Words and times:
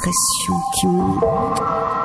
pression 0.00 0.54
qui 0.72 0.86
monte. 0.86 1.99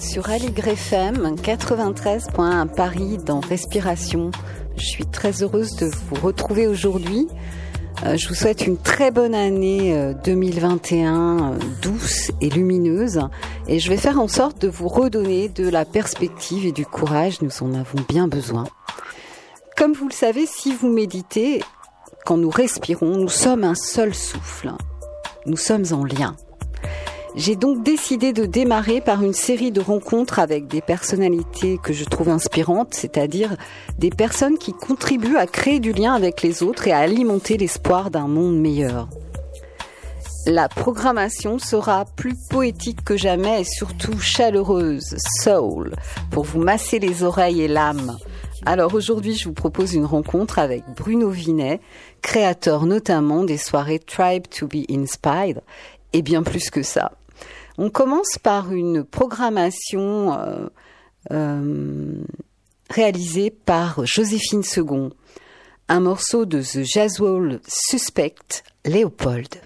Sur 0.00 0.30
Aligre 0.30 0.68
FM 0.68 1.36
93.1 1.36 2.68
Paris 2.68 3.18
dans 3.18 3.40
Respiration. 3.40 4.30
Je 4.76 4.86
suis 4.86 5.06
très 5.06 5.42
heureuse 5.42 5.76
de 5.76 5.86
vous 5.86 6.14
retrouver 6.24 6.66
aujourd'hui. 6.66 7.28
Euh, 8.04 8.16
je 8.16 8.28
vous 8.28 8.34
souhaite 8.34 8.66
une 8.66 8.78
très 8.78 9.10
bonne 9.10 9.34
année 9.34 10.14
2021 10.24 11.14
euh, 11.14 11.52
euh, 11.52 11.58
douce 11.82 12.30
et 12.40 12.48
lumineuse 12.48 13.20
et 13.66 13.80
je 13.80 13.88
vais 13.90 13.96
faire 13.96 14.18
en 14.20 14.28
sorte 14.28 14.62
de 14.62 14.68
vous 14.68 14.88
redonner 14.88 15.48
de 15.48 15.68
la 15.68 15.84
perspective 15.84 16.64
et 16.64 16.72
du 16.72 16.86
courage, 16.86 17.42
nous 17.42 17.62
en 17.62 17.74
avons 17.74 17.98
bien 18.08 18.28
besoin. 18.28 18.64
Comme 19.76 19.92
vous 19.92 20.08
le 20.08 20.14
savez, 20.14 20.46
si 20.46 20.74
vous 20.74 20.88
méditez, 20.88 21.62
quand 22.24 22.36
nous 22.36 22.50
respirons, 22.50 23.16
nous 23.16 23.28
sommes 23.28 23.64
un 23.64 23.74
seul 23.74 24.14
souffle. 24.14 24.72
Nous 25.46 25.56
sommes 25.56 25.86
en 25.92 26.04
lien. 26.04 26.36
J'ai 27.34 27.56
donc 27.56 27.82
décidé 27.82 28.34
de 28.34 28.44
démarrer 28.44 29.00
par 29.00 29.22
une 29.22 29.32
série 29.32 29.72
de 29.72 29.80
rencontres 29.80 30.38
avec 30.38 30.66
des 30.66 30.82
personnalités 30.82 31.78
que 31.82 31.94
je 31.94 32.04
trouve 32.04 32.28
inspirantes, 32.28 32.92
c'est-à-dire 32.92 33.56
des 33.98 34.10
personnes 34.10 34.58
qui 34.58 34.74
contribuent 34.74 35.38
à 35.38 35.46
créer 35.46 35.80
du 35.80 35.92
lien 35.92 36.12
avec 36.12 36.42
les 36.42 36.62
autres 36.62 36.88
et 36.88 36.92
à 36.92 36.98
alimenter 36.98 37.56
l'espoir 37.56 38.10
d'un 38.10 38.28
monde 38.28 38.60
meilleur. 38.60 39.08
La 40.46 40.68
programmation 40.68 41.58
sera 41.58 42.04
plus 42.04 42.34
poétique 42.50 43.02
que 43.02 43.16
jamais 43.16 43.62
et 43.62 43.64
surtout 43.64 44.18
chaleureuse, 44.18 45.14
soul, 45.40 45.94
pour 46.32 46.44
vous 46.44 46.60
masser 46.60 46.98
les 46.98 47.22
oreilles 47.22 47.62
et 47.62 47.68
l'âme. 47.68 48.18
Alors 48.66 48.92
aujourd'hui, 48.94 49.36
je 49.36 49.48
vous 49.48 49.54
propose 49.54 49.94
une 49.94 50.04
rencontre 50.04 50.58
avec 50.58 50.82
Bruno 50.96 51.30
Vinet, 51.30 51.80
créateur 52.20 52.84
notamment 52.84 53.44
des 53.44 53.56
soirées 53.56 54.00
Tribe 54.00 54.48
to 54.48 54.66
be 54.66 54.84
Inspired, 54.90 55.62
et 56.12 56.22
bien 56.22 56.42
plus 56.42 56.68
que 56.68 56.82
ça. 56.82 57.12
On 57.78 57.90
commence 57.90 58.38
par 58.42 58.72
une 58.72 59.04
programmation 59.04 60.32
euh, 60.34 60.66
euh, 61.30 62.14
réalisée 62.90 63.50
par 63.50 64.04
Joséphine 64.04 64.62
Second, 64.62 65.10
un 65.88 66.00
morceau 66.00 66.44
de 66.44 66.60
The 66.60 66.82
Jazzwall 66.84 67.60
Suspect, 67.66 68.62
Léopold. 68.84 69.56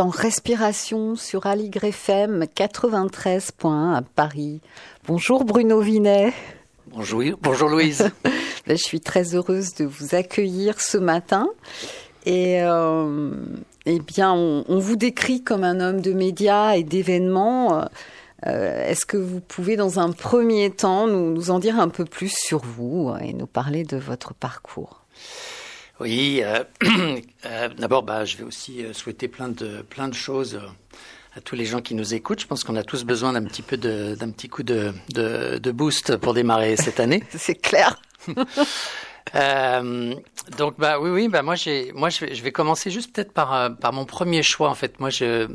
En 0.00 0.10
respiration 0.10 1.16
sur 1.16 1.46
Aligre 1.46 1.84
FM 1.84 2.44
93.1 2.44 3.94
à 3.94 4.02
Paris. 4.02 4.60
Bonjour 5.06 5.44
Bruno 5.44 5.80
Vinet. 5.80 6.32
Bonjour, 6.88 7.22
bonjour 7.40 7.68
Louise. 7.68 8.10
Ben, 8.66 8.76
je 8.76 8.82
suis 8.82 9.00
très 9.00 9.34
heureuse 9.34 9.72
de 9.74 9.86
vous 9.86 10.14
accueillir 10.14 10.78
ce 10.78 10.98
matin. 10.98 11.48
Et 12.26 12.62
euh, 12.62 13.30
eh 13.86 13.98
bien, 13.98 14.30
on, 14.34 14.78
vous 14.78 14.96
décrit 14.96 15.42
comme 15.42 15.64
un 15.64 15.80
homme 15.80 16.02
de 16.02 16.12
médias 16.12 16.74
et 16.74 16.82
d'événements. 16.82 17.86
Euh, 18.46 18.86
est-ce 18.86 19.06
que 19.06 19.16
vous 19.16 19.40
pouvez, 19.40 19.76
dans 19.76 20.00
un 20.00 20.12
premier 20.12 20.70
temps, 20.70 21.06
nous, 21.06 21.32
nous, 21.32 21.50
en 21.50 21.60
dire 21.60 21.80
un 21.80 21.88
peu 21.88 22.04
plus 22.04 22.34
sur 22.36 22.58
vous 22.58 23.14
et 23.22 23.32
nous 23.32 23.46
parler 23.46 23.84
de 23.84 23.96
votre 23.96 24.34
parcours? 24.34 24.97
Oui, 26.00 26.42
euh, 26.44 27.68
d'abord, 27.78 28.02
bah, 28.02 28.24
je 28.24 28.36
vais 28.36 28.44
aussi 28.44 28.84
souhaiter 28.92 29.28
plein 29.28 29.48
de, 29.48 29.82
plein 29.82 30.08
de 30.08 30.14
choses 30.14 30.60
à 31.38 31.40
tous 31.40 31.54
les 31.54 31.64
gens 31.64 31.80
qui 31.80 31.94
nous 31.94 32.14
écoutent. 32.14 32.40
Je 32.40 32.46
pense 32.46 32.64
qu'on 32.64 32.76
a 32.76 32.82
tous 32.82 33.04
besoin 33.04 33.32
d'un 33.32 33.44
petit 33.44 33.62
peu 33.62 33.76
d'un 33.76 34.30
petit 34.30 34.48
coup 34.48 34.62
de, 34.62 34.92
de, 35.10 35.70
boost 35.70 36.16
pour 36.16 36.34
démarrer 36.34 36.76
cette 36.76 37.00
année. 37.00 37.22
C'est 37.30 37.54
clair. 37.54 38.00
euh, 39.34 40.14
donc 40.56 40.74
bah 40.78 40.98
oui 40.98 41.10
oui 41.10 41.28
bah 41.28 41.42
moi 41.42 41.54
j'ai 41.54 41.92
moi 41.92 42.08
je 42.08 42.24
vais, 42.24 42.34
je 42.34 42.42
vais 42.42 42.50
commencer 42.50 42.90
juste 42.90 43.14
peut-être 43.14 43.32
par 43.32 43.54
euh, 43.54 43.68
par 43.70 43.92
mon 43.92 44.04
premier 44.04 44.42
choix 44.42 44.68
en 44.68 44.74
fait. 44.74 44.98
Moi 45.00 45.10
je 45.10 45.48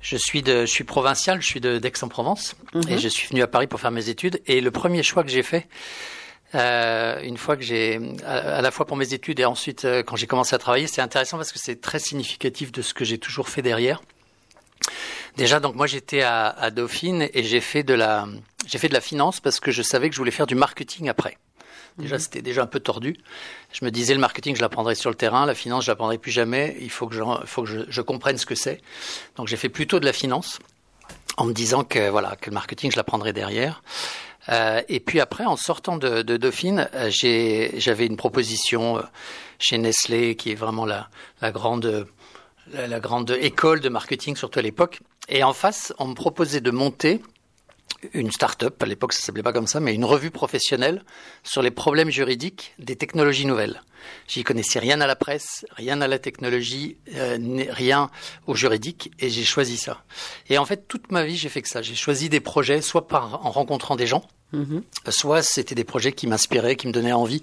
je 0.00 0.16
suis 0.16 0.42
de 0.42 0.66
je 0.66 0.70
suis 0.70 0.84
provincial, 0.84 1.40
je 1.40 1.46
suis 1.46 1.60
de 1.60 1.78
d'Aix-en-Provence 1.78 2.56
et 2.74 2.94
mhm. 2.94 2.98
je 2.98 3.08
suis 3.08 3.28
venu 3.28 3.42
à 3.42 3.46
Paris 3.46 3.66
pour 3.66 3.80
faire 3.80 3.90
mes 3.90 4.08
études 4.10 4.40
et 4.46 4.60
le 4.60 4.70
premier 4.70 5.02
choix 5.02 5.24
que 5.24 5.30
j'ai 5.30 5.42
fait 5.42 5.66
euh, 6.54 7.20
une 7.22 7.36
fois 7.36 7.56
que 7.56 7.62
j'ai 7.62 8.00
à, 8.24 8.62
la 8.62 8.70
fois 8.70 8.86
pour 8.86 8.96
mes 8.96 9.12
études 9.12 9.40
et 9.40 9.44
ensuite 9.44 9.84
euh, 9.84 10.02
quand 10.02 10.16
j'ai 10.16 10.26
commencé 10.26 10.54
à 10.54 10.58
travailler, 10.58 10.86
c'est 10.86 11.02
intéressant 11.02 11.36
parce 11.36 11.52
que 11.52 11.58
c'est 11.58 11.80
très 11.80 11.98
significatif 11.98 12.72
de 12.72 12.82
ce 12.82 12.94
que 12.94 13.04
j'ai 13.04 13.18
toujours 13.18 13.48
fait 13.48 13.62
derrière. 13.62 14.00
Déjà, 15.36 15.60
donc 15.60 15.74
moi 15.74 15.86
j'étais 15.86 16.22
à, 16.22 16.48
à, 16.48 16.70
Dauphine 16.70 17.28
et 17.34 17.44
j'ai 17.44 17.60
fait 17.60 17.82
de 17.82 17.94
la 17.94 18.26
j'ai 18.66 18.78
fait 18.78 18.88
de 18.88 18.94
la 18.94 19.00
finance 19.00 19.40
parce 19.40 19.60
que 19.60 19.70
je 19.70 19.82
savais 19.82 20.08
que 20.08 20.14
je 20.14 20.20
voulais 20.20 20.30
faire 20.30 20.46
du 20.46 20.54
marketing 20.54 21.08
après. 21.08 21.38
Déjà, 21.98 22.14
mhm. 22.14 22.20
c'était 22.20 22.42
déjà 22.42 22.62
un 22.62 22.66
peu 22.66 22.80
tordu. 22.80 23.16
Je 23.72 23.84
me 23.84 23.90
disais, 23.90 24.14
le 24.14 24.20
marketing, 24.20 24.54
je 24.54 24.60
l'apprendrai 24.60 24.94
sur 24.94 25.10
le 25.10 25.16
terrain. 25.16 25.46
La 25.46 25.54
finance, 25.54 25.84
je 25.84 25.90
l'apprendrai 25.90 26.16
plus 26.16 26.30
jamais. 26.30 26.76
Il 26.80 26.90
faut 26.90 27.08
que 27.08 27.14
je, 27.14 27.22
faut 27.44 27.62
que 27.62 27.68
je, 27.68 27.78
je 27.88 28.00
comprenne 28.02 28.38
ce 28.38 28.46
que 28.46 28.54
c'est. 28.54 28.80
Donc, 29.36 29.48
j'ai 29.48 29.56
fait 29.56 29.68
plutôt 29.68 29.98
de 29.98 30.04
la 30.04 30.12
finance 30.12 30.60
en 31.36 31.44
me 31.44 31.52
disant 31.52 31.84
que 31.84 32.08
voilà 32.08 32.36
que 32.36 32.50
le 32.50 32.54
marketing, 32.54 32.90
je 32.92 32.96
l'apprendrai 32.96 33.32
derrière. 33.32 33.82
Euh, 34.50 34.82
et 34.88 35.00
puis 35.00 35.20
après, 35.20 35.44
en 35.44 35.56
sortant 35.56 35.96
de, 35.96 36.22
de 36.22 36.36
Dauphine, 36.36 36.88
euh, 36.94 37.10
j'avais 37.10 38.06
une 38.06 38.16
proposition 38.16 38.98
euh, 38.98 39.02
chez 39.58 39.78
Nestlé, 39.78 40.36
qui 40.36 40.52
est 40.52 40.54
vraiment 40.54 40.86
la, 40.86 41.08
la 41.42 41.52
grande 41.52 42.06
la, 42.72 43.00
grande 43.00 43.30
école 43.40 43.80
de 43.80 43.88
marketing, 43.88 44.36
surtout 44.36 44.58
à 44.58 44.62
l'époque. 44.62 45.00
Et 45.28 45.42
en 45.42 45.54
face, 45.54 45.94
on 45.98 46.06
me 46.06 46.14
proposait 46.14 46.60
de 46.60 46.70
monter 46.70 47.22
une 48.12 48.30
start-up, 48.30 48.82
à 48.82 48.86
l'époque 48.86 49.14
ça 49.14 49.22
s'appelait 49.22 49.42
pas 49.42 49.54
comme 49.54 49.66
ça, 49.66 49.80
mais 49.80 49.94
une 49.94 50.04
revue 50.04 50.30
professionnelle 50.30 51.02
sur 51.42 51.62
les 51.62 51.70
problèmes 51.70 52.10
juridiques 52.10 52.74
des 52.78 52.94
technologies 52.94 53.46
nouvelles. 53.46 53.82
J'y 54.28 54.44
connaissais 54.44 54.78
rien 54.78 55.00
à 55.00 55.06
la 55.06 55.16
presse, 55.16 55.66
rien 55.72 56.00
à 56.02 56.06
la 56.06 56.18
technologie, 56.18 56.98
rien 57.06 58.10
au 58.46 58.54
juridique, 58.54 59.10
et 59.18 59.30
j'ai 59.30 59.44
choisi 59.44 59.78
ça. 59.78 60.04
Et 60.48 60.58
en 60.58 60.66
fait, 60.66 60.86
toute 60.86 61.10
ma 61.10 61.24
vie, 61.24 61.36
j'ai 61.36 61.48
fait 61.48 61.62
que 61.62 61.68
ça. 61.68 61.82
J'ai 61.82 61.94
choisi 61.94 62.28
des 62.28 62.40
projets, 62.40 62.82
soit 62.82 63.08
par 63.08 63.44
en 63.44 63.50
rencontrant 63.50 63.96
des 63.96 64.06
gens, 64.06 64.22
Mhm. 64.52 64.82
Soit 65.10 65.42
c'était 65.42 65.74
des 65.74 65.84
projets 65.84 66.12
qui 66.12 66.26
m'inspiraient, 66.26 66.76
qui 66.76 66.86
me 66.86 66.92
donnaient 66.92 67.12
envie 67.12 67.42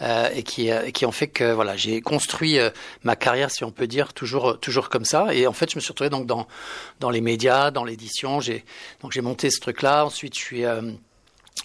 euh, 0.00 0.28
et 0.34 0.42
qui, 0.42 0.70
euh, 0.70 0.90
ont 1.04 1.12
fait 1.12 1.28
que 1.28 1.52
voilà 1.52 1.76
j'ai 1.76 2.00
construit 2.00 2.58
euh, 2.58 2.70
ma 3.04 3.14
carrière, 3.14 3.52
si 3.52 3.62
on 3.62 3.70
peut 3.70 3.86
dire, 3.86 4.12
toujours 4.12 4.58
toujours 4.58 4.88
comme 4.88 5.04
ça. 5.04 5.32
Et 5.32 5.46
en 5.46 5.52
fait, 5.52 5.70
je 5.70 5.76
me 5.76 5.80
suis 5.80 5.90
retrouvé 5.90 6.10
donc 6.10 6.26
dans 6.26 6.48
dans 6.98 7.10
les 7.10 7.20
médias, 7.20 7.70
dans 7.70 7.84
l'édition. 7.84 8.40
J'ai 8.40 8.64
donc 9.00 9.12
j'ai 9.12 9.20
monté 9.20 9.48
ce 9.50 9.60
truc-là. 9.60 10.04
Ensuite, 10.04 10.34
je 10.34 10.40
suis 10.40 10.64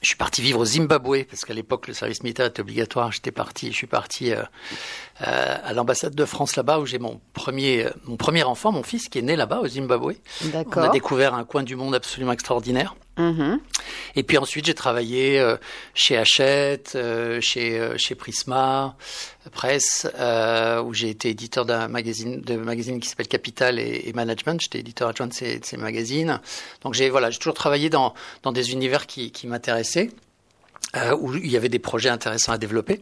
je 0.02 0.10
suis 0.10 0.18
parti 0.18 0.42
vivre 0.44 0.60
au 0.60 0.66
Zimbabwe 0.66 1.24
parce 1.24 1.46
qu'à 1.46 1.54
l'époque 1.54 1.88
le 1.88 1.94
service 1.96 2.22
militaire 2.22 2.46
était 2.46 2.62
obligatoire. 2.62 3.12
J'étais 3.12 3.32
parti, 3.32 3.72
je 3.72 3.76
suis 3.78 3.88
parti 3.88 4.34
euh, 5.22 5.26
euh, 5.36 5.56
à 5.64 5.74
l'ambassade 5.74 6.16
de 6.16 6.26
France 6.26 6.56
là-bas 6.56 6.80
où 6.80 6.86
j'ai 6.86 7.00
mon 7.00 7.20
premier 7.34 7.88
mon 8.06 8.18
premier 8.18 8.44
enfant, 8.44 8.72
mon 8.72 8.84
fils 8.84 9.10
qui 9.10 9.20
est 9.20 9.22
né 9.22 9.36
là-bas 9.36 9.60
au 9.60 9.68
Zimbabwe. 9.68 10.14
On 10.54 10.82
a 10.82 10.90
découvert 10.90 11.34
un 11.34 11.44
coin 11.44 11.64
du 11.64 11.76
monde 11.76 11.96
absolument 11.96 12.32
extraordinaire. 12.32 12.96
Mm-hmm. 13.18 13.60
Et 14.16 14.24
puis 14.24 14.38
ensuite, 14.38 14.66
j'ai 14.66 14.74
travaillé 14.74 15.40
euh, 15.40 15.56
chez 15.94 16.18
Hachette, 16.18 16.94
euh, 16.96 17.40
chez 17.40 17.80
euh, 17.80 17.96
chez 17.98 18.16
Prisma 18.16 18.98
Presse, 19.52 20.08
où 20.84 20.94
j'ai 20.94 21.10
été 21.10 21.30
éditeur 21.30 21.66
d'un 21.66 21.88
magazine 21.88 22.42
de 22.42 22.56
magazine 22.56 23.00
qui 23.00 23.08
s'appelle 23.08 23.28
Capital 23.28 23.80
et, 23.80 24.12
Management. 24.14 24.60
J'étais 24.62 24.80
éditeur 24.80 25.10
adjoint 25.10 25.28
de 25.28 25.34
ces, 25.34 25.60
de 25.60 25.66
ces 25.66 25.78
magazines. 25.78 26.42
Donc 26.84 26.94
j'ai 26.94 27.10
voilà, 27.10 27.30
j'ai 27.30 27.40
toujours 27.40 27.54
travaillé 27.54 27.90
dans 27.90 28.14
dans 28.44 28.52
des 28.52 28.72
univers 28.74 29.08
qui 29.08 29.32
qui 29.32 29.48
m'intéressaient. 29.48 30.10
Euh, 30.96 31.14
où 31.20 31.36
il 31.36 31.52
y 31.52 31.58
avait 31.58 31.68
des 31.68 31.80
projets 31.80 32.08
intéressants 32.08 32.54
à 32.54 32.58
développer. 32.58 33.02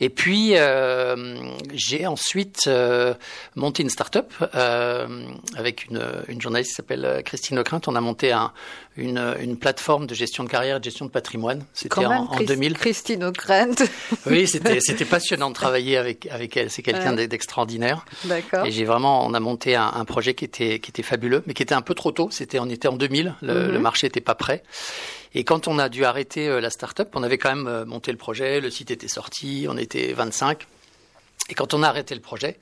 Et 0.00 0.08
puis, 0.08 0.52
euh, 0.54 1.36
j'ai 1.74 2.06
ensuite 2.06 2.62
euh, 2.66 3.12
monté 3.56 3.82
une 3.82 3.90
start-up 3.90 4.32
euh, 4.54 5.06
avec 5.54 5.86
une, 5.90 6.02
une, 6.28 6.40
journaliste 6.40 6.70
qui 6.70 6.76
s'appelle 6.76 7.22
Christine 7.26 7.58
Lecrinte. 7.58 7.88
On 7.88 7.94
a 7.94 8.00
monté 8.00 8.32
un, 8.32 8.52
une, 8.96 9.34
une, 9.38 9.58
plateforme 9.58 10.06
de 10.06 10.14
gestion 10.14 10.44
de 10.44 10.48
carrière 10.48 10.76
et 10.76 10.78
de 10.78 10.84
gestion 10.84 11.04
de 11.04 11.10
patrimoine. 11.10 11.66
C'était 11.74 12.06
en, 12.06 12.26
en, 12.30 12.40
2000. 12.40 12.72
Christine 12.74 13.24
Lecrinte. 13.24 13.82
oui, 14.26 14.46
c'était, 14.46 14.80
c'était 14.80 15.04
passionnant 15.04 15.50
de 15.50 15.54
travailler 15.54 15.98
avec, 15.98 16.26
avec 16.30 16.56
elle. 16.56 16.70
C'est 16.70 16.82
quelqu'un 16.82 17.12
d'extraordinaire. 17.12 18.06
D'accord. 18.24 18.64
Et 18.64 18.70
j'ai 18.70 18.86
vraiment, 18.86 19.26
on 19.26 19.34
a 19.34 19.40
monté 19.40 19.74
un, 19.74 19.92
un, 19.94 20.04
projet 20.06 20.32
qui 20.32 20.46
était, 20.46 20.78
qui 20.78 20.90
était 20.90 21.02
fabuleux, 21.02 21.42
mais 21.46 21.52
qui 21.52 21.62
était 21.62 21.74
un 21.74 21.82
peu 21.82 21.94
trop 21.94 22.12
tôt. 22.12 22.28
C'était, 22.30 22.60
on 22.60 22.70
était 22.70 22.88
en 22.88 22.96
2000. 22.96 23.34
Le, 23.42 23.52
mm-hmm. 23.52 23.70
le 23.72 23.78
marché 23.78 24.06
n'était 24.06 24.22
pas 24.22 24.34
prêt. 24.34 24.62
Et 25.36 25.44
quand 25.44 25.68
on 25.68 25.78
a 25.78 25.90
dû 25.90 26.06
arrêter 26.06 26.48
euh, 26.48 26.62
la 26.62 26.70
start-up, 26.70 27.10
on 27.14 27.22
avait 27.22 27.36
quand 27.36 27.54
même 27.54 27.66
euh, 27.66 27.84
monté 27.84 28.10
le 28.10 28.16
projet, 28.16 28.58
le 28.58 28.70
site 28.70 28.90
était 28.90 29.06
sorti, 29.06 29.66
on 29.68 29.76
était 29.76 30.14
25. 30.14 30.66
Et 31.50 31.54
quand 31.54 31.74
on 31.74 31.82
a 31.82 31.88
arrêté 31.88 32.14
le 32.14 32.22
projet, 32.22 32.58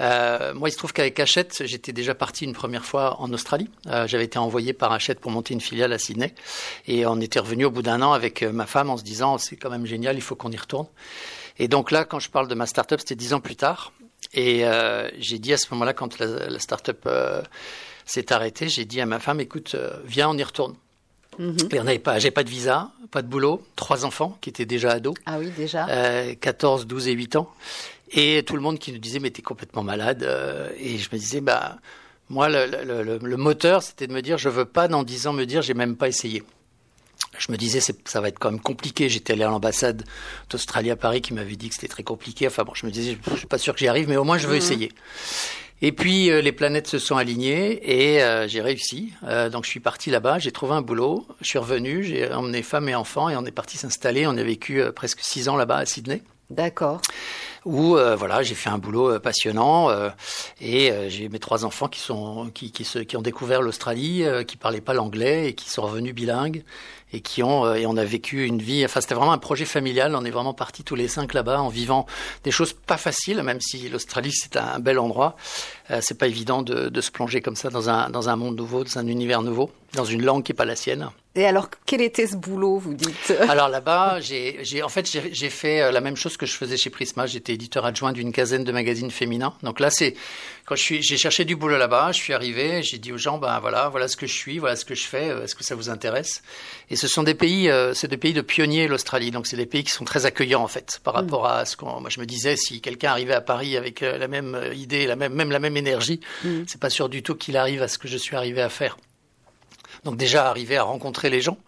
euh, 0.00 0.52
moi, 0.52 0.68
il 0.68 0.72
se 0.72 0.76
trouve 0.76 0.92
qu'avec 0.92 1.20
Hachette, 1.20 1.62
j'étais 1.66 1.92
déjà 1.92 2.16
parti 2.16 2.44
une 2.44 2.52
première 2.52 2.84
fois 2.84 3.20
en 3.20 3.32
Australie. 3.32 3.70
J'avais 3.84 4.24
été 4.24 4.38
envoyé 4.38 4.72
par 4.72 4.90
Hachette 4.90 5.20
pour 5.20 5.30
monter 5.30 5.54
une 5.54 5.60
filiale 5.60 5.92
à 5.92 5.98
Sydney. 5.98 6.34
Et 6.88 7.06
on 7.06 7.20
était 7.20 7.38
revenu 7.38 7.64
au 7.64 7.70
bout 7.70 7.82
d'un 7.82 8.02
an 8.02 8.12
avec 8.12 8.42
ma 8.42 8.66
femme 8.66 8.90
en 8.90 8.96
se 8.96 9.04
disant, 9.04 9.38
c'est 9.38 9.56
quand 9.56 9.70
même 9.70 9.86
génial, 9.86 10.16
il 10.16 10.20
faut 10.20 10.34
qu'on 10.34 10.50
y 10.50 10.56
retourne. 10.56 10.86
Et 11.58 11.68
donc 11.68 11.92
là, 11.92 12.04
quand 12.04 12.18
je 12.18 12.28
parle 12.28 12.48
de 12.48 12.54
ma 12.54 12.66
start-up, 12.66 13.00
c'était 13.00 13.14
dix 13.14 13.32
ans 13.34 13.40
plus 13.40 13.56
tard. 13.56 13.92
Et 14.34 14.64
j'ai 15.18 15.38
dit 15.38 15.52
à 15.52 15.58
ce 15.58 15.66
moment-là, 15.70 15.94
quand 15.94 16.18
la, 16.18 16.50
la 16.50 16.58
start-up 16.58 17.08
s'est 18.04 18.32
arrêtée, 18.32 18.68
j'ai 18.68 18.84
dit 18.84 19.00
à 19.00 19.06
ma 19.06 19.20
femme, 19.20 19.40
écoute, 19.40 19.76
viens, 20.04 20.28
on 20.28 20.36
y 20.36 20.42
retourne. 20.42 20.74
Mm-hmm. 21.38 21.74
Et 21.74 21.80
on 21.80 21.84
n'avait 21.84 21.98
pas, 21.98 22.18
j'ai 22.18 22.30
pas 22.30 22.44
de 22.44 22.50
visa, 22.50 22.90
pas 23.10 23.22
de 23.22 23.28
boulot, 23.28 23.62
trois 23.76 24.04
enfants 24.04 24.36
qui 24.40 24.50
étaient 24.50 24.66
déjà 24.66 24.92
ados. 24.92 25.14
Ah 25.26 25.38
oui, 25.38 25.50
déjà. 25.56 25.86
Euh, 25.88 26.34
14, 26.38 26.86
12 26.86 27.08
et 27.08 27.12
8 27.12 27.36
ans. 27.36 27.50
Et 28.12 28.42
tout 28.44 28.56
le 28.56 28.62
monde 28.62 28.78
qui 28.78 28.92
nous 28.92 28.98
disait, 28.98 29.20
mais 29.20 29.30
t'es 29.30 29.42
complètement 29.42 29.82
malade. 29.82 30.22
Euh, 30.22 30.70
et 30.78 30.98
je 30.98 31.08
me 31.12 31.18
disais, 31.18 31.40
bah, 31.40 31.76
moi, 32.28 32.48
le, 32.48 32.66
le, 32.66 33.18
le, 33.18 33.36
moteur, 33.36 33.82
c'était 33.82 34.06
de 34.06 34.12
me 34.12 34.22
dire, 34.22 34.36
je 34.38 34.48
veux 34.48 34.64
pas 34.64 34.88
dans 34.88 35.02
10 35.02 35.28
ans 35.28 35.32
me 35.32 35.44
dire, 35.44 35.62
j'ai 35.62 35.74
même 35.74 35.96
pas 35.96 36.08
essayé. 36.08 36.42
Je 37.38 37.52
me 37.52 37.56
disais, 37.56 37.80
ça 37.80 38.20
va 38.20 38.28
être 38.28 38.38
quand 38.38 38.50
même 38.50 38.60
compliqué. 38.60 39.08
J'étais 39.08 39.34
allé 39.34 39.44
à 39.44 39.48
l'ambassade 39.48 40.04
d'Australie 40.50 40.90
à 40.90 40.96
Paris 40.96 41.22
qui 41.22 41.32
m'avait 41.32 41.56
dit 41.56 41.68
que 41.68 41.74
c'était 41.74 41.88
très 41.88 42.02
compliqué. 42.02 42.46
Enfin 42.46 42.64
bon, 42.64 42.74
je 42.74 42.86
me 42.86 42.90
disais, 42.90 43.16
je 43.30 43.36
suis 43.36 43.46
pas 43.46 43.58
sûr 43.58 43.72
que 43.72 43.78
j'y 43.78 43.88
arrive, 43.88 44.08
mais 44.08 44.16
au 44.16 44.24
moins 44.24 44.36
je 44.36 44.46
veux 44.46 44.54
mm-hmm. 44.54 44.58
essayer. 44.58 44.92
Et 45.82 45.92
puis 45.92 46.30
euh, 46.30 46.42
les 46.42 46.52
planètes 46.52 46.86
se 46.86 46.98
sont 46.98 47.16
alignées 47.16 47.80
et 47.84 48.22
euh, 48.22 48.46
j'ai 48.46 48.60
réussi. 48.60 49.12
Euh, 49.24 49.48
donc 49.48 49.64
je 49.64 49.70
suis 49.70 49.80
parti 49.80 50.10
là-bas, 50.10 50.38
j'ai 50.38 50.52
trouvé 50.52 50.74
un 50.74 50.82
boulot, 50.82 51.26
je 51.40 51.46
suis 51.46 51.58
revenu, 51.58 52.02
j'ai 52.04 52.30
emmené 52.30 52.62
femme 52.62 52.88
et 52.88 52.94
enfants 52.94 53.30
et 53.30 53.36
on 53.36 53.46
est 53.46 53.50
parti 53.50 53.78
s'installer. 53.78 54.26
On 54.26 54.36
a 54.36 54.42
vécu 54.42 54.82
presque 54.94 55.20
six 55.22 55.48
ans 55.48 55.56
là-bas 55.56 55.78
à 55.78 55.86
Sydney. 55.86 56.22
D'accord. 56.50 57.00
Où 57.64 57.90
voilà, 57.90 58.42
j'ai 58.42 58.56
fait 58.56 58.70
un 58.70 58.78
boulot 58.78 59.20
passionnant 59.20 59.88
et 60.60 60.92
j'ai 61.08 61.28
mes 61.28 61.38
trois 61.38 61.64
enfants 61.64 61.86
qui 61.86 62.00
sont 62.00 62.50
qui 62.52 62.72
qui, 62.72 62.84
se, 62.84 62.98
qui 62.98 63.16
ont 63.16 63.22
découvert 63.22 63.62
l'Australie, 63.62 64.24
qui 64.48 64.56
parlaient 64.56 64.80
pas 64.80 64.94
l'anglais 64.94 65.50
et 65.50 65.54
qui 65.54 65.70
sont 65.70 65.82
revenus 65.82 66.12
bilingues 66.12 66.64
et 67.12 67.20
qui 67.20 67.42
ont 67.42 67.64
euh, 67.64 67.74
et 67.74 67.86
on 67.86 67.96
a 67.96 68.04
vécu 68.04 68.46
une 68.46 68.60
vie. 68.60 68.84
Enfin, 68.84 69.00
c'était 69.00 69.14
vraiment 69.14 69.32
un 69.32 69.38
projet 69.38 69.64
familial. 69.64 70.14
On 70.14 70.24
est 70.24 70.30
vraiment 70.30 70.54
partis 70.54 70.84
tous 70.84 70.94
les 70.94 71.08
cinq 71.08 71.34
là-bas 71.34 71.60
en 71.60 71.68
vivant 71.68 72.06
des 72.44 72.50
choses 72.50 72.72
pas 72.72 72.96
faciles, 72.96 73.42
même 73.42 73.60
si 73.60 73.88
l'Australie 73.88 74.32
c'est 74.32 74.56
un 74.56 74.78
bel 74.78 74.98
endroit. 74.98 75.36
Euh, 75.90 76.00
c'est 76.02 76.18
pas 76.18 76.26
évident 76.26 76.62
de, 76.62 76.88
de, 76.88 77.00
se 77.00 77.10
plonger 77.10 77.40
comme 77.40 77.56
ça 77.56 77.70
dans 77.70 77.88
un 77.88 78.10
dans 78.10 78.28
un 78.28 78.36
monde 78.36 78.56
nouveau, 78.56 78.84
dans 78.84 78.98
un 78.98 79.06
univers 79.06 79.42
nouveau, 79.42 79.70
dans 79.94 80.04
une 80.04 80.22
langue 80.22 80.42
qui 80.42 80.52
est 80.52 80.54
pas 80.54 80.64
la 80.64 80.76
sienne. 80.76 81.10
Et 81.36 81.46
alors, 81.46 81.70
quel 81.86 82.00
était 82.00 82.26
ce 82.26 82.34
boulot, 82.34 82.78
vous 82.78 82.94
dites? 82.94 83.32
Alors 83.48 83.68
là-bas, 83.68 84.18
j'ai, 84.20 84.82
en 84.82 84.88
fait, 84.88 85.08
j'ai 85.30 85.50
fait 85.50 85.80
euh, 85.80 85.92
la 85.92 86.00
même 86.00 86.16
chose 86.16 86.36
que 86.36 86.44
je 86.44 86.54
faisais 86.54 86.76
chez 86.76 86.90
Prisma. 86.90 87.26
J'étais 87.26 87.52
éditeur 87.52 87.86
adjoint 87.86 88.12
d'une 88.12 88.32
quinzaine 88.32 88.64
de 88.64 88.72
magazines 88.72 89.12
féminins. 89.12 89.54
Donc 89.62 89.78
là, 89.78 89.90
c'est 89.90 90.16
quand 90.64 90.74
je 90.74 90.82
suis, 90.82 91.02
j'ai 91.02 91.16
cherché 91.16 91.44
du 91.44 91.54
boulot 91.54 91.78
là-bas. 91.78 92.10
Je 92.10 92.18
suis 92.18 92.32
arrivé, 92.32 92.82
j'ai 92.82 92.98
dit 92.98 93.12
aux 93.12 93.16
gens, 93.16 93.38
ben 93.38 93.60
voilà, 93.60 93.88
voilà 93.90 94.08
ce 94.08 94.16
que 94.16 94.26
je 94.26 94.34
suis, 94.34 94.58
voilà 94.58 94.74
ce 94.74 94.84
que 94.84 94.96
je 94.96 95.04
fais. 95.04 95.30
Euh, 95.30 95.44
est-ce 95.44 95.54
que 95.54 95.62
ça 95.62 95.76
vous 95.76 95.88
intéresse? 95.88 96.42
Et 96.90 96.96
ce 96.96 97.06
sont 97.06 97.22
des 97.22 97.34
pays, 97.34 97.70
euh, 97.70 97.94
c'est 97.94 98.08
des 98.08 98.16
pays 98.16 98.32
de 98.32 98.40
pionniers, 98.40 98.88
l'Australie. 98.88 99.30
Donc 99.30 99.46
c'est 99.46 99.56
des 99.56 99.66
pays 99.66 99.84
qui 99.84 99.92
sont 99.92 100.04
très 100.04 100.26
accueillants 100.26 100.64
en 100.64 100.68
fait, 100.68 101.00
par 101.04 101.14
mm. 101.14 101.16
rapport 101.16 101.46
à 101.46 101.64
ce 101.64 101.76
qu'on. 101.76 102.00
Moi, 102.00 102.10
je 102.10 102.18
me 102.18 102.26
disais, 102.26 102.56
si 102.56 102.80
quelqu'un 102.80 103.10
arrivait 103.12 103.34
à 103.34 103.40
Paris 103.40 103.76
avec 103.76 104.00
la 104.00 104.26
même 104.26 104.58
idée, 104.74 105.06
la 105.06 105.14
même, 105.14 105.32
même 105.32 105.52
la 105.52 105.60
même 105.60 105.76
énergie, 105.76 106.18
mm. 106.42 106.62
c'est 106.66 106.80
pas 106.80 106.90
sûr 106.90 107.08
du 107.08 107.22
tout 107.22 107.36
qu'il 107.36 107.56
arrive 107.56 107.82
à 107.82 107.88
ce 107.88 107.98
que 107.98 108.08
je 108.08 108.16
suis 108.16 108.34
arrivé 108.34 108.60
à 108.60 108.68
faire. 108.68 108.96
Donc 110.04 110.16
déjà 110.16 110.48
arriver 110.48 110.76
à 110.76 110.82
rencontrer 110.82 111.30
les 111.30 111.40
gens, 111.40 111.58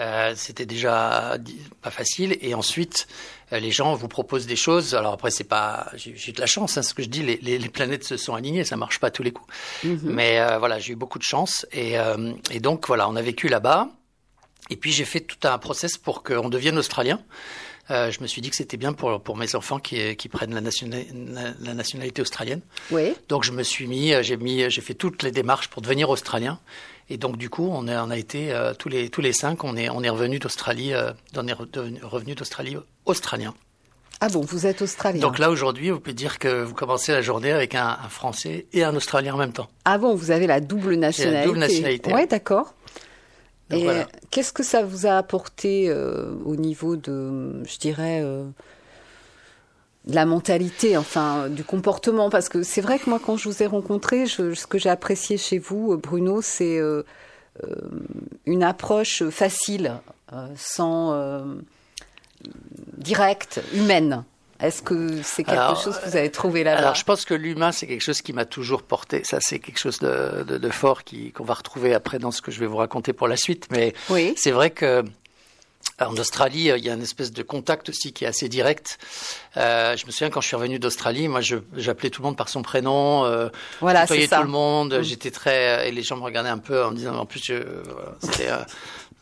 euh, 0.00 0.32
c'était 0.36 0.66
déjà 0.66 1.38
pas 1.82 1.90
facile. 1.90 2.36
Et 2.40 2.54
ensuite, 2.54 3.06
euh, 3.52 3.60
les 3.60 3.70
gens 3.70 3.94
vous 3.94 4.08
proposent 4.08 4.46
des 4.46 4.56
choses. 4.56 4.94
Alors 4.94 5.12
après, 5.12 5.30
c'est 5.30 5.44
pas, 5.44 5.90
j'ai 5.94 6.32
de 6.32 6.40
la 6.40 6.46
chance, 6.46 6.76
hein, 6.76 6.82
ce 6.82 6.94
que 6.94 7.02
je 7.02 7.08
dis. 7.08 7.22
Les, 7.22 7.38
les, 7.42 7.58
les, 7.58 7.68
planètes 7.68 8.04
se 8.04 8.16
sont 8.16 8.34
alignées, 8.34 8.64
ça 8.64 8.76
marche 8.76 8.98
pas 8.98 9.10
tous 9.10 9.22
les 9.22 9.30
coups. 9.30 9.52
Mhm. 9.84 10.00
Mais 10.04 10.40
euh, 10.40 10.58
voilà, 10.58 10.78
j'ai 10.78 10.92
eu 10.92 10.96
beaucoup 10.96 11.18
de 11.18 11.24
chance. 11.24 11.66
Et, 11.72 11.94
et 12.50 12.60
donc 12.60 12.86
voilà, 12.86 13.08
on 13.08 13.16
a 13.16 13.22
vécu 13.22 13.48
là-bas. 13.48 13.88
Et 14.70 14.76
puis 14.76 14.92
j'ai 14.92 15.04
fait 15.04 15.20
tout 15.20 15.46
un 15.46 15.58
process 15.58 15.98
pour 15.98 16.22
qu'on 16.22 16.48
devienne 16.48 16.78
australien. 16.78 17.20
Euh, 17.90 18.10
je 18.10 18.22
me 18.22 18.26
suis 18.26 18.40
dit 18.40 18.48
que 18.48 18.56
c'était 18.56 18.78
bien 18.78 18.94
pour, 18.94 19.22
pour 19.22 19.36
mes 19.36 19.54
enfants 19.54 19.78
qui, 19.78 20.16
qui 20.16 20.28
prennent 20.28 20.54
la, 20.54 20.62
nationalité, 20.62 21.12
la 21.60 21.74
nationalité 21.74 22.22
australienne. 22.22 22.62
Oui. 22.90 23.14
Donc 23.28 23.44
je 23.44 23.52
me 23.52 23.62
suis 23.62 23.86
mis, 23.86 24.14
j'ai 24.22 24.38
mis, 24.38 24.70
j'ai 24.70 24.80
fait 24.80 24.94
toutes 24.94 25.22
les 25.22 25.30
démarches 25.30 25.68
pour 25.68 25.82
devenir 25.82 26.08
australien. 26.08 26.58
Et 27.10 27.16
donc 27.18 27.36
du 27.36 27.50
coup, 27.50 27.68
on 27.70 27.86
a, 27.86 28.02
on 28.02 28.10
a 28.10 28.16
été 28.16 28.52
euh, 28.52 28.72
tous 28.74 28.88
les 28.88 29.10
tous 29.10 29.20
les 29.20 29.32
cinq, 29.32 29.64
on 29.64 29.76
est 29.76 29.90
on 29.90 30.02
est 30.02 30.08
revenu 30.08 30.38
d'Australie, 30.38 30.94
euh, 30.94 31.12
on 31.36 31.46
est 31.46 31.52
revenu 31.52 32.34
d'Australie 32.34 32.76
australien. 33.04 33.54
Ah 34.20 34.28
bon, 34.28 34.40
vous 34.40 34.66
êtes 34.66 34.80
australien. 34.80 35.20
Donc 35.20 35.38
là 35.38 35.50
aujourd'hui, 35.50 35.90
vous 35.90 36.00
pouvez 36.00 36.14
dire 36.14 36.38
que 36.38 36.62
vous 36.62 36.72
commencez 36.72 37.12
la 37.12 37.20
journée 37.20 37.52
avec 37.52 37.74
un, 37.74 37.98
un 38.02 38.08
Français 38.08 38.66
et 38.72 38.84
un 38.84 38.94
Australien 38.96 39.34
en 39.34 39.38
même 39.38 39.52
temps. 39.52 39.68
Ah 39.84 39.98
bon, 39.98 40.14
vous 40.14 40.30
avez 40.30 40.46
la 40.46 40.60
double 40.60 40.94
nationalité. 40.94 41.40
La 41.40 41.46
double 41.46 41.58
nationalité. 41.58 42.12
Ouais, 42.12 42.26
d'accord. 42.26 42.74
Et 43.70 43.88
qu'est-ce 44.30 44.52
que 44.52 44.62
ça 44.62 44.82
vous 44.82 45.06
a 45.06 45.16
apporté 45.16 45.88
euh, 45.88 46.32
au 46.44 46.54
niveau 46.54 46.96
de, 46.96 47.64
je 47.64 47.78
dirais, 47.78 48.22
de 50.06 50.14
la 50.14 50.26
mentalité, 50.26 50.96
enfin, 50.96 51.48
du 51.48 51.64
comportement 51.64 52.30
Parce 52.30 52.48
que 52.48 52.62
c'est 52.62 52.80
vrai 52.80 52.98
que 52.98 53.08
moi, 53.08 53.20
quand 53.24 53.36
je 53.36 53.48
vous 53.48 53.62
ai 53.62 53.66
rencontré, 53.66 54.26
je, 54.26 54.54
ce 54.54 54.66
que 54.66 54.78
j'ai 54.78 54.90
apprécié 54.90 55.38
chez 55.38 55.58
vous, 55.58 55.96
Bruno, 55.96 56.42
c'est 56.42 56.78
euh, 56.78 57.04
une 58.46 58.62
approche 58.62 59.22
facile, 59.30 60.00
sans 60.56 61.44
directe, 62.98 63.60
humaine. 63.72 64.24
Est-ce 64.60 64.82
que 64.82 65.20
c'est 65.22 65.44
quelque 65.44 65.76
chose 65.76 65.98
que 65.98 66.08
vous 66.08 66.16
avez 66.16 66.30
trouvé 66.30 66.64
là-bas? 66.64 66.78
Alors, 66.78 66.94
je 66.94 67.04
pense 67.04 67.24
que 67.24 67.34
l'humain, 67.34 67.72
c'est 67.72 67.86
quelque 67.86 68.02
chose 68.02 68.22
qui 68.22 68.32
m'a 68.32 68.44
toujours 68.44 68.82
porté. 68.82 69.22
Ça, 69.24 69.38
c'est 69.40 69.58
quelque 69.58 69.78
chose 69.78 69.98
de, 69.98 70.44
de, 70.44 70.58
de 70.58 70.70
fort 70.70 71.02
qu'on 71.34 71.44
va 71.44 71.54
retrouver 71.54 71.92
après 71.92 72.18
dans 72.18 72.30
ce 72.30 72.40
que 72.40 72.50
je 72.50 72.60
vais 72.60 72.66
vous 72.66 72.76
raconter 72.76 73.12
pour 73.12 73.28
la 73.28 73.36
suite. 73.36 73.66
Mais 73.70 73.94
oui. 74.10 74.34
c'est 74.36 74.52
vrai 74.52 74.70
que 74.70 75.04
en 76.00 76.16
Australie, 76.16 76.70
il 76.76 76.84
y 76.84 76.90
a 76.90 76.94
une 76.94 77.02
espèce 77.02 77.32
de 77.32 77.42
contact 77.42 77.88
aussi 77.88 78.12
qui 78.12 78.24
est 78.24 78.28
assez 78.28 78.48
direct. 78.48 78.98
Euh, 79.56 79.96
je 79.96 80.06
me 80.06 80.10
souviens 80.10 80.30
quand 80.30 80.40
je 80.40 80.48
suis 80.48 80.56
revenu 80.56 80.78
d'Australie, 80.78 81.28
moi, 81.28 81.40
j'appelais 81.76 82.10
tout 82.10 82.22
le 82.22 82.26
monde 82.26 82.36
par 82.36 82.48
son 82.48 82.62
prénom, 82.62 83.24
euh, 83.24 83.48
voilà, 83.80 84.06
tout 84.06 84.14
le 84.14 84.46
monde. 84.46 84.98
Mm. 84.98 85.02
J'étais 85.02 85.30
très 85.30 85.88
et 85.88 85.92
les 85.92 86.02
gens 86.02 86.16
me 86.16 86.22
regardaient 86.22 86.48
un 86.48 86.58
peu 86.58 86.84
en 86.84 86.90
me 86.90 86.96
disant 86.96 87.16
en 87.16 87.26
plus, 87.26 87.52
c'était 88.20 88.50
euh, 88.50 88.58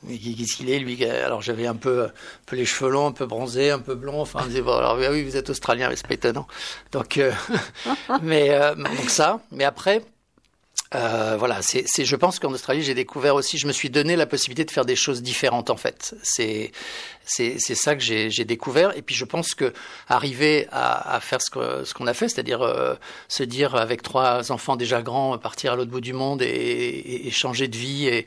qu'est-ce 0.09 0.57
qu'il 0.57 0.71
est 0.71 0.79
lui? 0.79 1.03
Alors 1.05 1.43
j'avais 1.43 1.67
un 1.67 1.75
peu, 1.75 2.05
un 2.05 2.11
peu 2.47 2.57
les 2.57 2.65
cheveux 2.65 2.91
longs, 2.91 3.09
un 3.09 3.13
peu 3.13 3.27
bronzés, 3.27 3.71
un 3.71 3.79
peu 3.79 3.95
blond. 3.95 4.21
Enfin, 4.21 4.41
on 4.43 4.47
disait 4.47 4.63
bon, 4.63 4.77
alors 4.77 4.97
oui, 4.99 5.23
vous 5.23 5.37
êtes 5.37 5.51
australien, 5.51 5.89
mais 5.89 5.97
c'est 5.97 6.07
pas 6.07 6.15
étonnant. 6.15 6.47
Donc, 6.93 7.19
euh, 7.19 7.33
mais 8.23 8.51
euh, 8.51 8.75
donc 8.75 9.11
ça. 9.11 9.41
Mais 9.51 9.65
après, 9.65 10.03
euh, 10.95 11.37
voilà, 11.39 11.61
c'est, 11.63 11.87
je 12.05 12.17
pense 12.17 12.39
qu'en 12.39 12.53
Australie, 12.53 12.83
j'ai 12.83 12.95
découvert 12.95 13.35
aussi, 13.35 13.59
je 13.59 13.67
me 13.67 13.73
suis 13.73 13.91
donné 13.91 14.17
la 14.17 14.27
possibilité 14.27 14.65
de 14.65 14.71
faire 14.71 14.85
des 14.85 14.97
choses 14.97 15.23
différentes 15.23 15.71
en 15.71 15.77
fait. 15.77 16.15
C'est, 16.23 16.73
c'est, 17.25 17.59
ça 17.59 17.95
que 17.95 18.03
j'ai, 18.03 18.45
découvert. 18.45 18.97
Et 18.97 19.03
puis 19.03 19.15
je 19.15 19.25
pense 19.25 19.55
que 19.55 19.73
arriver 20.09 20.69
à, 20.71 21.15
à 21.15 21.21
faire 21.21 21.41
ce, 21.41 21.85
ce 21.85 21.95
qu'on 21.95 22.07
a 22.07 22.15
fait, 22.15 22.29
c'est-à-dire 22.29 22.63
euh, 22.63 22.95
se 23.29 23.43
dire 23.43 23.75
avec 23.75 24.03
trois 24.03 24.53
enfants 24.53 24.77
déjà 24.77 25.03
grands, 25.03 25.39
partir 25.39 25.73
à 25.73 25.77
l'autre 25.77 25.91
bout 25.91 26.01
du 26.01 26.13
monde 26.13 26.43
et, 26.43 26.47
et, 26.47 27.27
et 27.27 27.31
changer 27.31 27.69
de 27.69 27.77
vie, 27.77 28.07
et, 28.07 28.27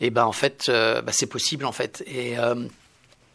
et 0.00 0.10
ben 0.10 0.24
en 0.24 0.32
fait, 0.32 0.66
euh, 0.68 1.02
bah, 1.02 1.12
c'est 1.14 1.26
possible 1.26 1.64
en 1.64 1.72
fait. 1.72 2.04
Et, 2.06 2.38
euh, 2.38 2.66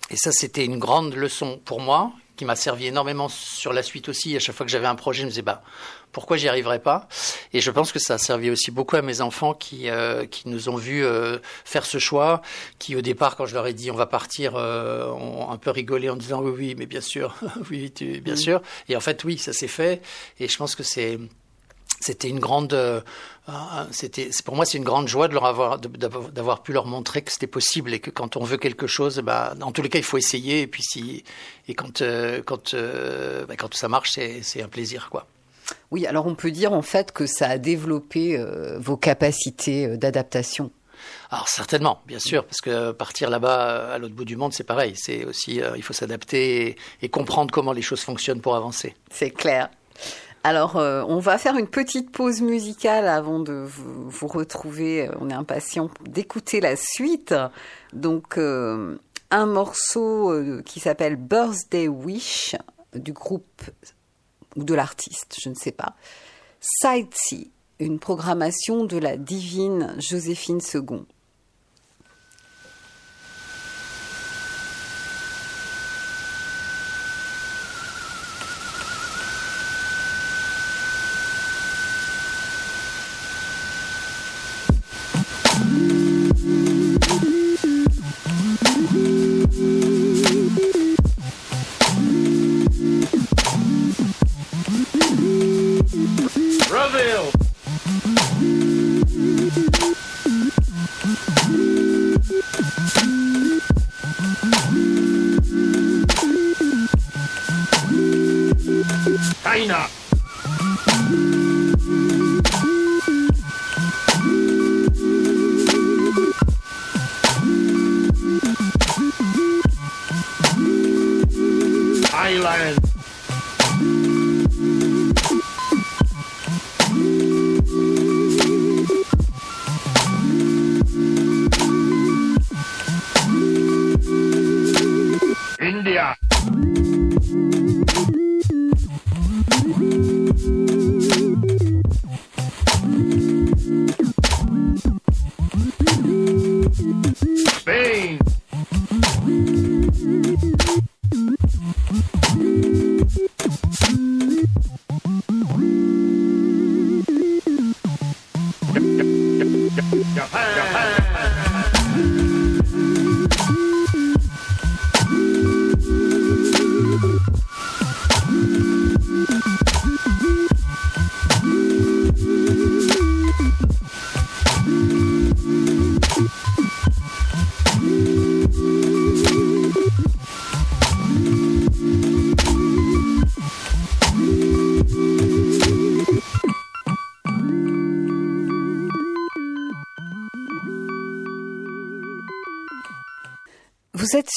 et 0.09 0.15
ça, 0.17 0.31
c'était 0.31 0.63
une 0.63 0.79
grande 0.79 1.15
leçon 1.15 1.59
pour 1.65 1.81
moi 1.81 2.11
qui 2.37 2.45
m'a 2.45 2.55
servi 2.55 2.85
énormément 2.85 3.29
sur 3.29 3.73
la 3.73 3.83
suite 3.83 4.09
aussi. 4.09 4.35
À 4.35 4.39
chaque 4.39 4.55
fois 4.55 4.65
que 4.65 4.71
j'avais 4.71 4.87
un 4.87 4.95
projet, 4.95 5.21
je 5.21 5.25
me 5.25 5.31
disais, 5.31 5.41
bah, 5.41 5.63
pourquoi 6.11 6.37
j'y 6.37 6.47
arriverais 6.47 6.79
pas 6.79 7.07
Et 7.53 7.61
je 7.61 7.69
pense 7.69 7.91
que 7.91 7.99
ça 7.99 8.15
a 8.15 8.17
servi 8.17 8.49
aussi 8.49 8.71
beaucoup 8.71 8.95
à 8.95 9.01
mes 9.01 9.21
enfants 9.21 9.53
qui, 9.53 9.89
euh, 9.89 10.25
qui 10.25 10.49
nous 10.49 10.67
ont 10.67 10.75
vus 10.75 11.03
euh, 11.03 11.37
faire 11.63 11.85
ce 11.85 11.99
choix, 11.99 12.41
qui 12.79 12.95
au 12.95 13.01
départ, 13.01 13.35
quand 13.35 13.45
je 13.45 13.53
leur 13.53 13.67
ai 13.67 13.73
dit 13.73 13.91
on 13.91 13.95
va 13.95 14.07
partir, 14.07 14.55
euh, 14.55 15.11
ont 15.11 15.51
un 15.51 15.57
peu 15.57 15.69
rigolé 15.69 16.09
en 16.09 16.15
disant 16.15 16.41
oui, 16.41 16.53
oui, 16.57 16.75
mais 16.75 16.85
bien 16.85 17.01
sûr, 17.01 17.35
oui, 17.69 17.91
tu, 17.91 18.19
bien 18.21 18.33
mmh. 18.33 18.37
sûr. 18.37 18.61
Et 18.89 18.95
en 18.95 18.99
fait, 18.99 19.23
oui, 19.23 19.37
ça 19.37 19.53
s'est 19.53 19.67
fait. 19.67 20.01
Et 20.39 20.47
je 20.47 20.57
pense 20.57 20.75
que 20.75 20.83
c'est 20.83 21.19
c'était 21.99 22.29
une 22.29 22.39
grande 22.39 22.77
c'était 23.89 24.29
pour 24.45 24.55
moi 24.55 24.65
c'est 24.65 24.77
une 24.77 24.83
grande 24.83 25.07
joie 25.07 25.27
de 25.27 25.33
leur 25.33 25.45
avoir 25.45 25.79
d'avoir 25.79 26.61
pu 26.61 26.71
leur 26.71 26.85
montrer 26.85 27.23
que 27.23 27.31
c'était 27.31 27.47
possible 27.47 27.91
et 27.91 27.99
que 27.99 28.11
quand 28.11 28.37
on 28.37 28.43
veut 28.43 28.57
quelque 28.57 28.85
chose 28.85 29.17
bah 29.19 29.55
en 29.61 29.71
tous 29.71 29.81
les 29.81 29.89
cas 29.89 29.97
il 29.97 30.03
faut 30.03 30.17
essayer 30.17 30.61
et 30.61 30.67
puis 30.67 30.83
si 30.83 31.23
et 31.67 31.73
quand 31.73 32.03
quand 32.45 32.75
bah, 32.75 33.55
quand 33.57 33.73
ça 33.73 33.87
marche 33.87 34.11
c'est 34.11 34.43
c'est 34.43 34.61
un 34.61 34.67
plaisir 34.67 35.09
quoi 35.09 35.25
oui 35.91 36.05
alors 36.05 36.27
on 36.27 36.35
peut 36.35 36.51
dire 36.51 36.73
en 36.73 36.81
fait 36.81 37.11
que 37.11 37.25
ça 37.25 37.47
a 37.47 37.57
développé 37.57 38.43
vos 38.77 38.97
capacités 38.97 39.97
d'adaptation 39.97 40.71
alors 41.29 41.47
certainement, 41.47 42.01
bien 42.07 42.17
sûr, 42.17 42.43
parce 42.43 42.59
que 42.59 42.91
partir 42.91 43.29
là-bas 43.29 43.93
à 43.93 43.97
l'autre 43.99 44.15
bout 44.15 44.25
du 44.25 44.35
monde, 44.35 44.53
c'est 44.53 44.63
pareil. 44.63 44.93
C'est 44.95 45.25
aussi, 45.25 45.61
il 45.75 45.83
faut 45.83 45.93
s'adapter 45.93 46.69
et, 46.69 46.77
et, 47.03 47.09
comprendre 47.09 47.51
comment 47.51 47.71
les 47.71 47.83
choses 47.83 48.01
fonctionnent 48.01 48.41
pour 48.41 48.55
avancer. 48.55 48.95
C'est 49.11 49.29
clair. 49.29 49.69
Alors, 50.47 50.77
euh, 50.77 51.03
on 51.09 51.19
va 51.19 51.37
faire 51.37 51.57
une 51.57 51.67
petite 51.67 52.09
pause 52.09 52.41
musicale 52.41 53.09
avant 53.09 53.39
de 53.39 53.51
vous, 53.51 54.09
vous 54.09 54.27
retrouver. 54.27 55.09
On 55.19 55.29
est 55.29 55.33
impatient 55.33 55.89
d'écouter 56.07 56.61
la 56.61 56.77
suite. 56.77 57.35
Donc, 57.91 58.37
euh, 58.37 58.97
un 59.29 59.45
morceau 59.45 60.31
euh, 60.31 60.61
qui 60.65 60.79
s'appelle 60.79 61.17
Birthday 61.17 61.89
Wish 61.89 62.55
du 62.95 63.11
groupe 63.11 63.61
ou 64.57 64.63
de 64.63 64.73
l'artiste, 64.73 65.37
je 65.41 65.49
ne 65.49 65.55
sais 65.55 65.71
pas. 65.71 65.95
Sightsee, 66.59 67.51
une 67.79 67.99
programmation 67.99 68.83
de 68.83 68.97
la 68.97 69.15
divine 69.15 69.95
Joséphine 69.99 70.59
II. 70.73 71.05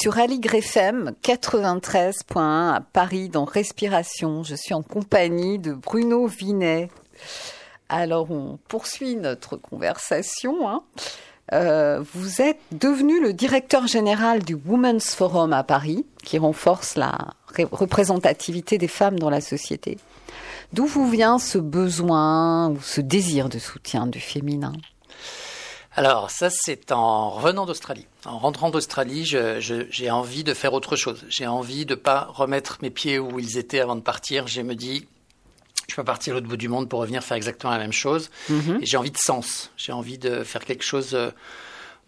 Sur 0.01 0.17
Aligre 0.17 0.55
FM 0.55 1.13
93.1 1.21 2.73
à 2.73 2.81
Paris 2.81 3.29
dans 3.29 3.45
Respiration. 3.45 4.41
Je 4.41 4.55
suis 4.55 4.73
en 4.73 4.81
compagnie 4.81 5.59
de 5.59 5.73
Bruno 5.73 6.25
Vinet. 6.25 6.89
Alors 7.87 8.31
on 8.31 8.57
poursuit 8.67 9.15
notre 9.15 9.57
conversation. 9.57 10.67
Hein. 10.67 10.81
Euh, 11.53 12.03
vous 12.15 12.41
êtes 12.41 12.57
devenu 12.71 13.21
le 13.21 13.31
directeur 13.31 13.85
général 13.85 14.41
du 14.43 14.55
Women's 14.55 15.13
Forum 15.13 15.53
à 15.53 15.63
Paris, 15.63 16.03
qui 16.23 16.39
renforce 16.39 16.95
la 16.95 17.15
représentativité 17.71 18.79
des 18.79 18.87
femmes 18.87 19.19
dans 19.19 19.29
la 19.29 19.41
société. 19.41 19.99
D'où 20.73 20.87
vous 20.87 21.07
vient 21.07 21.37
ce 21.37 21.59
besoin 21.59 22.71
ou 22.71 22.81
ce 22.81 23.01
désir 23.01 23.49
de 23.49 23.59
soutien 23.59 24.07
du 24.07 24.19
féminin? 24.19 24.73
Alors 25.93 26.31
ça, 26.31 26.49
c'est 26.49 26.91
en 26.91 27.31
revenant 27.31 27.65
d'Australie. 27.65 28.07
En 28.25 28.39
rentrant 28.39 28.69
d'Australie, 28.69 29.25
j'ai 29.25 30.11
envie 30.11 30.43
de 30.43 30.53
faire 30.53 30.73
autre 30.73 30.95
chose. 30.95 31.25
J'ai 31.27 31.47
envie 31.47 31.85
de 31.85 31.95
pas 31.95 32.29
remettre 32.33 32.77
mes 32.81 32.89
pieds 32.89 33.19
où 33.19 33.39
ils 33.39 33.57
étaient 33.57 33.81
avant 33.81 33.97
de 33.97 34.01
partir. 34.01 34.47
Je 34.47 34.61
me 34.61 34.73
dis, 34.75 35.05
je 35.89 35.95
peux 35.95 36.03
partir 36.05 36.33
à 36.33 36.35
l'autre 36.35 36.47
bout 36.47 36.57
du 36.57 36.69
monde 36.69 36.87
pour 36.87 37.01
revenir 37.01 37.23
faire 37.23 37.35
exactement 37.35 37.73
la 37.73 37.79
même 37.79 37.91
chose. 37.91 38.29
Mhm. 38.49 38.79
Et 38.81 38.85
j'ai 38.85 38.95
envie 38.95 39.11
de 39.11 39.17
sens. 39.17 39.71
J'ai 39.75 39.91
envie 39.91 40.17
de 40.17 40.43
faire 40.43 40.63
quelque 40.63 40.83
chose 40.83 41.13
euh, 41.13 41.31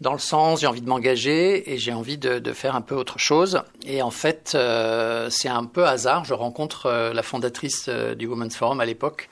dans 0.00 0.14
le 0.14 0.18
sens. 0.18 0.62
J'ai 0.62 0.66
envie 0.66 0.80
de 0.80 0.88
m'engager 0.88 1.70
et 1.70 1.76
j'ai 1.76 1.92
envie 1.92 2.16
de, 2.16 2.52
faire 2.54 2.76
un 2.76 2.80
peu 2.80 2.94
autre 2.94 3.18
chose. 3.18 3.60
Et 3.84 4.00
en 4.00 4.10
fait, 4.10 4.52
euh, 4.54 5.28
c'est 5.28 5.50
un 5.50 5.64
peu 5.64 5.86
hasard. 5.86 6.24
Je 6.24 6.32
rencontre 6.32 6.86
euh, 6.86 7.12
la 7.12 7.22
fondatrice 7.22 7.90
du 7.90 8.26
Women's 8.26 8.56
Forum 8.56 8.80
à 8.80 8.86
l'époque 8.86 9.28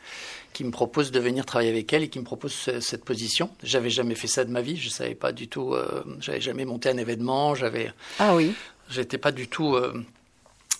qui 0.52 0.64
me 0.64 0.70
propose 0.70 1.10
de 1.10 1.20
venir 1.20 1.46
travailler 1.46 1.70
avec 1.70 1.92
elle 1.92 2.02
et 2.02 2.08
qui 2.08 2.18
me 2.18 2.24
propose 2.24 2.52
cette 2.52 3.04
position. 3.04 3.50
J'avais 3.62 3.90
jamais 3.90 4.14
fait 4.14 4.26
ça 4.26 4.44
de 4.44 4.50
ma 4.50 4.60
vie, 4.60 4.76
je 4.76 4.88
savais 4.88 5.14
pas 5.14 5.32
du 5.32 5.48
tout, 5.48 5.74
euh, 5.74 6.04
j'avais 6.20 6.40
jamais 6.40 6.64
monté 6.64 6.88
un 6.88 6.96
événement, 6.96 7.54
j'avais. 7.54 7.92
Ah 8.18 8.34
oui. 8.34 8.54
J'étais 8.90 9.18
pas 9.18 9.32
du 9.32 9.48
tout. 9.48 9.74
Euh, 9.74 10.04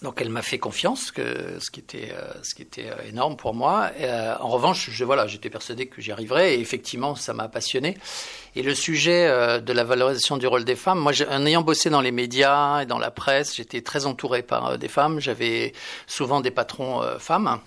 donc 0.03 0.21
elle 0.21 0.31
m'a 0.31 0.43
fait 0.43 0.59
confiance, 0.59 1.13
que, 1.13 1.59
ce 1.61 1.71
qui 1.71 1.79
était, 1.79 2.13
euh, 2.13 2.33
ce 2.43 2.57
qui 2.57 2.63
était 2.63 2.91
énorme 3.09 3.37
pour 3.37 3.55
moi. 3.55 3.93
en 4.41 4.49
revanche, 4.49 4.91
je, 4.91 5.05
voilà, 5.05 5.29
j'étais 5.29 5.49
persuadé 5.49 5.87
que 5.87 6.03
j'y 6.03 6.11
arriverais 6.11 6.57
et 6.57 6.61
effectivement, 6.61 7.15
ça 7.15 7.33
m'a 7.33 7.49
passionné. 7.49 7.97
Et 8.57 8.63
le 8.63 8.75
sujet 8.75 9.29
de 9.61 9.73
la 9.73 9.85
valorisation 9.85 10.39
du 10.39 10.49
rôle 10.49 10.65
des 10.65 10.75
femmes, 10.75 10.99
moi, 10.99 11.13
en 11.31 11.47
ayant 11.47 11.63
bossé 11.63 11.89
dans 11.89 12.01
les 12.01 12.11
médias 12.11 12.83
et 12.83 12.87
dans 12.87 12.99
la 12.99 13.13
presse, 13.13 13.55
j'étais 13.55 13.81
très 13.81 14.05
entouré 14.05 14.43
par 14.43 14.77
des 14.77 14.89
femmes. 14.89 15.21
J'avais 15.21 15.73
souvent 16.09 16.41
des 16.41 16.51
patrons 16.51 17.01
femmes. 17.21 17.61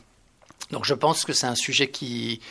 Donc 0.71 0.85
je 0.85 0.93
pense 0.93 1.25
que 1.25 1.33
c'est 1.33 1.47
un 1.47 1.55
sujet 1.55 1.89
qui, 1.89 2.41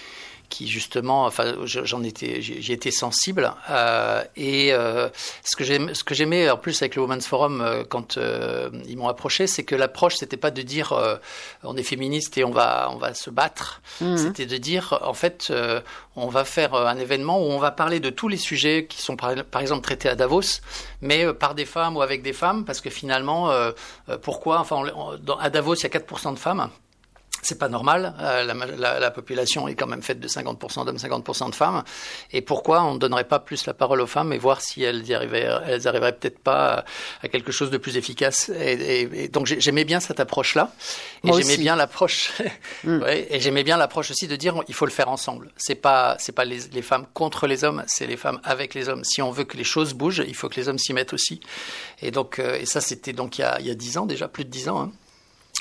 qui 0.49 0.69
justement, 0.69 1.25
enfin, 1.25 1.55
j'en 1.65 2.03
étais, 2.03 2.41
j'y 2.41 2.73
étais 2.73 2.91
sensible. 2.91 3.53
Euh, 3.71 4.23
et 4.37 4.73
euh, 4.73 5.09
ce 5.43 5.57
que 5.57 5.65
j'aimais, 5.65 5.95
ce 5.95 6.05
que 6.05 6.15
j'aimais 6.15 6.49
en 6.51 6.57
plus 6.57 6.81
avec 6.83 6.95
le 6.97 7.03
Women's 7.03 7.27
Forum 7.27 7.61
euh, 7.61 7.83
quand 7.85 8.19
euh, 8.19 8.71
ils 8.87 8.97
m'ont 8.97 9.09
approché, 9.09 9.47
c'est 9.47 9.65
que 9.65 9.75
l'approche 9.75 10.17
c'était 10.17 10.37
pas 10.37 10.51
de 10.51 10.63
dire 10.63 10.93
euh, 10.93 11.17
on 11.63 11.77
est 11.77 11.83
féministe 11.83 12.39
et 12.39 12.45
on 12.45 12.51
va 12.51 12.89
on 12.93 12.99
va 12.99 13.15
se 13.15 13.31
battre. 13.31 13.81
Mhm. 14.01 14.17
C'était 14.17 14.47
de 14.47 14.57
dire 14.57 14.99
en 15.03 15.15
fait 15.15 15.53
on 16.17 16.29
va 16.29 16.45
faire 16.45 16.75
un 16.75 16.99
événement 16.99 17.41
où 17.41 17.51
on 17.51 17.59
va 17.59 17.71
parler 17.71 17.99
de 18.01 18.11
tous 18.11 18.29
les 18.29 18.37
sujets 18.37 18.87
qui 18.87 19.03
sont 19.03 19.17
par, 19.17 19.35
par 19.45 19.61
exemple 19.61 19.83
traités 19.83 20.09
à 20.09 20.15
Davos, 20.15 20.61
mais 21.01 21.33
par 21.33 21.55
des 21.55 21.65
femmes 21.65 21.97
ou 21.97 22.03
avec 22.03 22.23
des 22.23 22.33
femmes, 22.33 22.65
parce 22.65 22.81
que 22.81 22.91
finalement 22.91 23.51
pourquoi 24.23 24.61
Enfin, 24.61 24.85
à 25.41 25.51
Davos 25.51 25.75
il 25.75 25.83
y 25.83 25.87
a 25.87 25.89
4% 25.89 26.35
de 26.35 26.39
femmes 26.39 26.71
c'est 27.45 27.59
pas 27.59 27.69
normal. 27.69 28.15
Euh, 28.21 28.45
la, 28.77 28.99
la, 28.99 29.11
population 29.11 29.69
est 29.69 29.75
quand 29.75 29.87
même 29.87 30.03
faite 30.03 30.21
de 30.21 30.29
50% 30.29 30.85
d'hommes, 30.85 30.97
50% 30.97 31.51
de 31.51 31.55
femmes. 31.55 31.85
Et 32.33 32.41
pourquoi 32.41 32.83
on 32.85 32.95
ne 32.95 32.99
donnerait 32.99 33.29
pas 33.29 33.39
plus 33.39 33.67
la 33.67 33.75
parole 33.75 34.01
aux 34.01 34.07
femmes 34.07 34.33
et 34.33 34.39
voir 34.39 34.61
si 34.61 34.83
elles 34.83 35.07
y 35.07 35.15
arriveraient, 35.15 35.49
elles 35.67 35.87
arriveraient 35.87 36.17
peut-être 36.17 36.39
pas 36.39 36.85
à 37.23 37.29
quelque 37.29 37.53
chose 37.53 37.71
de 37.71 37.79
plus 37.79 37.97
efficace? 37.97 38.49
Et, 38.49 39.29
donc 39.29 39.47
j'aimais 39.47 39.85
bien 39.85 40.01
cette 40.01 40.21
approche-là. 40.21 40.73
Et 41.25 41.33
j'aimais 41.33 41.57
bien 41.57 41.77
l'approche. 41.77 42.33
Mm. 42.85 43.03
et 43.07 43.41
j'aimais 43.41 43.63
bien 43.63 43.77
l'approche 43.77 44.11
aussi 44.11 44.27
de 44.27 44.37
dire 44.37 44.55
il 44.69 44.75
faut 44.75 44.85
le 44.85 44.91
faire 44.91 45.09
ensemble. 45.09 45.51
C'est 45.57 45.75
pas 45.75 46.17
c'est 46.19 46.33
pas 46.33 46.45
les, 46.45 46.59
les, 46.73 46.83
femmes 46.83 47.07
contre 47.15 47.47
les 47.47 47.65
hommes, 47.65 47.83
c'est 47.87 48.07
les 48.07 48.17
femmes 48.17 48.41
avec 48.45 48.75
les 48.75 48.89
hommes. 48.89 49.05
Si 49.05 49.23
on 49.23 49.31
veut 49.31 49.45
que 49.45 49.57
les 49.57 49.65
choses 49.65 49.95
bougent, 49.95 50.25
il 50.27 50.35
faut 50.35 50.49
que 50.49 50.57
les 50.57 50.69
hommes 50.69 50.79
s'y 50.79 50.93
mettent 50.93 51.13
aussi. 51.13 51.41
Et 52.03 52.11
donc 52.11 52.39
euh, 52.39 52.59
et 52.59 52.67
ça 52.67 52.81
c'était 52.81 53.13
donc 53.13 53.39
il 53.39 53.43
y 53.43 53.45
a 53.45 53.59
il 53.61 53.67
y 53.67 53.71
a 53.71 53.75
dix 53.75 53.97
ans 53.97 54.07
déjà, 54.07 54.29
plus 54.29 54.45
de 54.45 54.51
dix 54.51 54.69
ans. 54.69 54.81
Hein. 54.81 54.93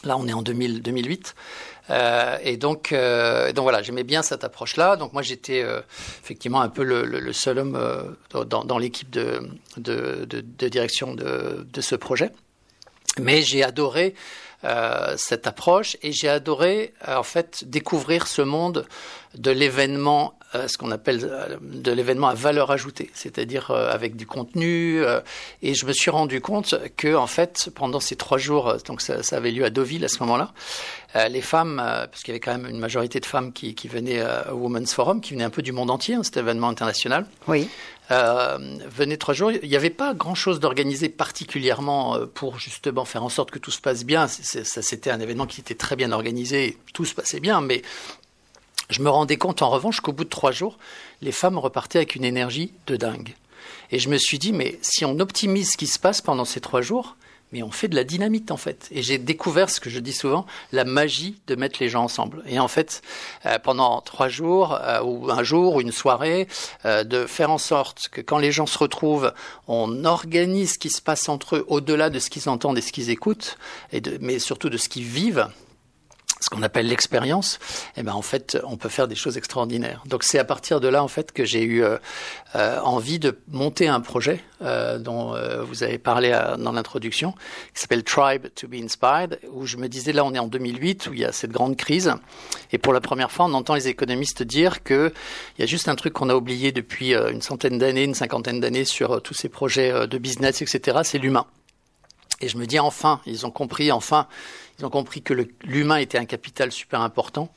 Là, 0.04 0.18
on 0.18 0.28
est 0.28 0.34
en 0.34 0.42
2000, 0.42 0.82
2008. 0.82 1.36
Euh, 1.90 2.38
et 2.42 2.58
donc, 2.58 2.92
euh, 2.92 3.52
donc 3.52 3.64
voilà, 3.64 3.82
j'aimais 3.82 4.04
bien 4.04 4.22
cette 4.22 4.44
approche-là. 4.44 4.96
Donc 4.96 5.14
moi, 5.14 5.22
j'étais 5.22 5.62
euh, 5.64 5.82
effectivement 6.24 6.62
un 6.62 6.70
peu 6.70 6.84
le, 6.84 7.34
seul 7.34 7.60
homme 7.60 8.16
dans, 8.32 8.78
l'équipe 8.78 9.10
de, 9.10 9.50
de, 9.78 10.68
direction 10.68 11.14
de, 11.14 11.82
ce 11.82 11.96
projet. 11.96 12.32
Mais 13.20 13.42
j'ai 13.42 13.64
adoré 13.64 14.16
cette 15.18 15.46
approche 15.46 15.98
et 16.02 16.14
j'ai 16.14 16.30
adoré 16.30 16.94
en 17.06 17.24
fait 17.24 17.66
découvrir 17.66 18.28
ce 18.28 18.42
monde 18.42 18.88
de 19.36 19.52
l'événement 19.52 20.40
ce 20.68 20.78
qu'on 20.78 20.92
appelle 20.92 21.20
euh, 21.24 21.58
de 21.62 21.92
l'événement 21.92 22.28
à 22.28 22.34
valeur 22.34 22.72
ajoutée, 22.72 23.10
c'est-à-dire 23.14 23.72
euh, 23.72 23.92
avec 23.92 24.16
du 24.16 24.26
contenu. 24.26 25.02
et 25.62 25.74
je 25.74 25.86
me 25.86 25.94
suis 25.94 26.12
rendu 26.12 26.42
compte 26.42 26.76
que, 26.98 27.16
en 27.16 27.28
fait, 27.28 27.70
pendant 27.76 28.00
ces 28.00 28.16
trois 28.16 28.38
jours, 28.38 28.76
donc 28.86 29.02
ça, 29.02 29.24
ça 29.24 29.38
avait 29.38 29.52
lieu 29.52 29.66
à 29.66 29.70
Deauville 29.70 30.06
à 30.06 30.08
ce 30.08 30.20
moment-là, 30.20 30.54
les 31.30 31.42
femmes, 31.42 31.76
parce 31.78 32.24
qu'il 32.24 32.30
y 32.30 32.32
avait 32.32 32.40
quand 32.40 32.58
même 32.58 32.68
une 32.68 32.80
majorité 32.80 33.20
de 33.20 33.26
femmes 33.26 33.54
qui, 33.54 33.76
qui 33.76 33.88
venaient 33.88 34.24
au 34.52 34.56
Women's 34.56 34.94
Forum, 34.94 35.22
qui 35.22 35.34
venaient 35.34 35.44
un 35.44 35.52
peu 35.52 35.62
du 35.62 35.72
monde 35.72 35.92
entier, 35.92 36.16
hein, 36.16 36.24
cet 36.24 36.38
événement 36.38 36.70
international. 36.70 37.26
Oui. 37.48 37.70
Euh, 38.12 38.58
venaient 38.90 39.18
trois 39.18 39.34
jours. 39.34 39.52
Il 39.52 39.70
n'y 39.70 39.76
avait 39.76 39.90
pas 39.90 40.14
grand-chose 40.14 40.60
d'organisé 40.60 41.08
particulièrement 41.08 42.18
pour 42.34 42.60
justement 42.60 43.06
faire 43.06 43.24
en 43.24 43.30
sorte 43.30 43.52
que 43.52 43.60
tout 43.60 43.72
se 43.72 43.80
passe 43.80 44.04
bien. 44.04 44.28
C'était 44.28 45.12
un 45.12 45.20
événement 45.20 45.46
qui 45.46 45.62
était 45.62 45.76
très 45.76 45.96
bien 45.96 46.12
organisé, 46.12 46.78
tout 46.94 47.06
se 47.06 47.14
passait 47.14 47.40
bien, 47.40 47.62
mais 47.62 47.82
je 48.90 49.02
me 49.02 49.10
rendais 49.10 49.38
compte 49.38 49.62
en 49.62 49.70
revanche 49.70 50.02
qu'au 50.02 50.14
bout 50.14 50.26
de 50.26 50.30
trois 50.30 50.52
jours, 50.52 50.78
les 51.22 51.32
femmes 51.32 51.58
repartaient 51.58 52.00
avec 52.00 52.16
une 52.16 52.26
énergie 52.26 52.74
de 52.88 52.96
dingue. 52.96 53.36
Et 53.92 54.00
je 54.00 54.10
me 54.10 54.18
suis 54.18 54.40
dit, 54.40 54.54
mais 54.54 54.80
si 54.82 55.06
on 55.06 55.20
optimise 55.20 55.72
ce 55.72 55.78
qui 55.78 55.88
se 55.88 56.00
passe 56.00 56.22
pendant 56.22 56.46
ces 56.46 56.60
trois 56.60 56.82
jours, 56.82 57.16
mais 57.54 57.62
on 57.62 57.72
fait 57.72 57.88
de 57.88 57.96
la 57.96 58.04
dynamite 58.04 58.50
en 58.52 58.58
fait. 58.58 58.88
Et 58.92 59.04
j'ai 59.04 59.20
découvert 59.20 59.70
ce 59.70 59.80
que 59.80 59.90
je 59.90 60.00
dis 60.00 60.12
souvent, 60.12 60.46
la 60.72 60.84
magie 60.84 61.40
de 61.48 61.56
mettre 61.56 61.78
les 61.80 61.88
gens 61.88 62.04
ensemble. 62.04 62.44
Et 62.48 62.60
en 62.60 62.68
fait, 62.68 63.04
euh, 63.46 63.60
pendant 63.60 64.02
trois 64.02 64.28
jours 64.28 64.74
euh, 64.82 65.02
ou 65.04 65.30
un 65.30 65.44
jour 65.44 65.76
ou 65.76 65.82
une 65.82 65.92
soirée, 65.92 66.48
euh, 66.86 67.04
de 67.04 67.28
faire 67.28 67.52
en 67.52 67.60
sorte 67.60 68.10
que 68.10 68.22
quand 68.22 68.40
les 68.40 68.52
gens 68.52 68.66
se 68.66 68.78
retrouvent, 68.80 69.32
on 69.68 70.04
organise 70.04 70.74
ce 70.74 70.80
qui 70.80 70.90
se 70.90 71.02
passe 71.02 71.30
entre 71.30 71.58
eux 71.58 71.66
au-delà 71.68 72.10
de 72.10 72.18
ce 72.18 72.32
qu'ils 72.32 72.50
entendent 72.50 72.80
et 72.80 72.82
ce 72.82 72.92
qu'ils 72.92 73.12
écoutent, 73.12 73.58
mais 74.20 74.40
surtout 74.40 74.70
de 74.70 74.78
ce 74.78 74.90
qu'ils 74.90 75.04
vivent 75.04 75.48
ce 76.44 76.50
qu'on 76.50 76.62
appelle 76.62 76.88
l'expérience, 76.88 77.60
eh 77.96 78.04
ben 78.04 78.14
en 78.14 78.22
fait, 78.22 78.58
on 78.66 78.76
peut 78.76 78.90
faire 78.90 79.08
des 79.08 79.16
choses 79.16 79.38
extraordinaires. 79.38 80.04
Donc 80.06 80.24
c'est 80.24 80.40
à 80.40 80.44
partir 80.44 80.82
de 80.82 80.90
là 80.90 81.02
en 81.02 81.08
fait 81.08 81.32
que 81.32 81.46
j'ai 81.46 81.64
eu 81.64 81.84
euh, 81.84 81.98
euh, 82.56 82.80
envie 82.82 83.18
de 83.18 83.40
monter 83.48 83.88
un 83.88 84.02
projet 84.02 84.44
euh, 84.62 84.98
dont 84.98 85.36
vous 85.64 85.84
avez 85.84 85.98
parlé 85.98 86.38
dans 86.60 86.72
l'introduction, 86.72 87.34
qui 87.74 87.82
s'appelle 87.82 88.04
Tribe 88.04 88.48
to 88.56 88.68
be 88.68 88.76
Inspired, 88.76 89.40
où 89.52 89.66
je 89.66 89.78
me 89.78 89.88
disais 89.88 90.12
là 90.12 90.26
on 90.26 90.34
est 90.34 90.40
en 90.40 90.48
2008 90.48 91.08
où 91.08 91.14
il 91.14 91.22
y 91.22 91.26
a 91.26 91.32
cette 91.32 91.52
grande 91.52 91.78
crise 91.78 92.14
et 92.72 92.78
pour 92.78 92.94
la 92.94 93.02
première 93.02 93.32
fois 93.32 93.46
on 93.46 93.54
entend 93.54 93.76
les 93.76 93.88
économistes 93.88 94.44
dire 94.44 94.84
que 94.84 95.14
il 95.58 95.62
y 95.62 95.64
a 95.64 95.68
juste 95.68 95.88
un 95.88 95.96
truc 95.96 96.14
qu'on 96.14 96.30
a 96.30 96.36
oublié 96.36 96.72
depuis 96.72 97.14
une 97.14 97.42
centaine 97.42 97.78
d'années, 97.78 98.04
une 98.04 98.16
cinquantaine 98.16 98.60
d'années 98.60 98.86
sur 98.86 99.22
tous 99.22 99.34
ces 99.34 99.50
projets 99.50 100.08
de 100.08 100.18
business, 100.18 100.62
etc. 100.62 101.00
C'est 101.04 101.20
l'humain. 101.20 101.46
Et 102.42 102.50
je 102.50 102.58
me 102.58 102.66
dis 102.66 102.80
enfin, 102.80 103.22
ils 103.26 103.46
ont 103.46 103.52
compris 103.52 103.92
enfin 103.92 104.28
ils 104.80 104.86
ont 104.86 104.90
compris 104.90 105.22
que 105.22 105.34
l'humain 105.64 105.98
était 105.98 106.18
un 106.18 106.26
capital 106.26 106.72
super 106.72 107.02
important 107.02 107.54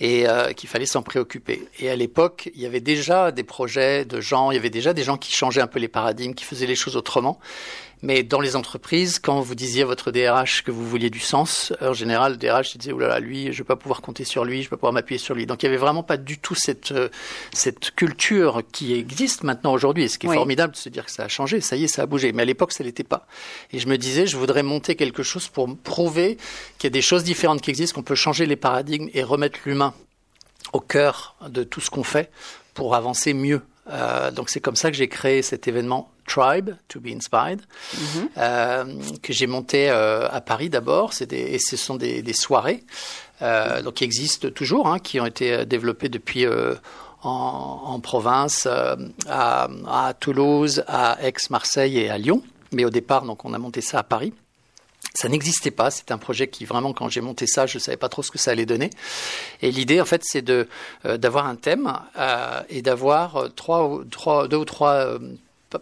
et 0.00 0.28
euh, 0.28 0.52
qu'il 0.52 0.68
fallait 0.68 0.86
s'en 0.86 1.02
préoccuper. 1.02 1.68
Et 1.78 1.88
à 1.88 1.96
l'époque, 1.96 2.50
il 2.54 2.60
y 2.60 2.66
avait 2.66 2.80
déjà 2.80 3.30
des 3.30 3.44
projets 3.44 4.04
de 4.04 4.20
gens, 4.20 4.50
il 4.50 4.54
y 4.54 4.58
avait 4.58 4.70
déjà 4.70 4.92
des 4.92 5.04
gens 5.04 5.16
qui 5.16 5.32
changeaient 5.32 5.60
un 5.60 5.68
peu 5.68 5.78
les 5.78 5.88
paradigmes, 5.88 6.34
qui 6.34 6.44
faisaient 6.44 6.66
les 6.66 6.74
choses 6.74 6.96
autrement. 6.96 7.38
Mais 8.02 8.22
dans 8.22 8.40
les 8.40 8.56
entreprises, 8.56 9.18
quand 9.18 9.40
vous 9.40 9.54
disiez 9.54 9.82
à 9.82 9.86
votre 9.86 10.10
DRH 10.10 10.62
que 10.62 10.70
vous 10.70 10.86
vouliez 10.86 11.08
du 11.08 11.18
sens, 11.18 11.72
en 11.80 11.94
général, 11.94 12.32
le 12.32 12.38
DRH 12.38 12.76
disait, 12.76 12.92
oh 12.92 12.98
là 12.98 13.08
là, 13.08 13.20
lui, 13.20 13.52
je 13.52 13.58
vais 13.58 13.64
pas 13.64 13.76
pouvoir 13.76 14.02
compter 14.02 14.24
sur 14.24 14.44
lui, 14.44 14.58
je 14.58 14.66
vais 14.66 14.70
pas 14.70 14.76
pouvoir 14.76 14.92
m'appuyer 14.92 15.18
sur 15.18 15.34
lui. 15.34 15.46
Donc 15.46 15.62
il 15.62 15.66
y 15.66 15.68
avait 15.68 15.78
vraiment 15.78 16.02
pas 16.02 16.18
du 16.18 16.38
tout 16.38 16.54
cette, 16.54 16.92
euh, 16.92 17.08
cette 17.52 17.92
culture 17.92 18.62
qui 18.70 18.94
existe 18.94 19.44
maintenant 19.44 19.72
aujourd'hui. 19.72 20.04
Et 20.04 20.08
ce 20.08 20.18
qui 20.18 20.26
est 20.26 20.32
formidable 20.32 20.74
de 20.74 20.78
se 20.78 20.88
dire 20.88 21.06
que 21.06 21.10
ça 21.10 21.24
a 21.24 21.28
changé, 21.28 21.60
ça 21.60 21.76
y 21.76 21.84
est, 21.84 21.88
ça 21.88 22.02
a 22.02 22.06
bougé. 22.06 22.32
Mais 22.32 22.42
à 22.42 22.44
l'époque, 22.44 22.72
ça 22.72 22.84
l'était 22.84 23.02
pas. 23.02 23.26
Et 23.72 23.78
je 23.78 23.88
me 23.88 23.96
disais, 23.96 24.26
je 24.26 24.36
voudrais 24.36 24.62
monter 24.62 24.94
quelque 24.94 25.22
chose 25.22 25.48
pour 25.48 25.74
prouver 25.76 26.36
qu'il 26.78 26.88
y 26.88 26.92
a 26.92 26.94
des 26.94 27.02
choses 27.02 27.24
différentes 27.24 27.62
qui 27.62 27.70
existent, 27.70 27.94
qu'on 27.94 28.04
peut 28.04 28.14
changer 28.14 28.44
les 28.44 28.56
paradigmes 28.56 29.08
et 29.14 29.22
remettre 29.22 29.60
l'humain 29.64 29.94
au 30.72 30.80
cœur 30.80 31.36
de 31.48 31.64
tout 31.64 31.80
ce 31.80 31.90
qu'on 31.90 32.04
fait 32.04 32.30
pour 32.74 32.94
avancer 32.94 33.32
mieux. 33.32 33.62
Euh, 33.88 34.30
donc 34.30 34.50
c'est 34.50 34.60
comme 34.60 34.76
ça 34.76 34.90
que 34.90 34.96
j'ai 34.96 35.08
créé 35.08 35.42
cet 35.42 35.68
événement 35.68 36.10
Tribe 36.26 36.70
to 36.88 37.00
be 37.00 37.08
Inspired, 37.08 37.60
mhm. 37.94 38.28
euh, 38.36 38.84
que 39.22 39.32
j'ai 39.32 39.46
monté 39.46 39.90
euh, 39.90 40.28
à 40.30 40.40
Paris 40.40 40.68
d'abord. 40.68 41.12
Et 41.30 41.58
ce 41.58 41.76
sont 41.76 41.96
des, 41.96 42.22
des 42.22 42.32
soirées 42.32 42.84
euh, 43.42 43.82
donc 43.82 43.94
qui 43.94 44.04
existent 44.04 44.50
toujours, 44.50 44.88
hein, 44.88 44.98
qui 44.98 45.20
ont 45.20 45.26
été 45.26 45.64
développées 45.66 46.08
depuis 46.08 46.46
en, 46.46 46.80
en, 47.22 48.00
province, 48.00 48.66
à, 48.66 49.68
à, 49.86 50.14
Toulouse, 50.14 50.84
à 50.86 51.18
Aix-Marseille 51.22 51.98
et 51.98 52.10
à 52.10 52.18
Lyon. 52.18 52.42
Mais 52.72 52.84
au 52.84 52.90
départ, 52.90 53.22
donc, 53.22 53.44
on 53.44 53.54
a 53.54 53.58
monté 53.58 53.80
ça 53.80 54.00
à 54.00 54.02
Paris. 54.02 54.32
Ça 55.14 55.28
n'existait 55.28 55.70
pas. 55.70 55.90
C'est 55.90 56.10
un 56.10 56.18
projet 56.18 56.48
qui 56.48 56.66
vraiment, 56.66 56.92
quand 56.92 57.08
j'ai 57.08 57.22
monté 57.22 57.46
ça, 57.46 57.66
je 57.66 57.78
ne 57.78 57.80
savais 57.80 57.96
pas 57.96 58.10
trop 58.10 58.22
ce 58.22 58.30
que 58.30 58.38
ça 58.38 58.50
allait 58.50 58.66
donner. 58.66 58.90
Et 59.62 59.70
l'idée, 59.70 60.00
en 60.00 60.04
fait, 60.04 60.22
c'est 60.24 60.42
de 60.42 60.68
euh, 61.06 61.16
d'avoir 61.16 61.46
un 61.46 61.56
thème 61.56 61.90
euh, 62.18 62.60
et 62.68 62.82
d'avoir 62.82 63.46
trois, 63.54 64.00
trois, 64.10 64.46
deux 64.46 64.58
ou 64.58 64.64
trois 64.66 65.18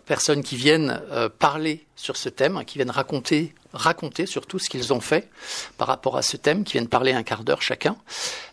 personnes 0.07 0.43
qui 0.43 0.57
viennent 0.57 1.01
parler 1.39 1.85
sur 1.97 2.17
ce 2.17 2.29
thème, 2.29 2.65
qui 2.65 2.79
viennent 2.79 2.91
raconter 2.91 3.55
raconter 3.75 4.27
surtout 4.27 4.59
ce 4.59 4.71
qu'ils 4.71 4.93
ont 4.93 5.01
fait 5.01 5.29
par 5.77 5.89
rapport 5.89 6.17
à 6.17 6.23
ce 6.23 6.37
thème, 6.37 6.65
qui 6.65 6.73
viennent 6.73 6.89
parler 6.89 7.13
un 7.13 7.23
quart 7.23 7.45
d'heure 7.45 7.61
chacun, 7.61 7.97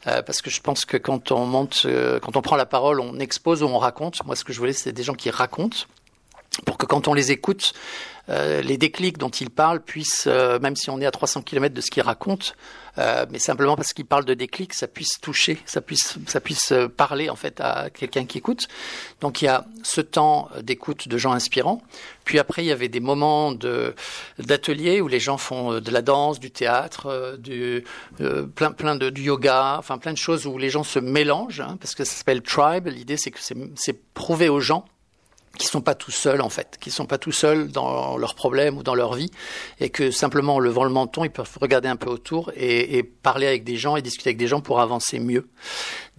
parce 0.03 0.41
que 0.41 0.49
je 0.49 0.61
pense 0.61 0.83
que 0.83 0.97
quand 0.97 1.31
on 1.31 1.45
monte, 1.45 1.85
quand 2.21 2.35
on 2.35 2.41
prend 2.41 2.55
la 2.55 2.65
parole, 2.65 2.99
on 2.99 3.19
expose 3.19 3.63
ou 3.63 3.67
on 3.67 3.77
raconte. 3.77 4.25
Moi, 4.25 4.35
ce 4.35 4.43
que 4.43 4.51
je 4.51 4.59
voulais, 4.59 4.73
c'est 4.73 4.91
des 4.91 5.03
gens 5.03 5.13
qui 5.13 5.29
racontent, 5.29 5.77
pour 6.65 6.77
que 6.77 6.85
quand 6.85 7.07
on 7.07 7.13
les 7.13 7.31
écoute, 7.31 7.73
euh, 8.29 8.61
les 8.61 8.77
déclics 8.77 9.17
dont 9.17 9.29
ils 9.29 9.49
parlent 9.49 9.81
puissent, 9.81 10.25
euh, 10.27 10.59
même 10.59 10.75
si 10.75 10.89
on 10.89 10.99
est 11.01 11.05
à 11.05 11.11
300 11.11 11.41
km 11.41 11.73
de 11.73 11.81
ce 11.81 11.89
qu'ils 11.89 12.03
racontent, 12.03 12.47
euh, 12.97 13.25
mais 13.29 13.39
simplement 13.39 13.75
parce 13.75 13.93
qu'ils 13.93 14.05
parlent 14.05 14.25
de 14.25 14.33
déclics, 14.33 14.73
ça 14.73 14.87
puisse 14.87 15.19
toucher, 15.21 15.57
ça 15.65 15.81
puisse, 15.81 16.17
ça 16.27 16.41
puisse 16.41 16.73
parler 16.97 17.29
en 17.29 17.37
fait 17.37 17.61
à 17.61 17.89
quelqu'un 17.89 18.25
qui 18.25 18.37
écoute. 18.37 18.67
Donc 19.21 19.41
il 19.41 19.45
y 19.45 19.47
a 19.47 19.65
ce 19.81 20.01
temps 20.01 20.49
d'écoute 20.61 21.07
de 21.07 21.17
gens 21.17 21.31
inspirants. 21.31 21.81
Puis 22.25 22.37
après 22.37 22.63
il 22.63 22.67
y 22.67 22.71
avait 22.71 22.89
des 22.89 22.99
moments 22.99 23.53
de 23.53 23.95
d'ateliers 24.39 24.99
où 24.99 25.07
les 25.07 25.21
gens 25.21 25.37
font 25.37 25.79
de 25.79 25.91
la 25.91 26.01
danse, 26.01 26.39
du 26.39 26.51
théâtre, 26.51 27.37
du 27.39 27.85
plein 28.55 28.73
plein 28.73 28.95
de 28.95 29.09
du 29.09 29.23
yoga, 29.23 29.77
enfin 29.79 29.97
plein 29.97 30.13
de 30.13 30.17
choses 30.17 30.45
où 30.45 30.57
les 30.57 30.69
gens 30.69 30.83
se 30.83 30.99
mélangent, 30.99 31.61
hein, 31.61 31.77
parce 31.79 31.95
que 31.95 32.03
ça 32.03 32.13
s'appelle 32.13 32.41
tribe. 32.41 32.87
L'idée 32.87 33.15
c'est 33.15 33.31
que 33.31 33.39
c'est 33.39 34.13
prouver 34.13 34.49
aux 34.49 34.59
gens 34.59 34.85
qui 35.61 35.67
sont 35.67 35.81
pas 35.81 35.95
tout 35.95 36.11
seuls 36.11 36.41
en 36.41 36.49
fait, 36.49 36.77
qui 36.79 36.89
sont 36.91 37.05
pas 37.05 37.17
tout 37.17 37.31
seuls 37.31 37.69
dans 37.69 38.17
leurs 38.17 38.35
problèmes 38.35 38.77
ou 38.77 38.83
dans 38.83 38.95
leur 38.95 39.13
vie, 39.13 39.29
et 39.79 39.89
que 39.89 40.11
simplement 40.11 40.55
en 40.55 40.59
levant 40.59 40.83
le 40.83 40.89
menton, 40.89 41.23
ils 41.23 41.29
peuvent 41.29 41.57
regarder 41.61 41.87
un 41.87 41.95
peu 41.95 42.09
autour 42.09 42.51
et, 42.55 42.97
et 42.97 43.03
parler 43.03 43.47
avec 43.47 43.63
des 43.63 43.77
gens 43.77 43.95
et 43.95 44.01
discuter 44.01 44.29
avec 44.29 44.37
des 44.37 44.47
gens 44.47 44.61
pour 44.61 44.81
avancer 44.81 45.19
mieux. 45.19 45.47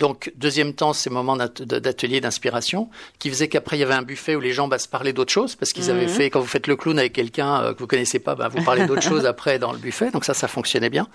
Donc 0.03 0.33
deuxième 0.35 0.75
temps, 0.75 0.95
ces 0.95 1.11
moments 1.11 1.37
d'atelier 1.37 2.21
d'inspiration, 2.21 2.91
qui 3.21 3.31
faisait 3.31 3.47
qu'après 3.47 3.77
il 3.77 3.81
y 3.81 3.83
avait 3.85 3.95
un 3.95 4.03
buffet 4.03 4.35
où 4.35 4.41
les 4.41 4.53
gens 4.53 4.67
bah, 4.67 4.81
se 4.81 4.89
parlaient 4.89 5.13
d'autres 5.13 5.31
choses 5.31 5.55
parce 5.55 5.73
qu'ils 5.73 5.91
avaient 5.91 6.09
mhm. 6.09 6.13
fait 6.13 6.29
quand 6.29 6.41
vous 6.41 6.49
faites 6.49 6.67
le 6.67 6.75
clown 6.75 6.99
avec 6.99 7.13
quelqu'un 7.13 7.63
euh, 7.63 7.73
que 7.73 7.79
vous 7.79 7.87
connaissez 7.87 8.19
pas, 8.19 8.35
bah, 8.35 8.49
vous 8.49 8.65
parlez 8.65 8.85
d'autres 8.87 9.03
choses 9.09 9.27
après 9.27 9.61
dans 9.61 9.71
le 9.71 9.79
buffet. 9.79 10.11
Donc 10.11 10.25
ça, 10.25 10.35
ça 10.35 10.49
fonctionnait 10.49 10.91
bien. 10.91 11.07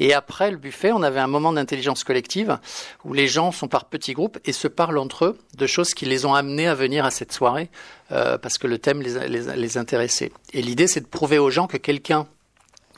Et 0.00 0.14
après 0.14 0.50
le 0.50 0.56
buffet, 0.56 0.90
on 0.90 1.04
avait 1.04 1.20
un 1.20 1.28
moment 1.28 1.52
d'intelligence 1.52 2.02
collective 2.02 2.58
où 3.04 3.12
les 3.12 3.28
gens 3.28 3.52
sont 3.52 3.68
par 3.68 3.84
petits 3.84 4.14
groupes 4.14 4.40
et 4.44 4.50
se 4.50 4.66
parlent 4.66 4.98
entre 4.98 5.26
eux 5.26 5.38
de 5.56 5.66
choses 5.68 5.94
qui 5.94 6.04
les 6.04 6.26
ont 6.26 6.34
amenés 6.34 6.66
à 6.66 6.74
venir 6.74 7.04
à 7.04 7.12
cette 7.12 7.32
soirée 7.32 7.70
euh, 8.10 8.36
parce 8.36 8.58
que 8.58 8.66
le 8.66 8.78
thème 8.78 9.00
les, 9.00 9.28
les, 9.28 9.56
les 9.56 9.78
intéressait. 9.78 10.32
Et 10.52 10.60
l'idée, 10.60 10.88
c'est 10.88 11.02
de 11.02 11.06
prouver 11.06 11.38
aux 11.38 11.50
gens 11.50 11.68
que 11.68 11.76
quelqu'un 11.76 12.26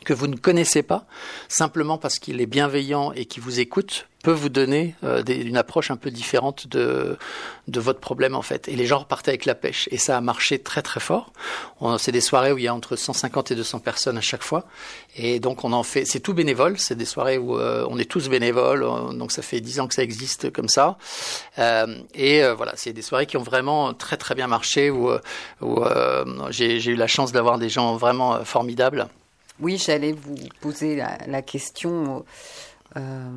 que 0.06 0.14
vous 0.14 0.28
ne 0.28 0.36
connaissez 0.36 0.82
pas, 0.82 1.04
simplement 1.48 1.98
parce 1.98 2.18
qu'il 2.18 2.40
est 2.40 2.46
bienveillant 2.46 3.12
et 3.12 3.26
qu'il 3.26 3.42
vous 3.42 3.60
écoute, 3.60 4.06
peut 4.22 4.32
vous 4.32 4.48
donner 4.48 4.94
euh, 5.04 5.22
une 5.24 5.56
approche 5.56 5.90
un 5.90 5.96
peu 5.96 6.10
différente 6.10 6.66
de, 6.66 7.16
de 7.68 7.80
votre 7.80 8.00
problème 8.00 8.34
en 8.34 8.42
fait. 8.42 8.68
Et 8.68 8.74
les 8.74 8.86
gens 8.86 8.98
repartaient 8.98 9.30
avec 9.30 9.44
la 9.44 9.54
pêche. 9.54 9.88
Et 9.92 9.98
ça 9.98 10.16
a 10.16 10.20
marché 10.20 10.58
très 10.58 10.82
très 10.82 11.00
fort. 11.00 11.32
C'est 11.98 12.12
des 12.12 12.20
soirées 12.20 12.52
où 12.52 12.58
il 12.58 12.64
y 12.64 12.68
a 12.68 12.74
entre 12.74 12.96
150 12.96 13.50
et 13.50 13.54
200 13.54 13.80
personnes 13.80 14.18
à 14.18 14.20
chaque 14.20 14.42
fois. 14.42 14.64
Et 15.16 15.38
donc 15.38 15.64
on 15.64 15.72
en 15.72 15.82
fait, 15.82 16.04
c'est 16.06 16.20
tout 16.20 16.34
bénévole. 16.34 16.78
C'est 16.78 16.96
des 16.96 17.04
soirées 17.04 17.38
où 17.38 17.58
euh, 17.58 17.86
on 17.88 17.98
est 17.98 18.10
tous 18.10 18.28
bénévoles. 18.28 18.80
Donc 19.16 19.30
ça 19.32 19.42
fait 19.42 19.60
10 19.60 19.80
ans 19.80 19.86
que 19.86 19.94
ça 19.94 20.02
existe 20.02 20.52
comme 20.52 20.68
ça. 20.68 20.98
Euh, 21.58 21.98
et 22.14 22.42
voilà, 22.56 22.72
c'est 22.76 22.92
des 22.92 23.02
soirées 23.02 23.26
qui 23.26 23.36
ont 23.36 23.44
vraiment 23.44 23.92
très 23.92 24.16
très 24.16 24.34
bien 24.34 24.46
marché 24.46 24.90
où, 24.90 25.10
où 25.60 25.84
j'ai 26.50 26.84
eu 26.84 26.96
la 26.96 27.06
chance 27.06 27.32
d'avoir 27.32 27.58
des 27.58 27.68
gens 27.68 27.96
vraiment 27.96 28.44
formidables. 28.44 29.08
Oui, 29.60 29.78
j'allais 29.78 30.12
vous 30.12 30.34
poser 30.60 30.96
la, 30.96 31.42
question. 31.42 32.24
Euh, 32.96 33.28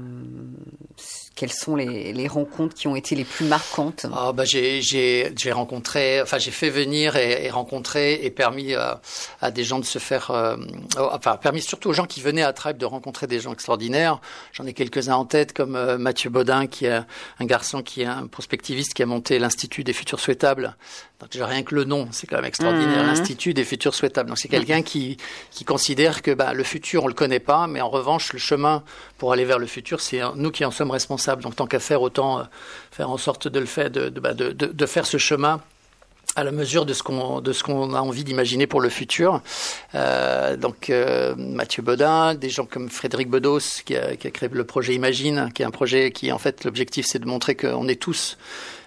quelles 1.39 1.53
sont 1.53 1.77
les, 1.77 2.11
les, 2.11 2.27
rencontres 2.27 2.75
qui 2.75 2.87
ont 2.89 2.97
été 2.97 3.15
les 3.15 3.23
plus 3.23 3.45
marquantes? 3.45 4.05
Oh, 4.11 4.33
bah 4.33 4.43
J'ai 4.43 5.51
rencontré, 5.51 6.21
enfin 6.21 6.37
j'ai 6.37 6.51
fait 6.51 6.69
venir 6.69 7.15
et, 7.15 7.45
et, 7.45 7.49
rencontrer 7.49 8.25
et 8.25 8.29
permis 8.29 8.73
euh, 8.73 8.93
à 9.39 9.49
des 9.49 9.63
gens 9.63 9.79
de 9.79 9.85
se 9.85 9.99
faire, 9.99 10.31
euh, 10.31 10.57
oh, 10.97 11.07
enfin 11.13 11.37
permis 11.37 11.61
surtout 11.61 11.89
aux 11.89 11.93
gens 11.93 12.05
qui 12.05 12.19
venaient 12.19 12.43
à 12.43 12.51
Tribe 12.51 12.75
de 12.75 12.85
rencontrer 12.85 13.25
des 13.25 13.39
gens 13.39 13.53
extraordinaires. 13.53 14.19
J'en 14.51 14.65
ai 14.65 14.73
quelques-uns 14.73 15.15
en 15.15 15.23
tête 15.23 15.53
comme 15.53 15.77
euh, 15.77 15.97
Mathieu 15.97 16.29
Baudin 16.29 16.67
qui 16.67 16.87
est 16.87 16.99
un 17.39 17.45
garçon 17.45 17.83
qui 17.83 18.01
est 18.01 18.05
un 18.05 18.27
prospectiviste 18.27 18.93
qui 18.93 19.03
a 19.03 19.05
monté 19.05 19.39
l'Institut 19.39 19.85
des 19.85 19.93
futurs 19.93 20.19
souhaitables. 20.19 20.75
Donc 21.21 21.31
déjà 21.31 21.47
rien 21.47 21.63
que 21.63 21.75
le 21.75 21.83
nom, 21.83 22.07
c'est 22.11 22.27
quand 22.27 22.37
même 22.37 22.45
extraordinaire, 22.45 23.03
mmh. 23.03 23.07
l'Institut 23.07 23.53
des 23.53 23.65
futurs 23.65 23.93
souhaitables. 23.93 24.29
Donc 24.29 24.39
c'est 24.39 24.47
quelqu'un 24.47 24.81
qui, 24.81 25.17
qui 25.51 25.65
considère 25.65 26.21
que 26.21 26.31
bah, 26.31 26.53
le 26.53 26.63
futur 26.63 27.05
on 27.05 27.07
le 27.07 27.13
connaît 27.13 27.39
pas, 27.39 27.67
mais 27.67 27.81
en 27.81 27.89
revanche 27.89 28.33
le 28.33 28.39
chemin 28.39 28.83
pour 29.17 29.31
aller 29.33 29.45
vers 29.49 29.59
le 29.59 29.65
futur, 29.65 29.99
c'est 29.99 30.21
nous 30.35 30.51
qui 30.51 30.63
en 30.63 30.71
sommes 30.71 30.91
responsables. 30.91 31.41
Donc 31.41 31.55
tant 31.55 31.65
qu'à 31.65 31.79
faire, 31.79 32.01
autant 32.01 32.39
euh, 32.39 32.43
faire 32.91 33.09
en 33.09 33.17
sorte 33.17 33.47
de 33.47 33.59
le 33.59 33.65
bah, 34.21 34.33
faire 34.87 35.05
ce 35.05 35.17
chemin 35.17 35.59
à 36.35 36.43
la 36.43 36.51
mesure 36.51 36.85
de 36.85 36.93
ce 36.93 37.01
qu'on 37.01 37.41
de 37.41 37.51
ce 37.51 37.63
qu'on 37.63 37.95
a 37.95 37.99
envie 37.99 38.23
d'imaginer 38.23 38.67
pour 38.67 38.79
le 38.79 38.89
futur. 38.89 39.41
Euh, 39.95 40.55
donc 40.55 40.91
euh, 40.91 41.33
Mathieu 41.35 41.81
Bodin, 41.81 42.35
des 42.35 42.51
gens 42.51 42.65
comme 42.65 42.89
Frédéric 42.89 43.29
Bedos 43.29 43.81
qui 43.83 43.97
a, 43.97 44.15
qui 44.15 44.27
a, 44.27 44.31
créé 44.31 44.49
le 44.51 44.63
projet 44.63 44.93
Imagine, 44.93 45.49
qui 45.53 45.63
est 45.63 45.65
un 45.65 45.71
projet 45.71 46.11
qui 46.11 46.31
en 46.31 46.37
fait 46.37 46.63
l'objectif 46.63 47.07
c'est 47.07 47.19
de 47.19 47.25
montrer 47.25 47.55
qu'on 47.55 47.87
est 47.87 47.99
tous 47.99 48.37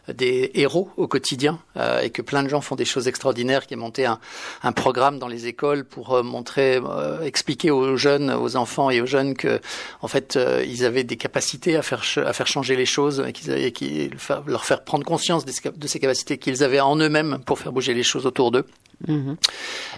des 0.08 0.50
héros 0.54 0.90
au 0.96 1.06
quotidien 1.06 1.60
euh, 1.76 2.00
et 2.00 2.10
que 2.10 2.22
plein 2.22 2.42
de 2.42 2.48
gens 2.48 2.60
font 2.60 2.74
des 2.74 2.84
choses 2.84 3.08
extraordinaires, 3.08 3.66
qui 3.66 3.74
a 3.74 3.76
monté 3.76 4.04
un, 4.04 4.18
un 4.62 4.72
programme 4.72 5.18
dans 5.18 5.28
les 5.28 5.46
écoles 5.46 5.84
pour 5.84 6.14
euh, 6.14 6.22
montrer, 6.22 6.80
euh, 6.84 7.22
expliquer 7.22 7.70
aux 7.70 7.96
jeunes, 7.96 8.30
aux 8.30 8.56
enfants 8.56 8.90
et 8.90 9.00
aux 9.00 9.06
jeunes 9.06 9.34
que 9.34 9.60
en 10.00 10.08
fait 10.08 10.38
ils 10.66 10.84
avaient 10.84 11.04
des 11.04 11.16
capacités 11.16 11.76
à 11.76 11.82
faire 11.82 12.02
à 12.16 12.32
faire 12.32 12.46
changer 12.46 12.76
les 12.76 12.86
choses 12.86 13.24
et 13.26 13.32
qu'ils 13.32 13.50
avaient 13.50 13.72
qui 13.72 14.10
leur 14.46 14.64
faire 14.64 14.84
prendre 14.84 15.04
conscience 15.04 15.44
de 15.44 15.86
ces 15.86 16.00
capacités 16.00 16.38
qu'ils 16.38 16.64
avaient 16.64 16.80
en 16.80 16.96
eux-mêmes 16.96 17.38
pour 17.44 17.58
faire 17.58 17.72
bouger 17.72 17.94
les 17.94 18.02
choses 18.02 18.26
autour 18.26 18.50
d'eux. 18.50 18.66
Mhm. 19.08 19.36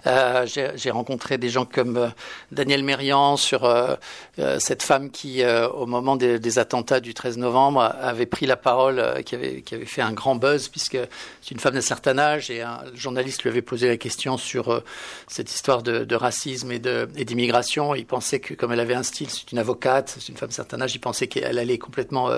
Euh, 0.06 0.46
J'ai 0.46 0.90
rencontré 0.90 1.38
des 1.38 1.48
gens 1.48 1.64
comme 1.64 1.96
euh, 1.96 2.08
Daniel 2.52 2.82
Mérian 2.82 3.36
sur 3.36 3.64
euh, 3.64 3.94
euh 4.38 4.58
cette 4.58 4.82
femme 4.82 5.10
qui, 5.10 5.42
au 5.44 5.86
moment 5.86 6.16
des, 6.16 6.58
attentats 6.58 7.00
du 7.00 7.14
13 7.14 7.38
novembre, 7.38 7.80
avait 8.00 8.26
pris 8.26 8.46
la 8.46 8.56
parole, 8.56 9.22
qui, 9.24 9.34
avait, 9.34 9.62
fait 9.84 10.02
un 10.02 10.12
grand 10.12 10.36
buzz, 10.36 10.68
puisque 10.68 10.98
c'est 11.42 11.50
une 11.50 11.60
femme 11.60 11.74
d'un 11.74 11.80
certain 11.80 12.18
âge, 12.18 12.50
et 12.50 12.62
un 12.62 12.80
journaliste 12.94 13.42
lui 13.42 13.50
avait 13.50 13.62
posé 13.62 13.88
la 13.88 13.96
question 13.96 14.36
sur 14.38 14.82
cette 15.26 15.52
histoire 15.52 15.82
de, 15.82 16.04
de 16.04 16.14
racisme 16.14 16.70
et 16.72 16.78
d'immigration. 16.78 17.94
Il 17.94 18.06
pensait 18.06 18.40
que, 18.40 18.54
comme 18.54 18.72
elle 18.72 18.80
avait 18.80 18.94
un 18.94 19.02
style, 19.02 19.28
c'est 19.28 19.50
une 19.52 19.58
avocate, 19.58 20.16
c'est 20.18 20.28
une 20.28 20.36
femme 20.36 20.48
d'un 20.48 20.54
certain 20.54 20.80
âge, 20.80 20.94
il 20.94 21.00
pensait 21.00 21.26
qu'elle 21.26 21.58
allait 21.58 21.78
complètement 21.78 22.30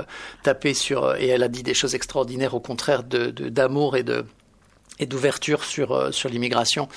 taper 0.42 0.74
sur... 0.74 1.14
Et 1.16 1.28
elle 1.28 1.42
a 1.42 1.48
dit 1.48 1.62
des 1.62 1.74
choses 1.74 1.94
extraordinaires, 1.94 2.54
au 2.54 2.60
contraire, 2.60 3.02
d'amour 3.02 3.92
de, 3.92 3.98
et 3.98 4.02
de 4.02 4.24
et 4.98 5.06
d'ouverture 5.06 5.64
sur 5.64 5.92
euh, 5.92 6.12
sur 6.12 6.28
l'immigration. 6.28 6.88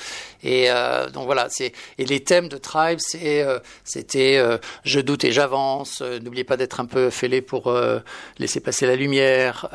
Et 0.44 0.68
euh, 0.70 1.10
donc 1.10 1.26
voilà 1.26 1.48
c'est 1.50 1.74
et 1.98 2.06
les 2.06 2.22
thèmes 2.22 2.48
de 2.48 2.58
Tribe 2.58 3.00
c'est 3.00 3.44
euh, 3.44 3.60
c'était 3.84 4.38
euh, 4.38 4.58
je 4.84 5.00
doute 5.00 5.26
et 5.26 5.32
j'avance 5.32 6.02
n'oubliez 6.02 6.46
pas 6.46 6.56
d'être 6.56 6.80
un 6.80 6.86
peu 6.86 7.10
fêlé 7.10 7.42
pour 7.42 7.74
laisser 8.38 8.60
passer 8.60 8.86
la 8.86 8.96
lumière 8.96 9.68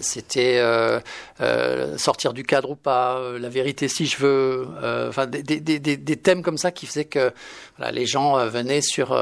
c'était 0.00 0.62
sortir 1.96 2.32
du 2.32 2.44
cadre 2.44 2.70
ou 2.70 2.76
pas 2.76 3.20
la 3.38 3.48
vérité 3.48 3.88
si 3.88 4.06
je 4.06 4.16
veux 4.18 4.68
enfin 5.08 5.26
des, 5.26 5.42
des, 5.42 5.78
des, 5.78 6.16
thèmes 6.16 6.42
comme 6.42 6.58
ça 6.58 6.72
qui 6.72 6.86
faisaient 6.86 7.04
que 7.04 7.32
voilà, 7.76 7.92
les 7.92 8.06
gens 8.06 8.46
venaient 8.46 8.80
sur 8.80 9.18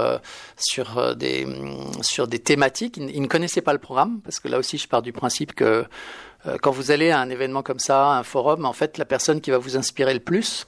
sur 0.56 1.16
des 1.16 1.46
sur 2.02 2.28
des 2.28 2.38
thématiques. 2.38 2.96
Ils, 2.96 3.10
ils 3.10 3.22
ne 3.22 3.26
connaissaient 3.26 3.62
pas 3.62 3.72
le 3.72 3.78
programme 3.78 4.20
parce 4.22 4.40
que 4.40 4.48
là 4.48 4.58
aussi 4.58 4.78
je 4.78 4.86
pars 4.88 5.02
du 5.02 5.12
principe 5.12 5.54
que 5.54 5.64
euh, 5.64 5.84
quand 6.60 6.70
vous 6.70 6.90
allez 6.90 7.10
à 7.10 7.20
un 7.20 7.30
événement 7.30 7.62
comme 7.62 7.78
ça, 7.78 8.12
un 8.12 8.22
forum, 8.22 8.64
en 8.64 8.72
fait, 8.72 8.98
la 8.98 9.04
personne 9.04 9.40
qui 9.40 9.50
va 9.50 9.58
vous 9.58 9.76
inspirer 9.76 10.12
le 10.14 10.20
plus, 10.20 10.66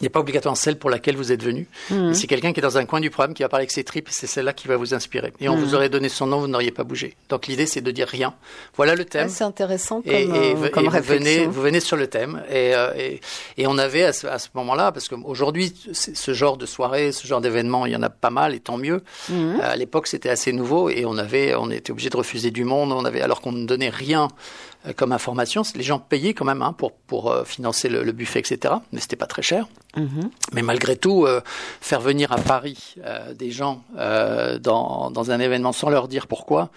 il 0.00 0.04
n'est 0.04 0.10
pas 0.10 0.20
obligatoirement 0.20 0.54
celle 0.54 0.78
pour 0.78 0.90
laquelle 0.90 1.16
vous 1.16 1.32
êtes 1.32 1.42
venu. 1.42 1.66
Mmh. 1.90 2.14
C'est 2.14 2.28
quelqu'un 2.28 2.52
qui 2.52 2.60
est 2.60 2.62
dans 2.62 2.78
un 2.78 2.84
coin 2.84 3.00
du 3.00 3.10
programme 3.10 3.34
qui 3.34 3.42
va 3.42 3.48
parler 3.48 3.62
avec 3.62 3.72
ses 3.72 3.82
tripes, 3.82 4.08
c'est 4.10 4.28
celle-là 4.28 4.52
qui 4.52 4.68
va 4.68 4.76
vous 4.76 4.94
inspirer. 4.94 5.32
Et 5.40 5.48
on 5.48 5.56
mmh. 5.56 5.60
vous 5.60 5.74
aurait 5.74 5.88
donné 5.88 6.08
son 6.08 6.26
nom, 6.26 6.38
vous 6.38 6.46
n'auriez 6.46 6.70
pas 6.70 6.84
bougé. 6.84 7.16
Donc 7.28 7.48
l'idée, 7.48 7.66
c'est 7.66 7.80
de 7.80 7.90
dire 7.90 8.06
rien. 8.06 8.34
Voilà 8.76 8.94
le 8.94 9.04
thème. 9.04 9.28
c'est 9.28 9.44
intéressant 9.44 10.00
comme, 10.02 10.12
et, 10.12 10.22
et, 10.22 10.54
euh, 10.54 10.68
comme 10.68 10.84
et 10.84 10.88
vous 10.88 11.02
venez, 11.02 11.46
vous 11.46 11.60
venez 11.60 11.80
sur 11.80 11.96
le 11.96 12.06
thème. 12.06 12.42
Et, 12.48 12.74
euh, 12.74 13.16
et, 13.56 13.66
on 13.66 13.76
avait 13.76 14.04
à 14.04 14.12
ce, 14.12 14.26
à 14.28 14.38
ce 14.38 14.48
moment-là, 14.54 14.92
parce 14.92 15.08
qu'aujourd'hui, 15.08 15.74
ce 15.92 16.32
genre 16.32 16.56
de 16.56 16.64
soirée, 16.64 17.10
ce 17.12 17.26
genre 17.26 17.40
d'événement, 17.40 17.84
il 17.84 17.92
y 17.92 17.96
en 17.96 18.02
a 18.02 18.10
pas 18.10 18.30
mal, 18.30 18.54
et 18.54 18.60
tant 18.60 18.78
mieux. 18.78 19.02
Mmh. 19.28 19.60
À 19.60 19.76
l'époque, 19.76 20.06
c'était 20.06 20.30
assez 20.30 20.52
nouveau, 20.52 20.90
et 20.90 21.04
on 21.06 21.18
avait, 21.18 21.54
on 21.56 21.70
était 21.70 21.90
obligé 21.90 22.08
de 22.08 22.16
refuser 22.16 22.50
du 22.50 22.64
monde. 22.64 22.92
On 22.92 23.04
avait, 23.04 23.20
alors 23.20 23.40
qu'on 23.40 23.52
ne 23.52 23.66
donnait 23.66 23.90
rien 23.90 24.28
euh, 24.28 24.67
comme 24.96 25.12
information. 25.12 25.62
Les 25.74 25.82
gens 25.82 25.98
payaient 25.98 26.34
quand 26.34 26.44
même 26.44 26.62
hein, 26.62 26.72
pour, 26.72 26.92
pour 26.92 27.30
euh, 27.30 27.44
financer 27.44 27.88
le, 27.88 28.02
le, 28.02 28.12
buffet, 28.12 28.38
etc. 28.38 28.74
Mais 28.92 29.00
c'était 29.00 29.16
pas 29.16 29.26
très 29.26 29.42
cher. 29.42 29.66
Mm-hmm. 29.96 30.30
Mais 30.52 30.62
malgré 30.62 30.96
tout, 30.96 31.24
euh, 31.26 31.40
faire 31.80 32.00
venir 32.00 32.32
à 32.32 32.38
Paris 32.38 32.94
euh, 33.04 33.34
des 33.34 33.50
gens 33.50 33.82
euh, 33.96 34.58
dans, 34.58 35.10
dans, 35.10 35.30
un 35.30 35.40
événement 35.40 35.72
sans 35.72 35.90
leur 35.90 36.08
dire 36.08 36.26
pourquoi, 36.26 36.70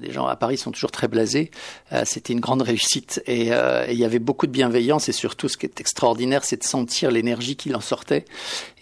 des 0.00 0.12
gens 0.12 0.26
à 0.26 0.36
Paris 0.36 0.58
sont 0.58 0.70
toujours 0.70 0.90
très 0.90 1.08
blasés. 1.08 1.50
Euh, 1.92 2.02
c'était 2.04 2.32
une 2.32 2.40
grande 2.40 2.62
réussite 2.62 3.22
et, 3.26 3.52
euh, 3.52 3.84
et, 3.86 3.92
il 3.92 3.98
y 3.98 4.04
avait 4.04 4.18
beaucoup 4.18 4.46
de 4.46 4.52
bienveillance 4.52 5.08
et 5.08 5.12
surtout 5.12 5.48
ce 5.48 5.56
qui 5.56 5.66
est 5.66 5.80
extraordinaire, 5.80 6.44
c'est 6.44 6.58
de 6.58 6.64
sentir 6.64 7.10
l'énergie 7.10 7.56
qui 7.56 7.74
en 7.74 7.80
sortait. 7.80 8.24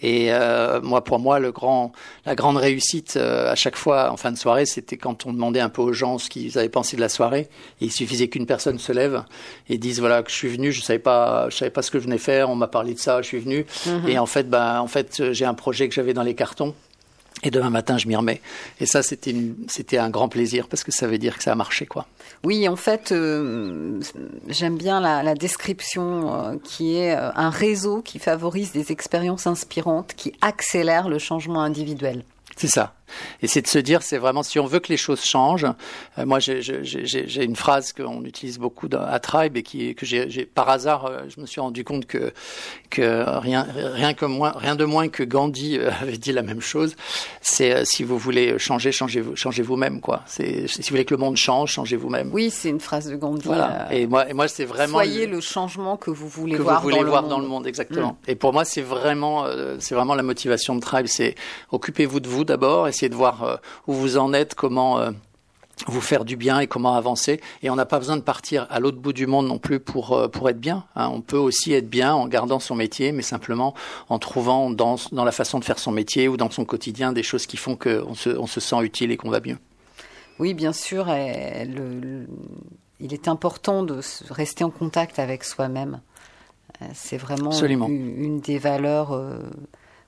Et 0.04 0.26
euh, 0.34 0.82
moi, 0.82 1.02
pour 1.02 1.18
moi, 1.18 1.38
le 1.38 1.50
grand, 1.50 1.92
la 2.26 2.34
grande 2.34 2.58
réussite 2.58 3.16
euh, 3.16 3.50
à 3.50 3.54
chaque 3.54 3.76
fois 3.76 4.12
en 4.12 4.18
fin 4.18 4.32
de 4.32 4.36
soirée, 4.36 4.66
c'était 4.66 4.98
quand 4.98 5.24
on 5.24 5.32
demandait 5.32 5.60
un 5.60 5.70
peu 5.70 5.80
aux 5.80 5.94
gens 5.94 6.18
ce 6.18 6.28
qu'ils 6.28 6.58
avaient 6.58 6.68
pensé 6.68 6.96
de 6.96 7.00
la 7.00 7.08
soirée. 7.08 7.48
Et 7.80 7.86
il 7.86 7.92
suffisait 7.92 8.28
qu'une 8.28 8.44
personne 8.44 8.78
se 8.78 8.92
lève 8.92 9.24
et 9.70 9.78
dise 9.78 10.00
voilà 10.00 10.22
que 10.22 10.30
je 10.30 10.36
suis 10.36 10.48
venu, 10.48 10.72
je 10.72 10.82
savais 10.82 10.98
pas, 10.98 11.48
je 11.48 11.56
savais 11.56 11.70
pas 11.70 11.80
ce 11.80 11.90
que 11.90 11.98
je 11.98 12.04
venais 12.04 12.18
faire, 12.18 12.50
on 12.50 12.54
m'a 12.54 12.68
parlé 12.68 12.92
de 12.92 12.98
ça, 12.98 13.22
je 13.22 13.28
suis 13.28 13.40
venu. 13.40 13.64
Mm-hmm. 13.86 14.08
Et 14.08 14.18
en 14.18 14.26
fait, 14.26 14.50
ben, 14.50 14.78
en 14.80 14.88
fait, 14.88 15.32
j'ai 15.32 15.46
un 15.46 15.54
projet 15.54 15.88
que 15.88 15.94
j'avais 15.94 16.12
dans 16.12 16.22
les 16.22 16.34
cartons 16.34 16.74
et 17.44 17.50
demain 17.50 17.70
matin, 17.70 17.98
je 17.98 18.08
m'y 18.08 18.16
remets. 18.16 18.40
Et 18.80 18.86
ça, 18.86 19.02
c'était 19.02 19.34
c'était 19.68 19.98
un 19.98 20.10
grand 20.10 20.28
plaisir 20.28 20.66
parce 20.68 20.82
que 20.82 20.92
ça 20.92 21.06
veut 21.06 21.18
dire 21.18 21.36
que 21.36 21.44
ça 21.44 21.52
a 21.52 21.54
marché, 21.54 21.86
quoi. 21.86 22.06
Oui, 22.42 22.68
en 22.68 22.76
fait, 22.76 23.12
euh, 23.12 24.00
j'aime 24.48 24.76
bien 24.76 25.00
la, 25.00 25.22
la 25.22 25.34
description 25.34 26.34
euh, 26.34 26.56
qui 26.62 26.96
est 26.96 27.16
euh, 27.16 27.30
un 27.34 27.50
réseau 27.50 28.02
qui 28.02 28.18
favorise 28.18 28.72
des 28.72 28.92
expériences 28.92 29.46
inspirantes, 29.46 30.14
qui 30.16 30.32
accélère 30.40 31.08
le 31.08 31.18
changement 31.18 31.62
individuel. 31.62 32.24
C'est 32.56 32.68
ça. 32.68 32.94
Et 33.42 33.46
c'est 33.46 33.62
de 33.62 33.66
se 33.66 33.78
dire, 33.78 34.02
c'est 34.02 34.18
vraiment, 34.18 34.42
si 34.42 34.58
on 34.58 34.66
veut 34.66 34.80
que 34.80 34.88
les 34.88 34.96
choses 34.96 35.22
changent, 35.22 35.66
euh, 36.18 36.26
moi 36.26 36.38
j'ai 36.38 37.44
une 37.44 37.56
phrase 37.56 37.92
qu'on 37.92 38.24
utilise 38.24 38.58
beaucoup 38.58 38.88
à 38.92 39.18
Tribe 39.20 39.56
et 39.56 39.62
qui, 39.62 39.94
que 39.94 40.06
j'ai 40.06 40.44
par 40.46 40.68
hasard, 40.68 41.06
euh, 41.06 41.20
je 41.34 41.40
me 41.40 41.46
suis 41.46 41.60
rendu 41.60 41.84
compte 41.84 42.06
que, 42.06 42.32
que 42.90 43.24
rien, 43.40 43.66
rien, 43.74 44.14
que 44.14 44.24
moins, 44.24 44.52
rien 44.56 44.76
de 44.76 44.84
moins 44.84 45.08
que 45.08 45.22
Gandhi 45.22 45.78
euh, 45.78 45.90
avait 46.00 46.16
dit 46.16 46.32
la 46.32 46.42
même 46.42 46.60
chose. 46.60 46.96
C'est 47.40 47.84
si 47.84 48.04
vous 48.04 48.18
voulez 48.18 48.58
changer, 48.58 48.92
changez, 48.92 49.22
changez 49.34 49.62
vous-même. 49.62 50.00
quoi. 50.00 50.22
Si 50.26 50.66
vous 50.66 50.88
voulez 50.90 51.04
que 51.04 51.14
le 51.14 51.20
monde 51.20 51.36
change, 51.36 51.72
changez 51.72 51.96
vous-même. 51.96 52.30
Oui, 52.32 52.50
c'est 52.50 52.68
une 52.70 52.80
phrase 52.80 53.08
de 53.08 53.16
Gandhi. 53.16 53.42
Voilà. 53.44 53.88
Et 53.92 54.06
moi, 54.06 54.28
et 54.28 54.32
moi 54.32 54.48
c'est 54.48 54.64
vraiment... 54.64 54.98
Soyez 54.98 55.26
le, 55.26 55.40
changement 55.40 55.96
que 55.96 56.10
vous 56.10 56.28
voulez 56.28 56.56
que 56.56 56.62
voir, 56.62 56.80
vous 56.80 56.88
voulez 56.88 57.02
dans, 57.02 57.08
voir 57.08 57.22
le 57.22 57.28
dans 57.28 57.38
le 57.38 57.46
monde. 57.46 57.66
Exactement. 57.66 58.16
Mm. 58.26 58.30
Et 58.30 58.34
pour 58.34 58.52
moi, 58.52 58.64
c'est 58.64 58.82
vraiment, 58.82 59.46
c'est 59.78 59.94
vraiment 59.94 60.14
la 60.14 60.22
motivation 60.22 60.74
de 60.74 60.80
Tribe. 60.80 61.06
C'est 61.06 61.34
occupez-vous 61.70 62.20
de 62.20 62.28
vous 62.28 62.44
d'abord, 62.44 62.88
essayez 62.94 63.08
de 63.08 63.14
voir 63.14 63.42
euh, 63.42 63.56
où 63.86 63.92
vous 63.92 64.16
en 64.16 64.32
êtes, 64.32 64.54
comment 64.54 64.98
euh, 65.00 65.10
vous 65.88 66.00
faire 66.00 66.24
du 66.24 66.36
bien 66.36 66.60
et 66.60 66.68
comment 66.68 66.94
avancer. 66.94 67.40
Et 67.62 67.70
on 67.70 67.74
n'a 67.74 67.86
pas 67.86 67.98
besoin 67.98 68.16
de 68.16 68.22
partir 68.22 68.66
à 68.70 68.78
l'autre 68.78 68.98
bout 68.98 69.12
du 69.12 69.26
monde 69.26 69.48
non 69.48 69.58
plus 69.58 69.80
pour 69.80 70.12
euh, 70.12 70.28
pour 70.28 70.48
être 70.48 70.60
bien. 70.60 70.84
Hein. 70.94 71.10
On 71.12 71.20
peut 71.20 71.36
aussi 71.36 71.72
être 71.72 71.90
bien 71.90 72.14
en 72.14 72.28
gardant 72.28 72.60
son 72.60 72.76
métier, 72.76 73.10
mais 73.10 73.22
simplement 73.22 73.74
en 74.08 74.18
trouvant 74.18 74.70
dans 74.70 74.96
dans 75.10 75.24
la 75.24 75.32
façon 75.32 75.58
de 75.58 75.64
faire 75.64 75.80
son 75.80 75.90
métier 75.90 76.28
ou 76.28 76.36
dans 76.36 76.50
son 76.50 76.64
quotidien 76.64 77.12
des 77.12 77.24
choses 77.24 77.46
qui 77.46 77.56
font 77.56 77.76
qu'on 77.76 78.14
se 78.14 78.30
on 78.30 78.46
se 78.46 78.60
sent 78.60 78.80
utile 78.82 79.10
et 79.10 79.16
qu'on 79.16 79.30
va 79.30 79.40
mieux. 79.40 79.58
Oui, 80.38 80.54
bien 80.54 80.72
sûr. 80.72 81.06
Le, 81.06 82.26
il 82.98 83.12
est 83.12 83.28
important 83.28 83.82
de 83.84 84.00
rester 84.30 84.64
en 84.64 84.70
contact 84.70 85.18
avec 85.18 85.44
soi-même. 85.44 86.00
C'est 86.92 87.18
vraiment 87.18 87.52
une, 87.52 88.20
une, 88.20 88.40
des 88.40 88.58
valeurs 88.58 89.12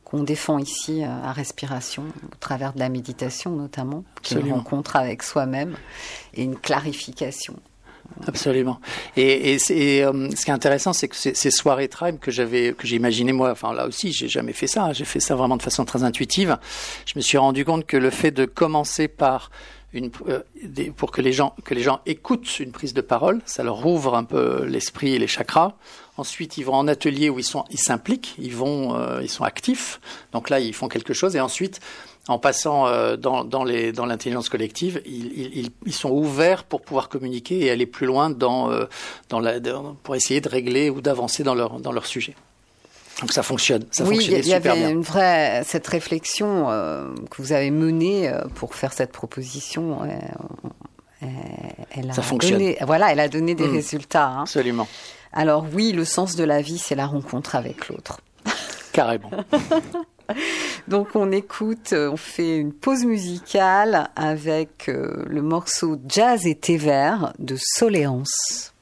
qu'on 0.06 0.22
défend 0.22 0.58
ici 0.58 1.02
euh, 1.02 1.08
à 1.08 1.32
Respiration, 1.32 2.04
au 2.32 2.36
travers 2.38 2.72
de 2.72 2.78
la 2.78 2.88
méditation 2.88 3.50
notamment, 3.50 4.04
qui 4.22 4.34
est 4.34 4.40
une 4.40 4.52
rencontre 4.52 4.94
avec 4.94 5.24
soi-même 5.24 5.76
et 6.32 6.44
une 6.44 6.56
clarification. 6.56 7.56
Absolument. 8.26 8.80
Et, 9.16 9.54
euh, 9.54 9.58
ce 9.58 10.44
qui 10.44 10.50
est 10.50 10.54
intéressant, 10.54 10.92
c'est 10.92 11.08
que 11.08 11.16
ces, 11.16 11.50
soirées 11.50 11.88
Tribe 11.88 12.18
que 12.18 12.30
j'avais, 12.30 12.72
que 12.72 12.86
j'ai 12.86 12.96
imaginé 12.96 13.32
moi, 13.32 13.50
enfin 13.50 13.72
là 13.72 13.86
aussi, 13.86 14.12
j'ai 14.12 14.28
jamais 14.28 14.52
fait 14.52 14.66
ça. 14.66 14.92
J'ai 14.92 15.04
fait 15.04 15.20
ça 15.20 15.34
vraiment 15.34 15.56
de 15.56 15.62
façon 15.62 15.84
très 15.84 16.02
intuitive. 16.02 16.58
Je 17.06 17.12
me 17.16 17.20
suis 17.20 17.38
rendu 17.38 17.64
compte 17.64 17.86
que 17.86 17.96
le 17.96 18.10
fait 18.10 18.30
de 18.30 18.44
commencer 18.44 19.08
par 19.08 19.50
une, 19.92 20.10
euh, 20.28 20.42
pour 20.96 21.10
que 21.10 21.20
les 21.20 21.32
gens 21.32 21.54
que 21.64 21.74
les 21.74 21.82
gens 21.82 22.00
écoutent 22.06 22.60
une 22.60 22.72
prise 22.72 22.92
de 22.94 23.00
parole, 23.00 23.40
ça 23.46 23.62
leur 23.62 23.86
ouvre 23.86 24.14
un 24.14 24.24
peu 24.24 24.64
l'esprit 24.64 25.14
et 25.14 25.18
les 25.18 25.28
chakras. 25.28 25.74
Ensuite, 26.18 26.56
ils 26.56 26.64
vont 26.64 26.74
en 26.74 26.88
atelier 26.88 27.28
où 27.28 27.38
ils 27.38 27.44
sont, 27.44 27.64
ils 27.70 27.78
s'impliquent, 27.78 28.34
ils 28.38 28.54
vont, 28.54 28.96
euh, 28.96 29.20
ils 29.22 29.28
sont 29.28 29.44
actifs. 29.44 30.00
Donc 30.32 30.48
là, 30.48 30.60
ils 30.60 30.74
font 30.74 30.88
quelque 30.88 31.12
chose. 31.12 31.36
Et 31.36 31.40
ensuite, 31.40 31.80
en 32.28 32.38
passant 32.38 32.86
euh, 32.86 33.16
dans, 33.16 33.44
dans, 33.44 33.64
les, 33.64 33.92
dans 33.92 34.06
l'intelligence 34.06 34.48
collective, 34.48 35.00
ils, 35.06 35.58
ils, 35.58 35.70
ils, 35.84 35.92
sont 35.92 36.10
ouverts 36.10 36.64
pour 36.64 36.82
pouvoir 36.82 37.08
communiquer 37.08 37.60
et 37.60 37.70
aller 37.70 37.86
plus 37.86 38.06
loin 38.06 38.30
dans, 38.30 38.70
euh, 38.70 38.86
dans 39.28 39.40
la, 39.40 39.54
pour 40.02 40.16
essayer 40.16 40.40
de 40.40 40.48
régler 40.48 40.90
ou 40.90 41.00
d'avancer 41.00 41.44
dans 41.44 41.54
leur, 41.54 41.78
dans 41.78 41.92
leur 41.92 42.06
sujet. 42.06 42.34
Donc 43.20 43.32
ça 43.32 43.42
fonctionne, 43.42 43.86
ça 43.92 44.04
oui, 44.04 44.18
il 44.20 44.46
y, 44.46 44.52
avait 44.52 44.90
une 44.90 45.00
vraie 45.00 45.62
cette 45.64 45.86
réflexion 45.86 46.66
que 47.30 47.40
vous 47.40 47.52
avez 47.52 47.70
menée 47.70 48.30
pour 48.56 48.74
faire 48.74 48.92
cette 48.92 49.10
proposition. 49.10 50.00
elle 51.22 52.10
a 52.10 52.12
ça 52.12 52.20
fonctionne. 52.20 52.58
Donné, 52.58 52.76
voilà, 52.82 53.12
elle 53.12 53.20
a 53.20 53.28
donné 53.28 53.54
des 53.54 53.68
mmh. 53.68 53.72
résultats. 53.72 54.26
Hein. 54.26 54.42
Absolument. 54.42 54.86
Alors 55.32 55.64
oui, 55.72 55.92
le 55.92 56.04
sens 56.04 56.36
de 56.36 56.44
la 56.44 56.60
vie, 56.60 56.76
c'est 56.76 56.94
la 56.94 57.06
rencontre 57.06 57.54
avec 57.54 57.88
l'autre. 57.88 58.20
Carrément. 58.92 59.30
Donc 60.88 61.08
on 61.14 61.32
écoute, 61.32 61.92
euh, 61.92 62.10
on 62.10 62.16
fait 62.16 62.58
une 62.58 62.72
pause 62.72 63.04
musicale 63.04 64.08
avec 64.16 64.88
euh, 64.88 65.24
le 65.28 65.42
morceau 65.42 65.98
Jazz 66.08 66.46
et 66.46 66.54
thé 66.54 66.76
de 67.38 67.56
Soléance. 67.58 68.72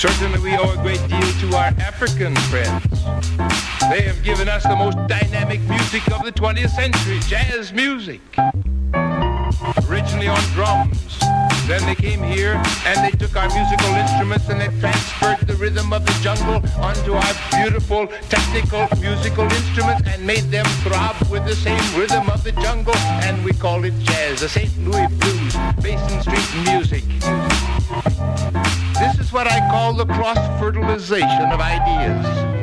Certainly, 0.00 0.40
we 0.40 0.56
owe 0.56 0.72
a 0.72 0.76
great 0.82 1.00
deal 1.08 1.20
to 1.20 1.56
our 1.56 1.72
African 1.78 2.34
friends. 2.50 2.82
They 3.90 4.00
have 4.02 4.22
given 4.24 4.48
us 4.48 4.62
the 4.64 4.74
most 4.74 4.96
dynamic 5.06 5.60
music 5.68 6.10
of 6.10 6.24
the 6.24 6.32
20th 6.32 6.70
century, 6.70 7.20
jazz 7.28 7.72
music. 7.72 8.20
Originally 9.88 10.26
on 10.26 10.40
drums. 10.54 11.20
Then 11.70 11.86
they 11.86 11.94
came 11.94 12.20
here 12.20 12.60
and 12.84 12.98
they 12.98 13.16
took 13.16 13.36
our 13.36 13.46
musical 13.46 13.94
instruments 13.94 14.48
and 14.48 14.60
they 14.60 14.66
transferred 14.80 15.46
the 15.46 15.54
rhythm 15.54 15.92
of 15.92 16.04
the 16.04 16.12
jungle 16.20 16.56
onto 16.82 17.12
our 17.14 17.34
beautiful 17.52 18.08
technical 18.28 18.88
musical 18.98 19.44
instruments 19.44 20.02
and 20.08 20.26
made 20.26 20.50
them 20.50 20.66
throb 20.82 21.14
with 21.30 21.46
the 21.46 21.54
same 21.54 21.78
rhythm 21.96 22.28
of 22.28 22.42
the 22.42 22.50
jungle. 22.60 22.96
And 23.22 23.44
we 23.44 23.52
call 23.52 23.84
it 23.84 23.96
jazz, 24.00 24.40
the 24.40 24.48
St. 24.48 24.76
Louis 24.78 25.06
blues, 25.20 25.54
Basin 25.80 26.20
Street 26.22 26.50
music. 26.64 27.04
This 28.98 29.20
is 29.20 29.32
what 29.32 29.46
I 29.46 29.60
call 29.70 29.92
the 29.92 30.06
cross-fertilization 30.06 31.52
of 31.52 31.60
ideas. 31.60 32.59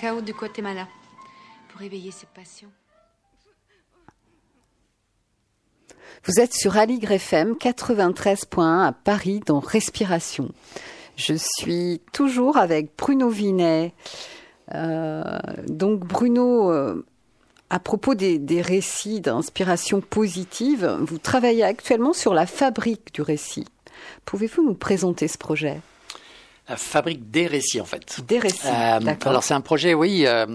Cacao 0.00 0.20
du 0.20 0.32
Guatemala. 0.32 0.88
Pour 1.70 1.82
éveiller 1.82 2.10
ses 2.10 2.26
passions. 2.26 2.70
Vous 6.24 6.40
êtes 6.40 6.54
sur 6.54 6.76
Aligre 6.76 7.12
FM 7.12 7.54
93.1 7.54 8.86
à 8.86 8.92
Paris 8.92 9.40
dans 9.46 9.60
Respiration. 9.60 10.50
Je 11.16 11.34
suis 11.34 12.00
toujours 12.12 12.56
avec 12.56 12.96
Bruno 12.96 13.28
Vinet. 13.28 13.94
Euh, 14.74 15.22
donc 15.68 16.00
Bruno, 16.00 16.70
euh, 16.70 17.06
à 17.68 17.78
propos 17.78 18.14
des, 18.14 18.62
récits 18.62 19.20
d'inspiration 19.20 20.00
positive, 20.00 20.98
vous 21.00 21.18
travaillez 21.18 21.64
actuellement 21.64 22.12
sur 22.12 22.34
la 22.34 22.46
fabrique 22.46 23.12
du 23.14 23.22
récit. 23.22 23.66
Pouvez-vous 24.24 24.64
nous 24.64 24.74
présenter 24.74 25.28
ce 25.28 25.38
projet? 25.38 25.80
Fabrique 26.76 27.30
des 27.30 27.46
récits, 27.46 27.80
en 27.80 27.84
fait. 27.84 28.20
Des 28.26 28.38
récits, 28.38 28.66
Euh, 28.66 29.14
alors 29.24 29.42
c'est 29.42 29.54
un 29.54 29.60
projet, 29.60 29.94
oui, 29.94 30.24
euh, 30.26 30.46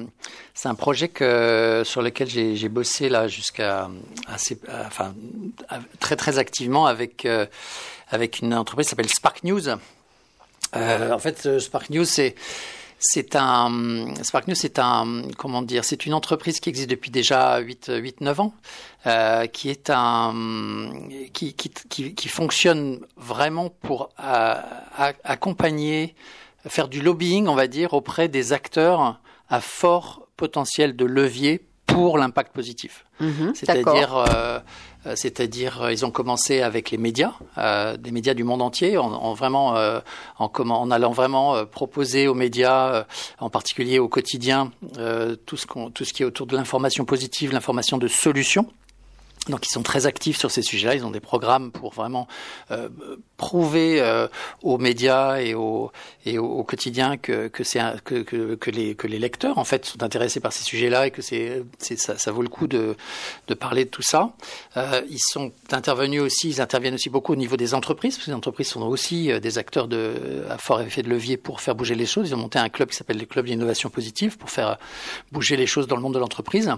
c'est 0.53 0.67
un 0.67 0.75
projet 0.75 1.07
que 1.09 1.83
sur 1.85 2.01
lequel 2.01 2.29
j'ai 2.29 2.69
bossé 2.69 3.09
là 3.09 3.27
jusqu'à 3.27 3.89
assez, 4.27 4.59
euh, 4.69 4.83
enfin 4.85 5.13
très 5.99 6.15
très 6.15 6.37
activement 6.37 6.85
avec 6.85 7.25
euh, 7.25 7.45
avec 8.09 8.39
une 8.39 8.53
entreprise 8.53 8.87
qui 8.87 8.89
s'appelle 8.91 9.09
Spark 9.09 9.43
News. 9.43 9.67
Euh, 10.75 11.11
en 11.11 11.19
fait, 11.19 11.45
euh, 11.45 11.59
Spark 11.59 11.89
News, 11.89 12.05
c'est 12.05 12.35
c'est 12.99 13.35
un 13.35 14.13
Spark 14.23 14.47
News, 14.47 14.55
c'est 14.55 14.79
un 14.79 15.23
comment 15.37 15.61
dire, 15.61 15.83
c'est 15.83 16.05
une 16.05 16.13
entreprise 16.13 16.59
qui 16.59 16.69
existe 16.69 16.89
depuis 16.89 17.11
déjà 17.11 17.59
8 17.59 17.91
8 17.95 18.21
9 18.21 18.39
ans, 18.39 18.53
euh, 19.05 19.47
qui 19.47 19.69
est 19.69 19.89
un 19.89 20.33
qui, 21.33 21.53
qui, 21.53 21.69
qui, 22.15 22.27
fonctionne 22.29 23.05
vraiment 23.17 23.69
pour 23.69 24.09
euh, 24.19 24.55
accompagner 25.23 26.15
faire 26.67 26.87
du 26.87 27.01
lobbying, 27.01 27.47
on 27.47 27.55
va 27.55 27.67
dire, 27.67 27.93
auprès 27.93 28.27
des 28.27 28.53
acteurs 28.53 29.19
à 29.49 29.61
fort 29.61 30.27
potentiel 30.37 30.95
de 30.95 31.05
levier 31.05 31.61
pour 31.95 32.17
l'impact 32.17 32.53
positif. 32.53 33.05
Mhm, 33.21 33.53
C'est-à-dire, 33.55 34.17
euh, 34.17 34.59
euh, 35.07 35.13
c'est-à-dire, 35.15 35.81
euh, 35.81 35.93
ils 35.93 36.05
ont 36.05 36.11
commencé 36.11 36.61
avec 36.61 36.91
les 36.91 36.97
médias, 36.97 37.31
euh, 37.57 37.95
des 37.95 38.11
médias 38.11 38.33
du 38.33 38.43
monde 38.43 38.61
entier, 38.61 38.97
en, 38.97 39.11
en 39.13 39.33
vraiment, 39.33 39.77
euh, 39.77 40.01
en, 40.37 40.49
comment, 40.49 40.81
en 40.81 40.91
allant 40.91 41.11
vraiment 41.11 41.55
euh, 41.55 41.63
proposer 41.65 42.27
aux 42.27 42.33
médias, 42.33 42.93
euh, 42.93 43.03
en 43.39 43.49
particulier 43.49 43.99
au 43.99 44.09
quotidien, 44.09 44.71
euh, 44.97 45.37
tout 45.45 45.55
ce 45.55 45.65
tout 45.93 46.03
ce 46.05 46.13
qui 46.13 46.23
est 46.23 46.25
autour 46.25 46.47
de 46.47 46.55
l'information 46.57 47.05
positive, 47.05 47.53
l'information 47.53 47.97
de 47.97 48.07
solutions. 48.07 48.67
Donc 49.49 49.65
ils 49.67 49.71
sont 49.71 49.83
très 49.83 50.07
actifs 50.07 50.37
sur 50.37 50.49
ces 50.49 50.63
sujets-là. 50.63 50.95
Ils 50.95 51.05
ont 51.05 51.11
des 51.11 51.19
programmes 51.19 51.71
pour 51.71 51.93
vraiment 51.93 52.27
euh, 52.71 52.89
prouver 53.37 54.01
euh, 54.01 54.27
aux 54.63 54.77
médias 54.77 55.39
et 55.39 55.53
au, 55.53 55.91
et 56.25 56.39
au, 56.39 56.63
quotidien 56.63 57.17
que, 57.17 57.47
que, 57.47 57.63
c'est 57.63 57.79
que, 58.03 58.23
que, 58.23 58.55
que, 58.55 58.71
les, 58.71 58.95
que 58.95 59.07
les 59.07 59.19
lecteurs 59.19 59.57
en 59.59 59.63
fait 59.63 59.85
sont 59.85 60.01
intéressés 60.01 60.39
par 60.39 60.51
ces 60.51 60.63
sujets-là 60.63 61.07
et 61.07 61.11
que 61.11 61.21
c'est, 61.21 61.63
c'est 61.77 61.99
ça, 61.99 62.17
ça 62.17 62.31
vaut 62.31 62.41
le 62.41 62.49
coup 62.49 62.67
de, 62.67 62.95
de 63.47 63.53
parler 63.53 63.85
de 63.85 63.89
tout 63.89 64.01
ça. 64.01 64.31
Euh, 64.77 65.01
ils 65.09 65.19
sont 65.19 65.51
intervenus 65.71 66.21
aussi, 66.21 66.49
ils 66.49 66.61
interviennent 66.61 66.95
aussi 66.95 67.09
beaucoup 67.09 67.33
au 67.33 67.37
niveau 67.37 67.57
des 67.57 67.75
entreprises 67.75 68.15
parce 68.15 68.25
que 68.25 68.31
les 68.31 68.37
entreprises 68.37 68.69
sont 68.69 68.81
aussi 68.81 69.31
euh, 69.31 69.39
des 69.39 69.57
acteurs 69.59 69.87
de 69.87 70.45
à 70.49 70.57
fort 70.57 70.81
effet 70.81 71.03
de 71.03 71.09
levier 71.09 71.37
pour 71.37 71.61
faire 71.61 71.75
bouger 71.75 71.95
les 71.95 72.07
choses. 72.07 72.29
Ils 72.29 72.35
ont 72.35 72.39
monté 72.39 72.57
un 72.57 72.69
club 72.69 72.89
qui 72.89 72.95
s'appelle 72.95 73.19
le 73.19 73.25
club 73.25 73.45
d'innovation 73.45 73.89
positive 73.89 74.37
pour 74.37 74.49
faire 74.49 74.77
bouger 75.31 75.55
les 75.55 75.67
choses 75.67 75.87
dans 75.87 75.95
le 75.95 76.01
monde 76.01 76.15
de 76.15 76.19
l'entreprise. 76.19 76.71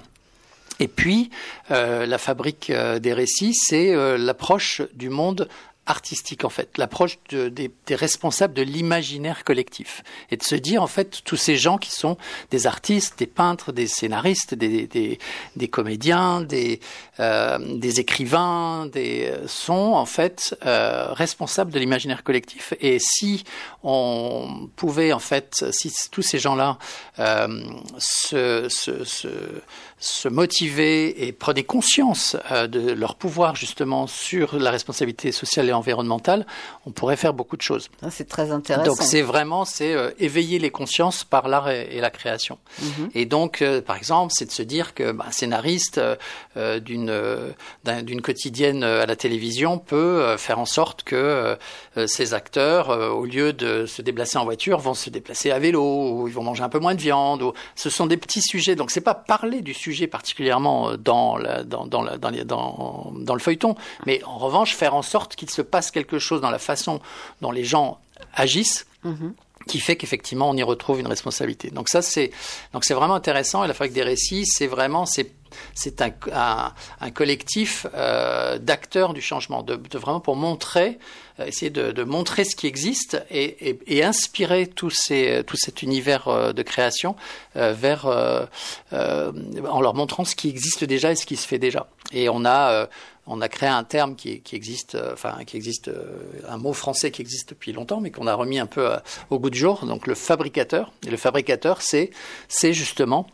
Et 0.80 0.88
puis, 0.88 1.30
euh, 1.72 2.06
la 2.06 2.18
fabrique 2.18 2.70
euh, 2.70 3.00
des 3.00 3.14
récits, 3.14 3.54
c'est 3.56 3.94
euh, 3.94 4.18
l'approche 4.18 4.82
du 4.94 5.10
monde 5.10 5.48
artistique 5.90 6.44
en 6.44 6.50
fait, 6.50 6.78
l'approche 6.78 7.18
de- 7.30 7.48
des, 7.48 7.72
des 7.86 7.96
responsables 7.96 8.54
de 8.54 8.62
l'imaginaire 8.62 9.46
collectif. 9.46 10.04
Et 10.32 10.36
de 10.36 10.44
se 10.44 10.56
dire 10.56 10.84
en 10.84 10.88
fait 10.88 11.22
tous 11.24 11.38
ces 11.38 11.56
gens 11.56 11.78
qui 11.78 11.92
sont 11.92 12.18
des 12.52 12.68
artistes, 12.68 13.18
des 13.18 13.26
peintres, 13.26 13.72
des 13.72 13.88
scénaristes, 13.88 14.54
des, 14.54 14.86
des, 14.86 15.18
des 15.56 15.68
comédiens, 15.70 16.42
des, 16.42 16.82
euh, 17.22 17.58
des 17.78 18.02
écrivains, 18.02 18.86
des 18.88 19.32
sont 19.48 19.94
en 19.94 20.06
fait 20.06 20.58
euh, 20.66 21.14
responsables 21.14 21.72
de 21.72 21.80
l'imaginaire 21.80 22.26
collectif. 22.26 22.74
Et 22.82 22.98
si 23.00 23.46
on 23.82 24.70
pouvait 24.76 25.14
en 25.14 25.20
fait 25.20 25.64
si 25.72 25.90
tous 26.12 26.22
ces 26.22 26.38
gens-là 26.38 26.78
euh, 27.20 27.64
se, 27.98 28.68
se, 28.68 29.06
se, 29.06 29.30
se 30.00 30.28
motiver 30.28 31.26
et 31.28 31.32
prenaient 31.32 31.64
conscience 31.64 32.38
euh, 32.52 32.68
de 32.68 32.92
leur 32.92 33.16
pouvoir 33.16 33.56
justement 33.56 34.06
sur 34.06 34.58
la 34.60 34.70
responsabilité 34.70 35.32
sociale 35.32 35.70
et 35.70 35.74
environnementale, 35.74 36.46
on 36.86 36.92
pourrait 36.92 37.16
faire 37.18 37.34
beaucoup 37.34 37.58
de 37.58 37.64
choses. 37.64 37.90
Ah, 38.04 38.12
C'est 38.12 38.28
très 38.30 38.52
intéressant. 38.52 38.86
Donc 38.86 39.02
c'est 39.02 39.24
vraiment 39.24 39.66
c'est 39.66 39.94
euh, 39.94 40.12
éveiller 40.20 40.60
les 40.60 40.70
consciences 40.70 41.24
par 41.24 41.48
l'art 41.48 41.70
et, 41.72 41.88
et 41.96 42.00
la 42.00 42.12
création. 42.12 42.60
Mhm. 42.80 43.10
Et 43.16 43.26
donc 43.26 43.64
euh, 43.64 43.82
par 43.82 43.96
exemple 43.98 44.34
c'est 44.38 44.46
de 44.46 44.52
se 44.52 44.62
dire 44.62 44.94
que 44.94 45.12
bah, 45.12 45.26
un 45.30 45.32
scénariste 45.32 46.00
euh, 46.58 46.80
d'une 46.80 47.08
d'un- 47.84 48.04
d'une 48.04 48.22
quotidienne 48.22 48.84
à 48.84 49.08
la 49.08 49.16
télévision 49.16 49.80
peut 49.80 50.38
faire 50.38 50.60
en 50.60 50.66
sorte 50.66 51.02
que 51.04 51.58
ces 52.06 52.34
acteurs 52.36 52.90
au 52.90 53.26
lieu 53.26 53.54
de 53.54 53.86
se 53.88 54.02
déplacer 54.04 54.38
en 54.38 54.44
voiture 54.44 54.78
vont 54.78 54.94
se 54.94 55.10
déplacer 55.10 55.50
à 55.50 55.58
vélo 55.60 55.82
ou 56.22 56.28
ils 56.28 56.34
vont 56.34 56.44
manger 56.44 56.62
un 56.64 56.70
peu 56.70 56.80
moins 56.80 56.94
de 56.94 57.02
viande. 57.02 57.42
Ou... 57.42 57.54
Ce 57.76 57.90
sont 57.90 58.06
des 58.06 58.18
petits 58.18 58.42
sujets 58.42 58.76
donc 58.76 58.92
c'est 58.92 59.02
pas 59.02 59.16
parler 59.16 59.62
du 59.62 59.74
sujet 59.74 59.87
particulièrement 60.08 60.98
dans 60.98 61.38
la, 61.38 61.64
dans 61.64 61.86
dans, 61.88 62.02
la, 62.02 62.18
dans, 62.18 62.30
les- 62.30 62.44
dans 62.44 63.14
dans 63.16 63.34
le 63.34 63.40
feuilleton, 63.40 63.76
mais 64.06 64.22
en 64.26 64.38
revanche 64.38 64.76
faire 64.76 64.94
en 64.96 65.02
sorte 65.02 65.36
qu'il 65.36 65.50
se 65.50 65.62
passe 65.62 65.92
quelque 65.92 66.20
chose 66.20 66.42
dans 66.42 66.50
la 66.52 66.60
façon 66.60 67.00
dont 67.42 67.52
les 67.52 67.64
gens 67.64 68.00
agissent 68.34 68.86
Mhm. 69.04 69.34
qui 69.68 69.80
fait 69.80 69.96
qu'effectivement 69.96 70.50
on 70.50 70.56
y 70.58 70.64
retrouve 70.64 71.00
une 71.00 71.08
responsabilité. 71.08 71.70
Donc 71.70 71.88
ça 71.88 72.02
c'est 72.02 72.32
donc 72.74 72.84
c'est 72.84 72.96
vraiment 72.96 73.14
intéressant 73.16 73.64
et 73.64 73.68
la 73.68 73.74
fabrique 73.74 73.94
des 73.94 74.04
récits 74.04 74.46
c'est 74.46 74.68
vraiment 74.68 75.06
c'est 75.06 75.32
c'est 75.76 76.02
un, 76.02 76.12
un, 76.34 76.74
un 77.00 77.12
collectif 77.12 77.86
euh, 77.94 78.58
d'acteurs 78.58 79.14
du 79.14 79.22
changement, 79.22 79.64
de, 79.64 79.76
de 79.78 79.98
vraiment 79.98 80.20
pour 80.20 80.36
montrer, 80.36 81.00
essayer 81.46 81.70
de, 81.70 81.92
de 81.92 82.04
montrer 82.04 82.44
ce 82.46 82.56
qui 82.56 82.68
existe 82.68 83.22
et, 83.30 83.70
et, 83.70 83.80
et 83.88 84.04
inspirer 84.04 84.66
tout, 84.68 84.90
ces, 84.90 85.44
tout 85.46 85.58
cet 85.58 85.82
univers 85.84 86.28
euh, 86.28 86.54
de 86.54 86.64
création 86.64 87.16
euh, 87.56 87.74
vers 87.74 88.06
euh, 88.08 88.46
euh, 88.94 89.32
en 89.70 89.82
leur 89.82 89.94
montrant 89.94 90.26
ce 90.26 90.36
qui 90.36 90.50
existe 90.50 90.84
déjà 90.84 91.12
et 91.12 91.16
ce 91.16 91.26
qui 91.26 91.36
se 91.36 91.48
fait 91.48 91.60
déjà. 91.60 91.88
Et 92.12 92.30
on 92.30 92.44
a 92.46 92.72
euh, 92.72 92.88
on 93.30 93.42
a 93.42 93.50
créé 93.50 93.68
un 93.68 93.84
terme 93.84 94.16
qui, 94.16 94.40
qui 94.40 94.56
existe, 94.56 94.96
euh, 94.96 95.12
enfin 95.12 95.44
qui 95.46 95.58
existe, 95.58 95.90
euh, 95.90 96.18
un 96.48 96.58
mot 96.58 96.72
français 96.72 97.12
qui 97.12 97.22
existe 97.22 97.50
depuis 97.50 97.74
longtemps, 97.74 98.00
mais 98.00 98.10
qu'on 98.10 98.26
a 98.26 98.34
remis 98.34 98.58
un 98.58 98.68
peu 98.68 98.90
euh, 98.94 98.98
au 99.30 99.38
goût 99.38 99.50
du 99.50 99.60
jour. 99.60 99.86
Donc 99.86 100.08
le 100.08 100.16
fabricateur. 100.16 100.94
Et 101.06 101.10
le 101.10 101.18
fabricateur, 101.18 101.82
c'est 101.82 102.10
c'est 102.48 102.72
justement 102.72 103.28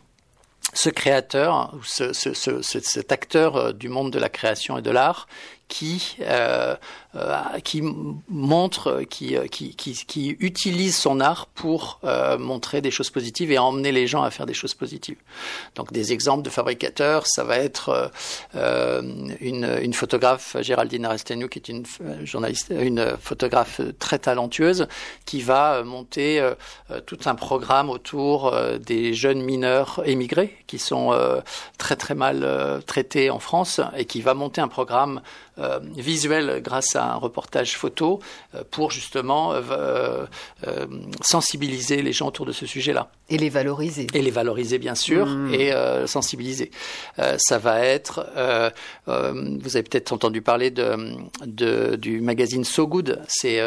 ce 0.72 0.90
créateur, 0.90 1.72
ce, 1.84 2.12
ce, 2.12 2.34
ce, 2.34 2.60
ce- 2.62 2.80
cet 2.80 3.12
acteur 3.12 3.54
euh, 3.56 3.72
du 3.72 3.88
monde 3.88 4.10
de 4.12 4.18
la 4.18 4.28
création 4.28 4.76
et 4.78 4.82
de 4.82 4.90
l'art 4.90 5.28
qui, 5.68 6.16
euh, 6.22 6.24
euh, 6.24 6.76
qui 7.62 7.78
m- 7.78 8.16
montre, 8.28 8.88
euh, 8.88 9.04
qui, 9.04 9.36
euh, 9.36 9.46
qui, 9.46 9.74
qui, 9.76 9.92
qui 9.94 10.36
utilise 10.40 10.96
son 10.96 11.20
art 11.20 11.46
pour 11.46 12.00
euh, 12.04 12.36
montrer 12.38 12.80
des 12.80 12.90
choses 12.90 13.10
positives 13.10 13.52
et 13.52 13.58
emmener 13.58 13.92
les 13.92 14.06
gens 14.06 14.22
à 14.22 14.30
faire 14.30 14.46
des 14.46 14.54
choses 14.54 14.74
positives. 14.74 15.18
Donc 15.76 15.92
des 15.92 16.12
exemples 16.12 16.42
de 16.42 16.50
fabricateurs, 16.50 17.26
ça 17.26 17.44
va 17.44 17.58
être 17.58 17.88
euh, 17.90 18.08
euh, 18.56 19.02
une, 19.40 19.78
une 19.80 19.94
photographe, 19.94 20.56
Géraldine 20.60 21.04
Aresteanu, 21.04 21.48
qui 21.48 21.58
est 21.60 21.68
une 21.68 21.84
journaliste, 22.24 22.72
une 22.76 23.16
photographe 23.20 23.80
très 23.98 24.18
talentueuse, 24.18 24.88
qui 25.24 25.40
va 25.40 25.74
euh, 25.74 25.84
monter 25.84 26.40
euh, 26.40 26.54
euh, 26.90 27.00
tout 27.00 27.18
un 27.26 27.34
programme 27.34 27.90
autour 27.90 28.52
euh, 28.52 28.78
des 28.78 29.14
jeunes 29.14 29.42
mineurs 29.42 30.02
émigrés 30.04 30.56
qui 30.66 30.78
sont 30.78 31.12
euh, 31.12 31.40
très 31.78 31.96
très 31.96 32.14
mal 32.14 32.40
euh, 32.42 32.80
traités 32.80 33.30
en 33.30 33.38
France 33.38 33.80
et 33.96 34.04
qui 34.04 34.20
va 34.20 34.34
monter 34.34 34.60
un 34.60 34.68
programme 34.68 35.20
euh, 35.58 35.78
visuel 35.96 36.60
grâce 36.62 36.96
à 36.96 37.03
un 37.12 37.16
reportage 37.16 37.76
photo 37.76 38.20
pour 38.70 38.90
justement 38.90 39.52
sensibiliser 41.20 42.02
les 42.02 42.12
gens 42.12 42.28
autour 42.28 42.46
de 42.46 42.52
ce 42.52 42.66
sujet-là. 42.66 43.10
Et 43.30 43.38
les 43.38 43.48
valoriser. 43.48 44.06
Et 44.14 44.22
les 44.22 44.30
valoriser, 44.30 44.78
bien 44.78 44.94
sûr, 44.94 45.26
mmh. 45.26 45.54
et 45.54 45.72
sensibiliser. 46.06 46.70
ça 47.38 47.58
va 47.58 47.80
être, 47.80 48.26
vous 49.06 49.76
avez 49.76 49.82
peut-être 49.82 50.12
entendu 50.12 50.42
parler 50.42 50.70
de, 50.70 51.16
de, 51.44 51.96
du 51.96 52.20
magazine 52.20 52.64
So 52.64 52.86
Good. 52.86 53.22
C'est 53.28 53.60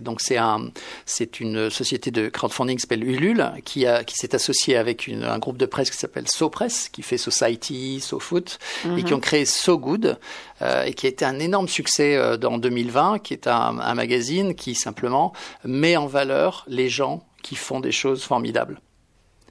donc 0.00 0.20
c'est 0.20 0.36
un, 0.36 0.70
c'est 1.06 1.40
une 1.40 1.70
société 1.70 2.10
de 2.10 2.28
crowdfunding 2.28 2.76
qui 2.76 2.82
s'appelle 2.82 3.04
Ulule, 3.04 3.52
qui, 3.64 3.86
a, 3.86 4.04
qui 4.04 4.14
s'est 4.16 4.34
associée 4.34 4.76
avec 4.76 5.06
une, 5.06 5.24
un 5.24 5.38
groupe 5.38 5.56
de 5.56 5.66
presse 5.66 5.90
qui 5.90 5.96
s'appelle 5.96 6.28
So 6.28 6.48
Press, 6.48 6.88
qui 6.88 7.02
fait 7.02 7.18
Society, 7.18 8.00
So 8.00 8.18
Foot, 8.18 8.58
et 8.84 9.02
qui 9.02 9.12
mhm. 9.12 9.18
ont 9.18 9.20
créé 9.20 9.44
So 9.44 9.78
Good, 9.78 10.18
euh, 10.62 10.84
et 10.84 10.94
qui 10.94 11.06
a 11.06 11.08
été 11.08 11.24
un 11.24 11.38
énorme 11.38 11.68
succès 11.68 12.16
euh, 12.16 12.36
en 12.44 12.58
2020, 12.82 13.18
qui 13.20 13.34
est 13.34 13.46
un, 13.46 13.78
un 13.78 13.94
magazine 13.94 14.54
qui 14.54 14.74
simplement 14.74 15.32
met 15.64 15.96
en 15.96 16.06
valeur 16.06 16.64
les 16.68 16.88
gens 16.88 17.22
qui 17.42 17.56
font 17.56 17.80
des 17.80 17.92
choses 17.92 18.22
formidables. 18.22 18.80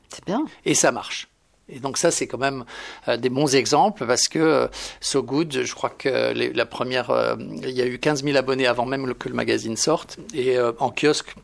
C'est 0.09 0.25
bien. 0.25 0.45
Et 0.65 0.73
ça 0.73 0.91
marche. 0.91 1.27
Et 1.69 1.79
donc 1.79 1.97
ça, 1.97 2.11
c'est 2.11 2.27
quand 2.27 2.39
même 2.39 2.65
euh, 3.07 3.17
des 3.17 3.29
bons 3.29 3.55
exemples 3.55 4.05
parce 4.05 4.27
que 4.27 4.39
euh, 4.39 4.67
So 5.01 5.21
Good, 5.21 5.63
je 5.63 5.73
crois 5.73 5.91
que 5.91 6.33
les, 6.33 6.51
la 6.51 6.65
première, 6.65 7.11
euh, 7.11 7.35
il 7.39 7.71
y 7.71 7.81
a 7.81 7.85
eu 7.85 7.99
15 7.99 8.23
000 8.23 8.35
abonnés 8.35 8.65
avant 8.65 8.85
même 8.85 9.13
que 9.13 9.29
le 9.29 9.35
magazine 9.35 9.77
sorte. 9.77 10.17
Et 10.33 10.57
en 10.79 10.89
kiosque, 10.89 11.35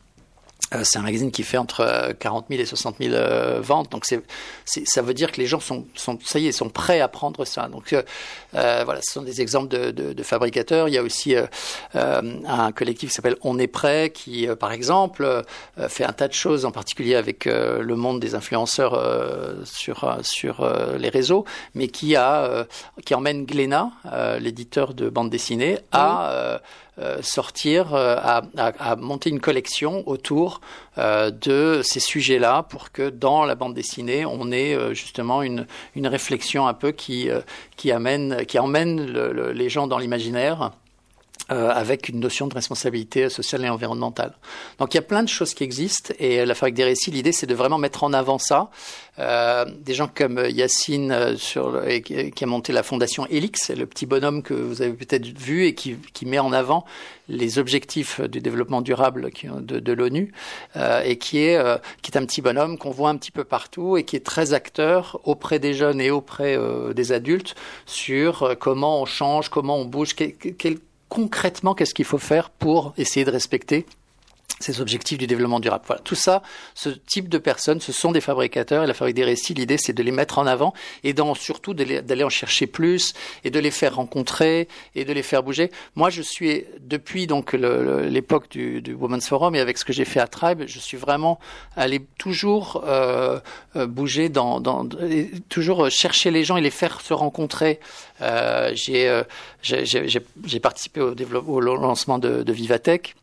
c'est 0.82 0.98
un 0.98 1.02
magazine 1.02 1.30
qui 1.30 1.42
fait 1.42 1.58
entre 1.58 2.12
40 2.18 2.44
euh, 2.44 2.54
000 2.54 2.62
et 2.62 2.66
60 2.66 2.96
000 3.00 3.14
euh, 3.14 3.60
ventes, 3.60 3.90
donc 3.90 4.04
c'est, 4.04 4.22
ça 4.64 5.02
veut 5.02 5.14
dire 5.14 5.30
que 5.30 5.40
les 5.40 5.46
gens 5.46 5.60
sont, 5.60 5.86
sont, 5.94 6.18
ça 6.24 6.38
y 6.38 6.48
est, 6.48 6.52
sont 6.52 6.68
prêts 6.68 7.00
à 7.00 7.08
prendre 7.08 7.44
ça. 7.44 7.68
Donc 7.68 7.92
euh, 7.92 8.02
voilà, 8.52 9.00
ce 9.02 9.12
sont 9.12 9.22
des 9.22 9.40
exemples 9.40 9.68
de, 9.68 9.90
de, 9.90 10.12
de 10.12 10.22
fabricateurs. 10.22 10.88
Il 10.88 10.94
y 10.94 10.98
a 10.98 11.02
aussi 11.02 11.34
un 11.94 12.72
collectif 12.72 13.10
qui 13.10 13.14
s'appelle 13.14 13.36
On 13.42 13.58
est 13.58 13.66
prêt, 13.66 14.10
qui 14.10 14.48
par 14.58 14.72
exemple 14.72 15.42
fait 15.88 16.04
un 16.04 16.12
tas 16.12 16.28
de 16.28 16.32
choses, 16.32 16.64
en 16.64 16.72
particulier 16.72 17.14
avec 17.14 17.44
le 17.44 17.94
monde 17.94 18.20
des 18.20 18.34
influenceurs 18.34 19.00
sur 19.64 20.18
sur 20.22 20.68
les 20.98 21.08
réseaux, 21.08 21.44
mais 21.74 21.88
qui 21.88 22.16
a 22.16 22.66
qui 23.04 23.14
emmène 23.14 23.44
Glénat, 23.44 23.90
l'éditeur 24.40 24.94
de 24.94 25.08
bande 25.08 25.30
dessinée, 25.30 25.78
à 25.92 26.30
euh, 26.30 26.58
sortir, 27.20 27.94
euh, 27.94 28.16
à, 28.18 28.42
à, 28.56 28.96
monter 28.96 29.30
une 29.30 29.40
collection 29.40 30.02
autour 30.08 30.60
euh, 30.98 31.30
de 31.30 31.82
ces 31.84 32.00
sujets-là 32.00 32.62
pour 32.62 32.90
que 32.90 33.10
dans 33.10 33.44
la 33.44 33.54
bande 33.54 33.74
dessinée, 33.74 34.24
on 34.24 34.50
ait 34.50 34.94
justement 34.94 35.42
une, 35.42 35.66
une 35.94 36.06
réflexion 36.06 36.66
un 36.66 36.74
peu 36.74 36.92
qui, 36.92 37.28
qui, 37.76 37.92
amène, 37.92 38.46
qui 38.46 38.58
emmène 38.58 39.04
les 39.52 39.68
gens 39.68 39.86
dans 39.86 39.98
l'imaginaire. 39.98 40.72
Avec 41.48 42.08
une 42.08 42.20
notion 42.20 42.46
de 42.46 42.54
responsabilité 42.54 43.28
sociale 43.28 43.64
et 43.64 43.68
environnementale. 43.68 44.32
Donc 44.78 44.94
il 44.94 44.96
y 44.96 44.98
a 44.98 45.02
plein 45.02 45.22
de 45.22 45.28
choses 45.28 45.54
qui 45.54 45.64
existent 45.64 46.12
et 46.18 46.44
la 46.44 46.54
fabrique 46.54 46.74
des 46.74 46.84
récits, 46.84 47.10
l'idée 47.10 47.32
c'est 47.32 47.46
de 47.46 47.54
vraiment 47.54 47.78
mettre 47.78 48.04
en 48.04 48.12
avant 48.12 48.38
ça 48.38 48.70
euh, 49.18 49.64
des 49.80 49.94
gens 49.94 50.10
comme 50.12 50.44
Yacine, 50.50 51.10
euh, 51.10 51.36
sur 51.36 51.82
qui 51.86 52.44
a 52.44 52.46
monté 52.46 52.72
la 52.72 52.82
fondation 52.82 53.26
Elix, 53.30 53.70
le 53.70 53.86
petit 53.86 54.04
bonhomme 54.04 54.42
que 54.42 54.52
vous 54.52 54.82
avez 54.82 54.92
peut-être 54.92 55.26
vu 55.26 55.64
et 55.64 55.74
qui, 55.74 55.96
qui, 56.12 56.26
met 56.26 56.38
en 56.38 56.52
avant 56.52 56.84
les 57.28 57.58
objectifs 57.58 58.20
du 58.20 58.40
développement 58.40 58.82
durable 58.82 59.30
de, 59.60 59.80
de 59.80 59.92
l'ONU 59.92 60.32
euh, 60.76 61.02
et 61.02 61.16
qui 61.16 61.38
est, 61.38 61.56
euh, 61.56 61.78
qui 62.02 62.12
est 62.12 62.18
un 62.18 62.26
petit 62.26 62.42
bonhomme 62.42 62.76
qu'on 62.76 62.90
voit 62.90 63.08
un 63.08 63.16
petit 63.16 63.30
peu 63.30 63.44
partout 63.44 63.96
et 63.96 64.04
qui 64.04 64.16
est 64.16 64.24
très 64.24 64.52
acteur 64.52 65.18
auprès 65.24 65.58
des 65.58 65.72
jeunes 65.72 66.00
et 66.00 66.10
auprès 66.10 66.58
des 66.94 67.12
adultes 67.12 67.54
sur 67.86 68.56
comment 68.58 69.00
on 69.00 69.06
change, 69.06 69.48
comment 69.48 69.78
on 69.78 69.84
bouge, 69.84 70.14
quel, 70.14 70.78
concrètement 71.08 71.74
qu'est-ce 71.74 71.94
qu'il 71.94 72.04
faut 72.04 72.18
faire 72.18 72.50
pour 72.50 72.92
essayer 72.96 73.24
de 73.24 73.30
respecter 73.30 73.86
ces 74.60 74.80
objectifs 74.80 75.18
du 75.18 75.26
développement 75.26 75.60
durable. 75.60 75.84
Voilà, 75.86 76.00
tout 76.02 76.14
ça, 76.14 76.42
ce 76.74 76.88
type 76.88 77.28
de 77.28 77.38
personnes, 77.38 77.80
ce 77.80 77.92
sont 77.92 78.12
des 78.12 78.20
fabricateurs 78.20 78.84
et 78.84 78.86
la 78.86 78.94
fabrique 78.94 79.16
des 79.16 79.24
récits, 79.24 79.54
l'idée 79.54 79.76
c'est 79.78 79.92
de 79.92 80.02
les 80.02 80.12
mettre 80.12 80.38
en 80.38 80.46
avant 80.46 80.72
et 81.04 81.12
dans, 81.12 81.34
surtout 81.34 81.74
d'aller 81.74 82.24
en 82.24 82.30
chercher 82.30 82.66
plus 82.66 83.12
et 83.44 83.50
de 83.50 83.58
les 83.58 83.70
faire 83.70 83.96
rencontrer 83.96 84.68
et 84.94 85.04
de 85.04 85.12
les 85.12 85.22
faire 85.22 85.42
bouger. 85.42 85.70
Moi, 85.94 86.10
je 86.10 86.22
suis 86.22 86.64
depuis 86.80 87.26
donc 87.26 87.52
l'époque 87.52 88.50
du, 88.50 88.80
du, 88.80 88.94
Women's 88.94 89.28
Forum 89.28 89.54
et 89.54 89.60
avec 89.60 89.78
ce 89.78 89.84
que 89.84 89.92
j'ai 89.92 90.04
fait 90.04 90.20
à 90.20 90.26
Tribe, 90.26 90.62
je 90.66 90.78
suis 90.78 90.96
vraiment 90.96 91.38
allé 91.76 92.00
toujours 92.18 92.82
euh, 92.86 93.38
euh 93.76 93.86
bouger 93.86 94.28
dans, 94.28 94.60
dans 94.60 94.88
toujours 95.48 95.90
chercher 95.90 96.30
les 96.30 96.44
gens 96.44 96.56
et 96.56 96.60
les 96.60 96.70
faire 96.70 97.00
se 97.00 97.14
rencontrer. 97.14 97.78
Euh, 98.22 98.74
euh 98.90 99.24
j'ai 99.62 100.60
participé 100.60 101.00
au, 101.00 101.14
au 101.14 101.60
lancement 101.60 102.18
de, 102.18 102.42
de 102.42 102.52
Vivatech 102.52 103.14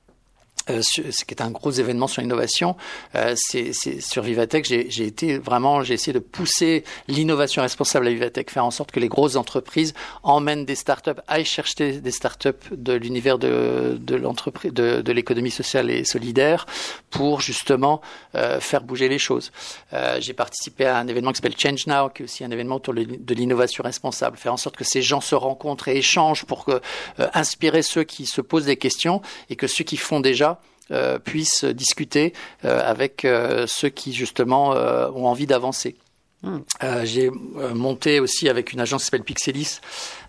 euh, 0.70 0.82
ce 0.82 1.26
qui 1.26 1.34
est 1.34 1.42
un 1.42 1.52
gros 1.52 1.72
événement 1.72 2.08
sur 2.08 2.22
l'innovation, 2.22 2.76
euh, 3.16 3.34
c'est 3.36 3.74
sur 4.02 4.24
Vivatech. 4.24 4.66
J'ai 4.66 5.06
été 5.06 5.38
vraiment, 5.38 5.84
j'ai 5.84 5.94
essayé 5.94 6.14
de 6.14 6.20
pousser 6.20 6.84
l'innovation 7.08 7.62
responsable 7.62 8.08
à 8.08 8.12
Vivatech, 8.12 8.50
faire 8.50 8.66
en 8.66 8.72
sorte 8.72 8.92
que 8.92 9.00
les 9.00 9.10
grosses 9.10 9.36
entreprises 9.36 9.94
emmènent 10.24 10.66
des 10.66 10.76
startups, 10.76 11.12
aillent 11.28 11.46
chercher 11.46 12.00
des 12.00 12.12
startups 12.12 12.50
de 12.72 12.94
l'univers 12.94 13.38
de, 13.38 13.98
de 14.00 14.16
l'entreprise, 14.16 14.74
de, 14.74 15.02
de 15.02 15.12
l'économie 15.12 15.52
sociale 15.52 15.90
et 15.90 16.04
solidaire, 16.04 16.66
pour 17.10 17.42
justement 17.42 18.02
euh, 18.36 18.60
faire 18.60 18.84
bouger 18.84 19.10
les 19.10 19.20
choses. 19.20 19.52
Euh, 19.94 20.18
j'ai 20.20 20.34
participé 20.34 20.86
à 20.86 20.98
un 20.98 21.08
événement 21.08 21.32
qui 21.32 21.38
s'appelle 21.38 21.58
Change 21.58 21.88
Now, 21.88 22.10
qui 22.10 22.24
est 22.24 22.26
aussi 22.26 22.44
un 22.44 22.52
événement 22.52 22.76
autour 22.76 22.94
de 22.94 23.34
l'innovation 23.34 23.84
responsable, 23.84 24.38
faire 24.38 24.54
en 24.54 24.58
sorte 24.58 24.76
que 24.76 24.84
ces 24.84 25.02
gens 25.02 25.22
se 25.22 25.36
rencontrent 25.36 25.88
et 25.88 25.98
échangent 25.98 26.46
pour 26.46 26.66
que, 26.66 26.82
euh, 27.20 27.28
inspirer 27.34 27.82
ceux 27.82 28.04
qui 28.04 28.26
se 28.26 28.42
posent 28.42 28.66
des 28.66 28.78
questions 28.78 29.22
et 29.50 29.56
que 29.56 29.68
ceux 29.68 29.84
qui 29.84 29.98
font 29.98 30.20
déjà 30.20 30.60
euh, 30.94 31.20
puissent 31.20 31.66
discuter 31.66 32.34
euh, 32.66 32.82
avec 32.84 33.26
euh, 33.26 33.66
ceux 33.68 33.90
qui 33.90 34.14
justement 34.14 34.70
ont 34.72 35.26
envie 35.26 35.48
d'avancer. 35.48 35.96
Hmm. 36.44 36.60
J'ai 37.04 37.30
monté 37.74 38.20
aussi 38.20 38.50
avec 38.50 38.74
une 38.74 38.82
agence 38.82 39.04
qui 39.04 39.06
s'appelle 39.06 39.24
Pixelis 39.24 39.80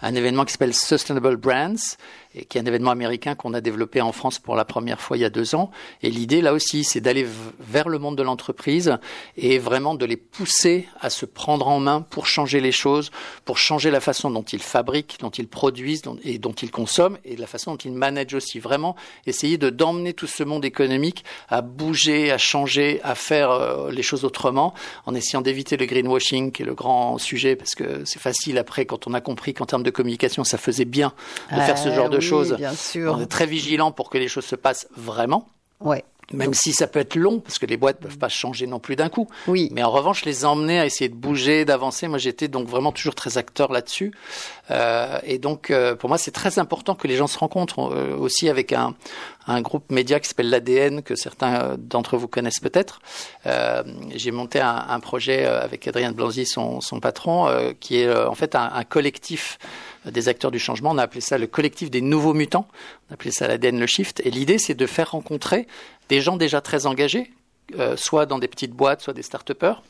un 0.01 0.15
événement 0.15 0.45
qui 0.45 0.53
s'appelle 0.53 0.75
Sustainable 0.75 1.37
Brands 1.37 1.97
et 2.35 2.45
qui 2.45 2.59
est 2.59 2.61
un 2.61 2.67
événement 2.67 2.91
américain 2.91 3.35
qu'on 3.35 3.55
a 3.55 3.61
développé 3.61 4.01
en 4.01 4.13
France 4.13 4.39
pour 4.39 4.57
la 4.57 4.65
première 4.65 5.01
fois 5.01 5.17
il 5.17 5.21
y 5.21 5.25
a 5.25 5.31
deux 5.31 5.55
ans. 5.55 5.71
Et 6.03 6.11
l'idée, 6.11 6.41
là 6.41 6.53
aussi, 6.53 6.85
c'est 6.85 7.01
d'aller 7.01 7.27
vers 7.61 7.89
le 7.89 7.99
monde 7.99 8.17
de 8.17 8.23
l'entreprise 8.23 8.97
et 9.37 9.59
vraiment 9.59 9.95
de 9.95 10.05
les 10.05 10.17
pousser 10.17 10.89
à 11.01 11.11
se 11.11 11.27
prendre 11.27 11.69
en 11.69 11.81
main 11.81 12.01
pour 12.01 12.27
changer 12.27 12.61
les 12.61 12.73
choses, 12.73 13.11
pour 13.45 13.59
changer 13.59 13.91
la 13.91 14.01
façon 14.01 14.31
dont 14.31 14.43
ils 14.43 14.63
fabriquent, 14.63 15.19
dont 15.21 15.31
ils 15.31 15.49
produisent 15.49 16.03
et 16.25 16.39
dont 16.39 16.53
ils 16.53 16.71
consomment 16.71 17.19
et 17.25 17.37
la 17.37 17.47
façon 17.47 17.73
dont 17.73 17.79
ils 17.79 17.93
managent 17.93 18.35
aussi. 18.35 18.59
Vraiment 18.59 18.97
essayer 19.27 19.59
de 19.59 19.71
d'emmener 19.71 20.15
tout 20.15 20.27
ce 20.27 20.43
monde 20.43 20.65
économique 20.65 21.25
à 21.49 21.63
bouger, 21.63 22.31
à 22.31 22.39
changer, 22.39 23.01
à 23.03 23.15
faire 23.15 23.51
euh, 23.51 23.91
les 23.91 24.03
choses 24.03 24.25
autrement, 24.25 24.75
en 25.07 25.15
essayant 25.15 25.41
d'éviter 25.41 25.77
le 25.77 25.87
greenwashing, 25.87 26.53
qui 26.53 26.63
est 26.63 26.67
le 26.67 26.75
grand 26.75 27.19
sujet, 27.19 27.57
parce 27.57 27.75
que 27.75 28.05
c'est 28.05 28.21
facile 28.21 28.59
après, 28.59 28.87
quand 28.87 29.07
on 29.07 29.15
a 29.15 29.21
compris 29.21 29.55
qu'en 29.55 29.67
termes 29.67 29.83
de 29.83 29.91
communication, 29.91 30.45
ça 30.45 30.59
faisait 30.59 30.85
bien 30.85 31.13
de 31.51 31.61
faire 31.61 31.79
ce 31.79 31.93
genre 31.93 32.11
de 32.11 32.21
choses. 32.25 32.55
Bien 32.55 32.75
sûr. 32.75 33.15
On 33.17 33.21
est 33.21 33.27
très 33.27 33.47
vigilant 33.47 33.93
pour 33.93 34.11
que 34.11 34.19
les 34.19 34.29
choses 34.29 34.45
se 34.45 34.57
passent 34.57 34.89
vraiment. 34.97 35.49
Ouais. 35.81 36.05
Même 36.33 36.55
si 36.55 36.73
ça 36.73 36.87
peut 36.87 37.01
être 37.01 37.17
long, 37.17 37.41
parce 37.41 37.59
que 37.59 37.67
les 37.67 37.77
boîtes 37.77 38.01
peuvent 38.01 38.19
pas 38.19 38.29
changer 38.29 38.67
non 38.67 38.79
plus 38.79 38.97
d'un 38.97 39.09
coup. 39.09 39.29
Oui. 39.47 39.69
Mais 39.73 39.83
en 39.83 39.91
revanche, 39.91 40.25
les 40.25 40.45
emmener 40.45 40.81
à 40.81 40.87
essayer 40.87 41.09
de 41.09 41.15
bouger, 41.15 41.65
d'avancer. 41.65 42.09
Moi, 42.09 42.19
j'étais 42.19 42.49
donc 42.49 42.67
vraiment 42.67 42.93
toujours 42.93 43.15
très 43.15 43.37
acteur 43.37 43.71
là-dessus. 43.73 44.13
Euh, 44.71 45.19
et 45.25 45.39
donc, 45.39 45.71
euh, 45.71 45.95
pour 45.95 46.09
moi, 46.09 46.17
c'est 46.17 46.31
très 46.31 46.59
important 46.59 46.95
que 46.95 47.07
les 47.07 47.17
gens 47.17 47.27
se 47.27 47.39
rencontrent 47.39 47.93
euh, 47.93 48.17
aussi 48.17 48.49
avec 48.49 48.73
un, 48.73 48.95
un 49.47 49.61
groupe 49.61 49.93
média 49.93 50.19
qui 50.19 50.29
s'appelle 50.29 50.49
l'ADN, 50.49 51.03
que 51.03 51.15
certains 51.15 51.77
d'entre 51.79 52.17
vous 52.17 52.29
connaissent 52.29 52.61
peut-être. 52.61 53.01
J'ai 54.15 54.31
monté 54.31 54.61
un, 54.61 54.87
un, 54.89 55.01
projet 55.01 55.45
avec 55.45 55.87
Adrien 55.87 56.13
Blanzy, 56.13 56.47
son, 56.47 56.81
son 56.81 57.01
patron, 57.01 57.75
qui 57.81 57.99
est 57.99 58.15
en 58.15 58.35
fait 58.35 58.55
un, 58.55 58.71
un 58.73 58.85
collectif 58.85 59.59
des 60.11 60.29
acteurs 60.29 60.51
du 60.51 60.59
changement. 60.59 60.91
On 60.91 60.99
a 60.99 61.03
appelé 61.03 61.21
ça 61.21 61.39
le 61.39 61.47
collectif 61.47 61.91
des 61.91 62.01
nouveaux 62.01 62.35
mutants. 62.35 62.69
On 63.09 63.13
a 63.13 63.15
appelé 63.15 63.31
ça 63.31 63.49
l'ADN 63.49 63.79
le 63.79 63.87
shift. 63.87 64.21
Et 64.25 64.31
l'idée, 64.31 64.59
c'est 64.59 64.75
de 64.75 64.87
faire 64.87 65.13
rencontrer 65.13 65.67
des 66.09 66.21
gens 66.21 66.37
déjà 66.37 66.61
très 66.61 66.87
engagés, 66.87 67.31
euh, 67.79 67.97
soit 67.97 68.27
dans 68.27 68.39
des 68.39 68.49
petites 68.49 68.73
boîtes, 68.73 69.01
soit 69.01 69.15
des 69.15 69.23
start-upers, 69.23 69.83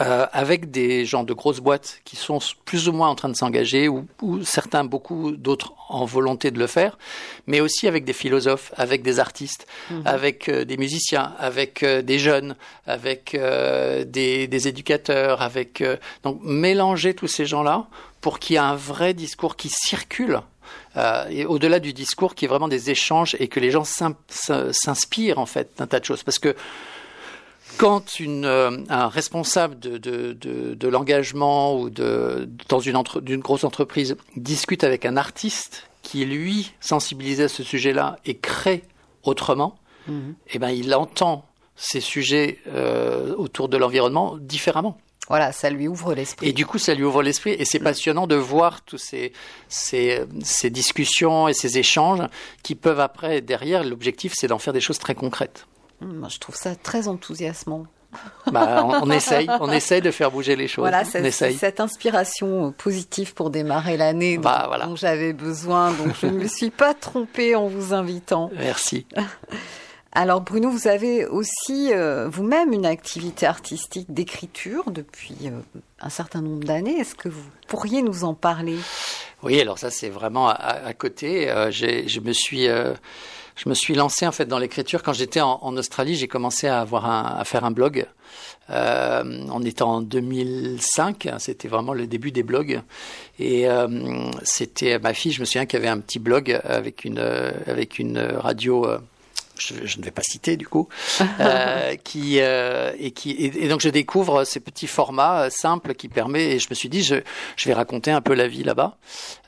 euh, 0.00 0.26
avec 0.32 0.70
des 0.70 1.04
gens 1.04 1.24
de 1.24 1.32
grosses 1.32 1.60
boîtes 1.60 2.00
qui 2.04 2.16
sont 2.16 2.38
plus 2.64 2.88
ou 2.88 2.92
moins 2.92 3.08
en 3.08 3.14
train 3.14 3.28
de 3.28 3.36
s'engager, 3.36 3.88
ou, 3.88 4.06
ou, 4.22 4.44
certains, 4.44 4.84
beaucoup 4.84 5.32
d'autres 5.32 5.72
en 5.88 6.04
volonté 6.04 6.50
de 6.50 6.58
le 6.58 6.66
faire, 6.66 6.98
mais 7.46 7.60
aussi 7.60 7.88
avec 7.88 8.04
des 8.04 8.12
philosophes, 8.12 8.72
avec 8.76 9.02
des 9.02 9.18
artistes, 9.18 9.66
mmh. 9.90 9.94
avec 10.04 10.48
euh, 10.48 10.64
des 10.64 10.76
musiciens, 10.76 11.32
avec 11.38 11.82
euh, 11.82 12.02
des 12.02 12.18
jeunes, 12.18 12.56
avec 12.86 13.34
euh, 13.34 14.04
des, 14.04 14.46
des, 14.48 14.68
éducateurs, 14.68 15.42
avec 15.42 15.82
donc 16.22 16.40
mélanger 16.42 17.14
tous 17.14 17.28
ces 17.28 17.46
gens-là 17.46 17.86
pour 18.20 18.38
qu'il 18.38 18.54
y 18.54 18.56
ait 18.56 18.60
un 18.60 18.74
vrai 18.74 19.14
discours 19.14 19.56
qui 19.56 19.68
circule 19.68 20.40
euh, 20.96 21.26
et 21.28 21.44
au-delà 21.44 21.78
du 21.78 21.92
discours, 21.92 22.34
qui 22.34 22.46
est 22.46 22.48
vraiment 22.48 22.68
des 22.68 22.90
échanges 22.90 23.36
et 23.38 23.48
que 23.48 23.60
les 23.60 23.70
gens 23.70 23.84
s'inspirent 23.84 25.38
en 25.38 25.46
fait 25.46 25.70
d'un 25.78 25.86
tas 25.86 26.00
de 26.00 26.04
choses. 26.04 26.22
Parce 26.22 26.38
que 26.38 26.56
quand 27.78 28.20
une, 28.20 28.44
euh, 28.44 28.70
un 28.88 29.08
responsable 29.08 29.78
de, 29.78 29.98
de, 29.98 30.32
de, 30.32 30.74
de 30.74 30.88
l'engagement 30.88 31.78
ou 31.78 31.90
de, 31.90 32.48
dans 32.68 32.80
une, 32.80 32.96
entre, 32.96 33.20
grosse 33.20 33.64
entreprise 33.64 34.16
discute 34.36 34.84
avec 34.84 35.04
un 35.04 35.16
artiste 35.16 35.88
qui 36.02 36.24
lui 36.24 36.72
sensibilisé 36.80 37.44
à 37.44 37.48
ce 37.48 37.62
sujet-là 37.62 38.18
et 38.24 38.36
crée 38.36 38.82
autrement, 39.24 39.76
eh 40.52 40.58
ben 40.60 40.70
il 40.70 40.94
entend 40.94 41.44
ces 41.74 42.00
sujets 42.00 42.58
euh, 42.68 43.34
autour 43.34 43.68
de 43.68 43.76
l'environnement 43.76 44.36
différemment. 44.38 44.98
Voilà, 45.28 45.50
ça 45.50 45.68
lui 45.68 45.88
ouvre 45.88 46.14
l'esprit. 46.14 46.48
Et 46.48 46.52
du 46.52 46.64
coup, 46.64 46.78
ça 46.78 46.94
lui 46.94 47.02
ouvre 47.02 47.22
l'esprit 47.22 47.50
et 47.58 47.64
c'est 47.64 47.80
passionnant 47.80 48.28
de 48.28 48.36
voir 48.36 48.82
tous 48.82 48.98
ces, 48.98 49.32
ces, 49.68 50.24
ces 50.44 50.70
discussions 50.70 51.48
et 51.48 51.54
ces 51.54 51.78
échanges 51.78 52.22
qui 52.62 52.76
peuvent 52.76 53.00
après, 53.00 53.40
derrière, 53.40 53.82
l'objectif, 53.82 54.32
c'est 54.36 54.46
d'en 54.46 54.60
faire 54.60 54.72
des 54.72 54.80
choses 54.80 54.98
très 54.98 55.16
concrètes. 55.16 55.66
Moi, 56.00 56.28
je 56.28 56.38
trouve 56.38 56.54
ça 56.56 56.74
très 56.76 57.08
enthousiasmant. 57.08 57.86
Bah, 58.50 58.82
on, 58.84 59.08
on 59.08 59.10
essaye, 59.10 59.46
on 59.60 59.70
essaye 59.70 60.00
de 60.00 60.10
faire 60.10 60.30
bouger 60.30 60.56
les 60.56 60.68
choses. 60.68 60.82
Voilà, 60.82 61.04
c'est 61.04 61.30
cette 61.30 61.80
inspiration 61.80 62.72
positive 62.72 63.34
pour 63.34 63.50
démarrer 63.50 63.96
l'année 63.98 64.36
dont, 64.36 64.42
Bah, 64.44 64.64
voilà. 64.68 64.86
dont 64.86 64.96
j'avais 64.96 65.32
besoin. 65.34 65.92
Donc, 65.92 66.14
je 66.22 66.26
ne 66.26 66.38
me 66.38 66.46
suis 66.48 66.70
pas 66.70 66.94
trompée 66.94 67.54
en 67.56 67.66
vous 67.66 67.92
invitant. 67.92 68.50
Merci. 68.56 69.06
Alors, 70.12 70.40
Bruno, 70.40 70.70
vous 70.70 70.88
avez 70.88 71.26
aussi 71.26 71.90
euh, 71.92 72.26
vous-même 72.30 72.72
une 72.72 72.86
activité 72.86 73.44
artistique 73.44 74.10
d'écriture 74.14 74.90
depuis 74.90 75.36
euh, 75.44 75.50
un 76.00 76.08
certain 76.08 76.40
nombre 76.40 76.64
d'années. 76.64 76.98
Est-ce 76.98 77.14
que 77.14 77.28
vous 77.28 77.44
pourriez 77.68 78.00
nous 78.00 78.24
en 78.24 78.32
parler? 78.32 78.78
Oui, 79.42 79.60
alors 79.60 79.78
ça 79.78 79.90
c'est 79.90 80.08
vraiment 80.08 80.48
à, 80.48 80.54
à 80.54 80.94
côté. 80.94 81.50
Euh, 81.50 81.70
j'ai- 81.70 82.08
je 82.08 82.20
me 82.20 82.32
suis, 82.32 82.66
euh, 82.66 82.94
je 83.56 83.68
me 83.70 83.74
suis 83.74 83.94
lancé 83.94 84.26
en 84.26 84.32
fait 84.32 84.44
dans 84.44 84.58
l'écriture 84.58 85.02
quand 85.02 85.14
j'étais 85.14 85.40
en, 85.40 85.76
Australie. 85.76 86.14
J'ai 86.14 86.28
commencé 86.28 86.68
à 86.68 86.80
avoir 86.80 87.06
un, 87.06 87.36
à 87.38 87.44
faire 87.44 87.64
un 87.64 87.70
blog. 87.70 88.06
Euh, 88.68 89.44
on 89.50 89.62
était 89.62 89.82
en 89.82 90.02
2005. 90.02 91.26
hein, 91.26 91.38
C'était 91.38 91.68
vraiment 91.68 91.94
le 91.94 92.06
début 92.06 92.32
des 92.32 92.42
blogs. 92.42 92.82
Et 93.38 93.68
euh, 93.68 94.30
c'était 94.42 94.98
ma 94.98 95.14
fille. 95.14 95.32
Je 95.32 95.40
me 95.40 95.46
souviens 95.46 95.64
qu'il 95.64 95.78
y 95.78 95.82
avait 95.82 95.90
un 95.90 96.00
petit 96.00 96.18
blog 96.18 96.60
avec 96.64 97.04
une, 97.04 97.18
euh, 97.18 97.50
avec 97.66 97.98
une 97.98 98.18
radio. 98.18 98.86
Euh, 99.56 99.80
je, 99.82 99.86
je 99.86 99.98
ne 99.98 100.04
vais 100.04 100.10
pas 100.10 100.22
citer 100.22 100.56
du 100.56 100.66
coup, 100.66 100.88
euh, 101.40 101.94
qui 101.96 102.40
euh, 102.40 102.92
et 102.98 103.10
qui 103.10 103.30
et, 103.32 103.64
et 103.64 103.68
donc 103.68 103.80
je 103.80 103.88
découvre 103.88 104.44
ces 104.44 104.60
petits 104.60 104.86
formats 104.86 105.44
euh, 105.44 105.50
simples 105.50 105.94
qui 105.94 106.08
permet 106.08 106.52
et 106.52 106.58
je 106.58 106.68
me 106.70 106.74
suis 106.74 106.88
dit 106.88 107.02
je 107.02 107.16
je 107.56 107.68
vais 107.68 107.74
raconter 107.74 108.10
un 108.10 108.20
peu 108.20 108.34
la 108.34 108.48
vie 108.48 108.64
là-bas 108.64 108.96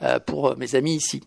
euh, 0.02 0.18
pour 0.18 0.56
mes 0.56 0.74
amis 0.74 0.94
ici. 0.96 1.22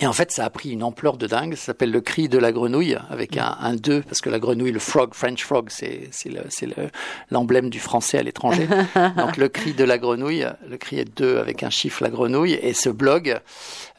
Et 0.00 0.06
en 0.06 0.12
fait, 0.12 0.30
ça 0.30 0.44
a 0.44 0.50
pris 0.50 0.70
une 0.70 0.84
ampleur 0.84 1.16
de 1.16 1.26
dingue. 1.26 1.56
Ça 1.56 1.64
s'appelle 1.66 1.90
le 1.90 2.00
cri 2.00 2.28
de 2.28 2.38
la 2.38 2.52
grenouille 2.52 2.96
avec 3.10 3.36
un, 3.36 3.56
un 3.60 3.74
2 3.74 4.02
parce 4.02 4.20
que 4.20 4.30
la 4.30 4.38
grenouille, 4.38 4.70
le 4.70 4.78
frog, 4.78 5.14
French 5.14 5.42
frog, 5.42 5.66
c'est 5.68 6.08
c'est 6.12 6.28
le- 6.30 6.90
l'emblème 7.32 7.68
du 7.68 7.80
français 7.80 8.18
à 8.18 8.22
l'étranger. 8.22 8.68
Donc 9.16 9.36
le 9.38 9.48
cri 9.48 9.72
de 9.72 9.82
la 9.82 9.98
grenouille, 9.98 10.46
le 10.68 10.76
cri 10.76 11.00
est 11.00 11.16
2 11.18 11.38
avec 11.38 11.64
un 11.64 11.70
chiffre 11.70 12.04
la 12.04 12.10
grenouille 12.10 12.52
et 12.52 12.72
ce 12.72 12.88
blog, 12.88 13.40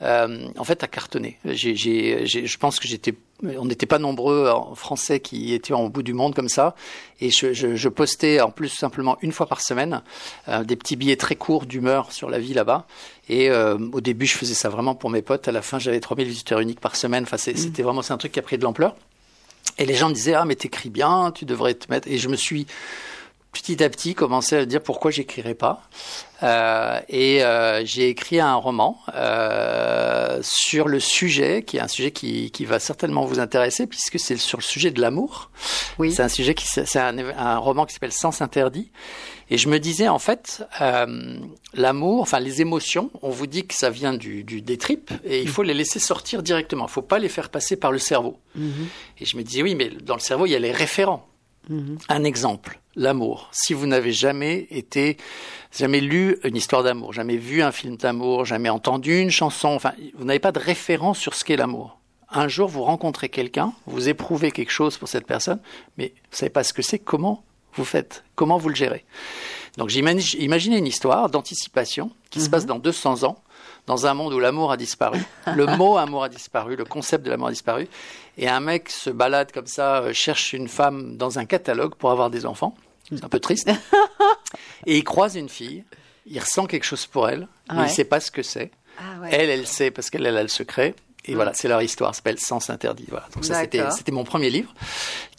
euh, 0.01 0.47
en 0.57 0.63
fait, 0.63 0.81
a 0.81 0.87
cartonné. 0.87 1.37
J'ai, 1.43 1.75
j'ai, 1.75 2.25
j'ai- 2.25 2.45
je 2.47 2.57
pense 2.57 2.79
que 2.79 2.87
j'étais, 2.87 3.13
on 3.43 3.65
n'était 3.65 3.85
pas 3.85 3.99
nombreux 3.99 4.49
en 4.49 4.73
français 4.75 5.19
qui 5.19 5.53
étaient 5.53 5.73
en 5.73 5.89
bout 5.89 6.03
du 6.03 6.13
monde 6.13 6.33
comme 6.33 6.49
ça. 6.49 6.75
Et 7.21 7.29
je, 7.29 7.53
je, 7.53 7.75
je 7.75 7.89
postais 7.89 8.39
en 8.41 8.51
plus 8.51 8.69
simplement 8.69 9.17
une 9.21 9.31
fois 9.31 9.45
par 9.47 9.61
semaine 9.61 10.01
euh, 10.47 10.63
des 10.63 10.75
petits 10.75 10.95
billets 10.95 11.15
très 11.17 11.35
courts 11.35 11.65
d'humeur 11.65 12.11
sur 12.11 12.29
la 12.29 12.39
vie 12.39 12.53
là-bas. 12.53 12.85
Et 13.29 13.49
euh, 13.49 13.77
au 13.93 14.01
début, 14.01 14.25
je 14.25 14.35
faisais 14.37 14.53
ça 14.53 14.69
vraiment 14.69 14.95
pour 14.95 15.09
mes 15.09 15.21
potes. 15.21 15.47
À 15.47 15.51
la 15.51 15.61
fin, 15.61 15.79
j'avais 15.79 15.99
3000 15.99 16.27
visiteurs 16.27 16.59
uniques 16.59 16.79
par 16.79 16.95
semaine. 16.95 17.23
Enfin, 17.23 17.37
c'est- 17.37 17.57
c'était 17.57 17.83
vraiment 17.83 18.01
c'est 18.01 18.13
un 18.13 18.17
truc 18.17 18.31
qui 18.31 18.39
a 18.39 18.43
pris 18.43 18.57
de 18.57 18.63
l'ampleur. 18.63 18.95
Et 19.77 19.85
les 19.85 19.95
gens 19.95 20.09
me 20.09 20.13
disaient 20.13 20.33
ah 20.33 20.45
mais 20.45 20.55
t'écris 20.55 20.89
bien, 20.89 21.31
tu 21.33 21.45
devrais 21.45 21.73
te 21.73 21.89
mettre. 21.91 22.07
Et 22.07 22.17
je 22.17 22.27
me 22.29 22.35
suis 22.35 22.67
petit 23.53 23.81
à 23.83 23.89
petit 23.89 24.15
commencé 24.15 24.57
à 24.57 24.65
dire 24.65 24.81
pourquoi 24.81 25.11
j'écrirais 25.11 25.53
pas. 25.53 25.83
Euh, 26.41 26.99
et 27.07 27.41
euh, 27.43 27.85
j'ai 27.85 28.09
écrit 28.09 28.41
un 28.41 28.55
roman 28.55 28.99
euh, 29.15 30.39
sur 30.41 30.89
le 30.89 30.99
sujet, 30.99 31.63
qui 31.63 31.77
est 31.77 31.79
un 31.79 31.87
sujet 31.87 32.11
qui, 32.11 32.51
qui 32.51 32.65
va 32.65 32.79
certainement 32.79 33.23
vous 33.23 33.39
intéresser, 33.39 33.87
puisque 33.87 34.19
c'est 34.19 34.35
sur 34.35 34.57
le 34.57 34.63
sujet 34.63 34.91
de 34.91 34.99
l'amour. 34.99 35.51
Oui. 35.99 36.11
C'est 36.11 36.23
un 36.23 36.27
sujet 36.29 36.53
qui, 36.53 36.65
c'est 36.67 36.97
un, 36.97 37.17
un 37.17 37.57
roman 37.59 37.85
qui 37.85 37.93
s'appelle 37.93 38.11
Sens 38.11 38.41
interdit. 38.41 38.91
Et 39.49 39.57
je 39.57 39.69
me 39.69 39.77
disais 39.77 40.07
en 40.07 40.19
fait, 40.19 40.65
euh, 40.81 41.37
l'amour, 41.73 42.21
enfin 42.21 42.39
les 42.39 42.61
émotions, 42.61 43.11
on 43.21 43.29
vous 43.29 43.47
dit 43.47 43.65
que 43.65 43.75
ça 43.75 43.89
vient 43.89 44.13
du, 44.13 44.43
du 44.43 44.61
des 44.61 44.77
tripes, 44.77 45.11
et 45.23 45.41
il 45.41 45.47
faut 45.47 45.63
les 45.63 45.75
laisser 45.75 45.99
sortir 45.99 46.41
directement. 46.43 46.87
Il 46.87 46.91
faut 46.91 47.01
pas 47.01 47.19
les 47.19 47.29
faire 47.29 47.49
passer 47.49 47.75
par 47.75 47.91
le 47.91 47.99
cerveau. 47.99 48.39
Et 49.19 49.25
je 49.25 49.37
me 49.37 49.43
disais 49.43 49.61
oui, 49.61 49.75
mais 49.75 49.89
dans 49.89 50.15
le 50.15 50.21
cerveau 50.21 50.45
il 50.45 50.51
y 50.51 50.55
a 50.55 50.59
les 50.59 50.71
référents. 50.71 51.27
Un 52.09 52.23
exemple, 52.23 52.79
l'amour. 52.95 53.49
Si 53.51 53.73
vous 53.73 53.87
n'avez 53.87 54.11
jamais 54.11 54.67
été, 54.69 55.17
jamais 55.71 56.01
lu 56.01 56.37
une 56.43 56.55
histoire 56.55 56.83
d'amour, 56.83 57.13
jamais 57.13 57.37
vu 57.37 57.61
un 57.61 57.71
film 57.71 57.95
d'amour, 57.95 58.45
jamais 58.45 58.69
entendu 58.69 59.19
une 59.19 59.31
chanson, 59.31 59.69
enfin, 59.69 59.93
vous 60.15 60.25
n'avez 60.25 60.39
pas 60.39 60.51
de 60.51 60.59
référence 60.59 61.19
sur 61.19 61.33
ce 61.35 61.43
qu'est 61.43 61.55
l'amour. 61.55 61.99
Un 62.29 62.47
jour, 62.47 62.67
vous 62.67 62.83
rencontrez 62.83 63.29
quelqu'un, 63.29 63.73
vous 63.85 64.09
éprouvez 64.09 64.51
quelque 64.51 64.71
chose 64.71 64.97
pour 64.97 65.07
cette 65.07 65.27
personne, 65.27 65.59
mais 65.97 66.13
vous 66.31 66.37
savez 66.37 66.49
pas 66.49 66.63
ce 66.63 66.73
que 66.73 66.81
c'est, 66.81 66.99
comment 66.99 67.43
vous 67.75 67.85
faites, 67.85 68.23
comment 68.35 68.57
vous 68.57 68.69
le 68.69 68.75
gérez. 68.75 69.05
Donc 69.77 69.89
j'imagine 69.89 70.41
imaginez 70.41 70.77
une 70.77 70.85
histoire 70.85 71.29
d'anticipation 71.29 72.11
qui 72.29 72.41
se 72.41 72.49
passe 72.49 72.65
dans 72.65 72.79
200 72.79 73.23
ans, 73.23 73.42
dans 73.87 74.05
un 74.07 74.13
monde 74.13 74.33
où 74.33 74.39
l'amour 74.39 74.71
a 74.71 74.77
disparu, 74.77 75.19
le 75.55 75.65
mot 75.77 75.97
amour 75.97 76.23
a 76.23 76.29
disparu, 76.29 76.75
le 76.75 76.85
concept 76.85 77.25
de 77.25 77.29
l'amour 77.31 77.47
a 77.47 77.51
disparu, 77.51 77.87
et 78.37 78.47
un 78.47 78.59
mec 78.59 78.89
se 78.89 79.09
balade 79.09 79.51
comme 79.51 79.67
ça, 79.67 79.97
euh, 80.03 80.13
cherche 80.13 80.53
une 80.53 80.67
femme 80.67 81.17
dans 81.17 81.39
un 81.39 81.45
catalogue 81.45 81.95
pour 81.95 82.11
avoir 82.11 82.29
des 82.29 82.45
enfants. 82.45 82.75
C'est 83.09 83.23
un 83.23 83.29
peu 83.29 83.39
triste. 83.39 83.69
et 84.85 84.97
il 84.97 85.03
croise 85.03 85.35
une 85.35 85.49
fille, 85.49 85.83
il 86.25 86.39
ressent 86.39 86.65
quelque 86.65 86.85
chose 86.85 87.05
pour 87.05 87.29
elle, 87.29 87.47
mais 87.71 87.79
Ouais. 87.79 87.85
il 87.85 87.89
sait 87.89 88.05
pas 88.05 88.19
ce 88.19 88.31
que 88.31 88.43
c'est. 88.43 88.71
Ah 88.99 89.19
ouais. 89.21 89.29
Elle, 89.31 89.49
elle 89.49 89.67
sait 89.67 89.91
parce 89.91 90.09
qu'elle 90.09 90.25
elle 90.25 90.37
a 90.37 90.41
le 90.43 90.47
secret. 90.47 90.95
Et 91.25 91.35
voilà, 91.35 91.53
c'est 91.53 91.69
leur 91.69 91.81
histoire, 91.81 92.13
s'appelle 92.13 92.37
Sens 92.37 92.69
interdit. 92.69 93.05
Voilà. 93.09 93.25
Donc 93.33 93.45
ça, 93.45 93.61
c'était, 93.61 94.11
mon 94.11 94.25
premier 94.25 94.49
livre, 94.49 94.73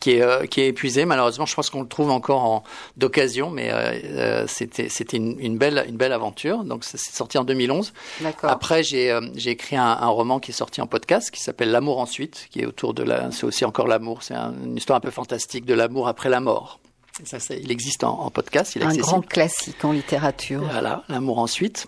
qui 0.01 0.12
est, 0.12 0.22
euh, 0.22 0.47
qui 0.47 0.62
est 0.62 0.68
épuisé. 0.68 1.05
Malheureusement, 1.05 1.45
je 1.45 1.55
pense 1.55 1.68
qu'on 1.68 1.82
le 1.82 1.89
trouve 1.89 2.11
encore 2.11 2.43
en, 2.45 2.64
d'occasion, 2.97 3.51
mais 3.51 3.70
euh, 3.70 3.93
euh, 4.05 4.45
c'était, 4.49 4.89
c'était 4.89 5.18
une, 5.18 5.39
une 5.39 5.59
belle, 5.59 5.85
une 5.89 5.97
belle 5.99 6.12
aventure. 6.14 6.64
Donc 6.64 6.85
ça, 6.85 6.97
c'est 6.97 7.12
sorti 7.14 7.37
en 7.37 7.45
2011. 7.45 7.93
D'accord. 8.22 8.51
Après, 8.51 8.82
j'ai, 8.82 9.11
euh, 9.11 9.20
j'ai 9.35 9.51
écrit 9.51 9.76
un, 9.76 9.85
un 9.85 10.09
roman 10.09 10.41
qui 10.41 10.53
est 10.53 10.55
sorti 10.55 10.80
en 10.80 10.87
podcast, 10.87 11.30
qui 11.30 11.43
s'appelle 11.43 11.70
L'amour 11.70 11.99
ensuite, 12.01 12.47
qui 12.51 12.61
est 12.61 12.66
autour 12.66 12.95
de 12.95 13.03
la, 13.03 13.30
c'est 13.30 13.45
aussi 13.45 13.64
encore 13.66 13.87
l'amour. 13.87 14.22
C'est 14.22 14.35
un- 14.35 14.55
une 14.64 14.76
histoire 14.78 14.97
un 14.97 15.01
peu 15.01 15.11
fantastique 15.11 15.66
de 15.66 15.74
l'amour 15.74 16.09
après 16.09 16.30
la 16.30 16.41
mort. 16.41 16.80
Ça, 17.24 17.37
il 17.55 17.70
existe 17.70 18.05
en, 18.05 18.20
en 18.20 18.30
podcast, 18.30 18.74
il 18.74 18.80
est 18.82 18.87
Un 18.87 18.89
accessible. 18.89 19.07
grand 19.07 19.20
classique 19.20 19.85
en 19.85 19.93
littérature. 19.93 20.62
Voilà, 20.70 21.05
l'amour 21.09 21.39
ensuite. 21.39 21.87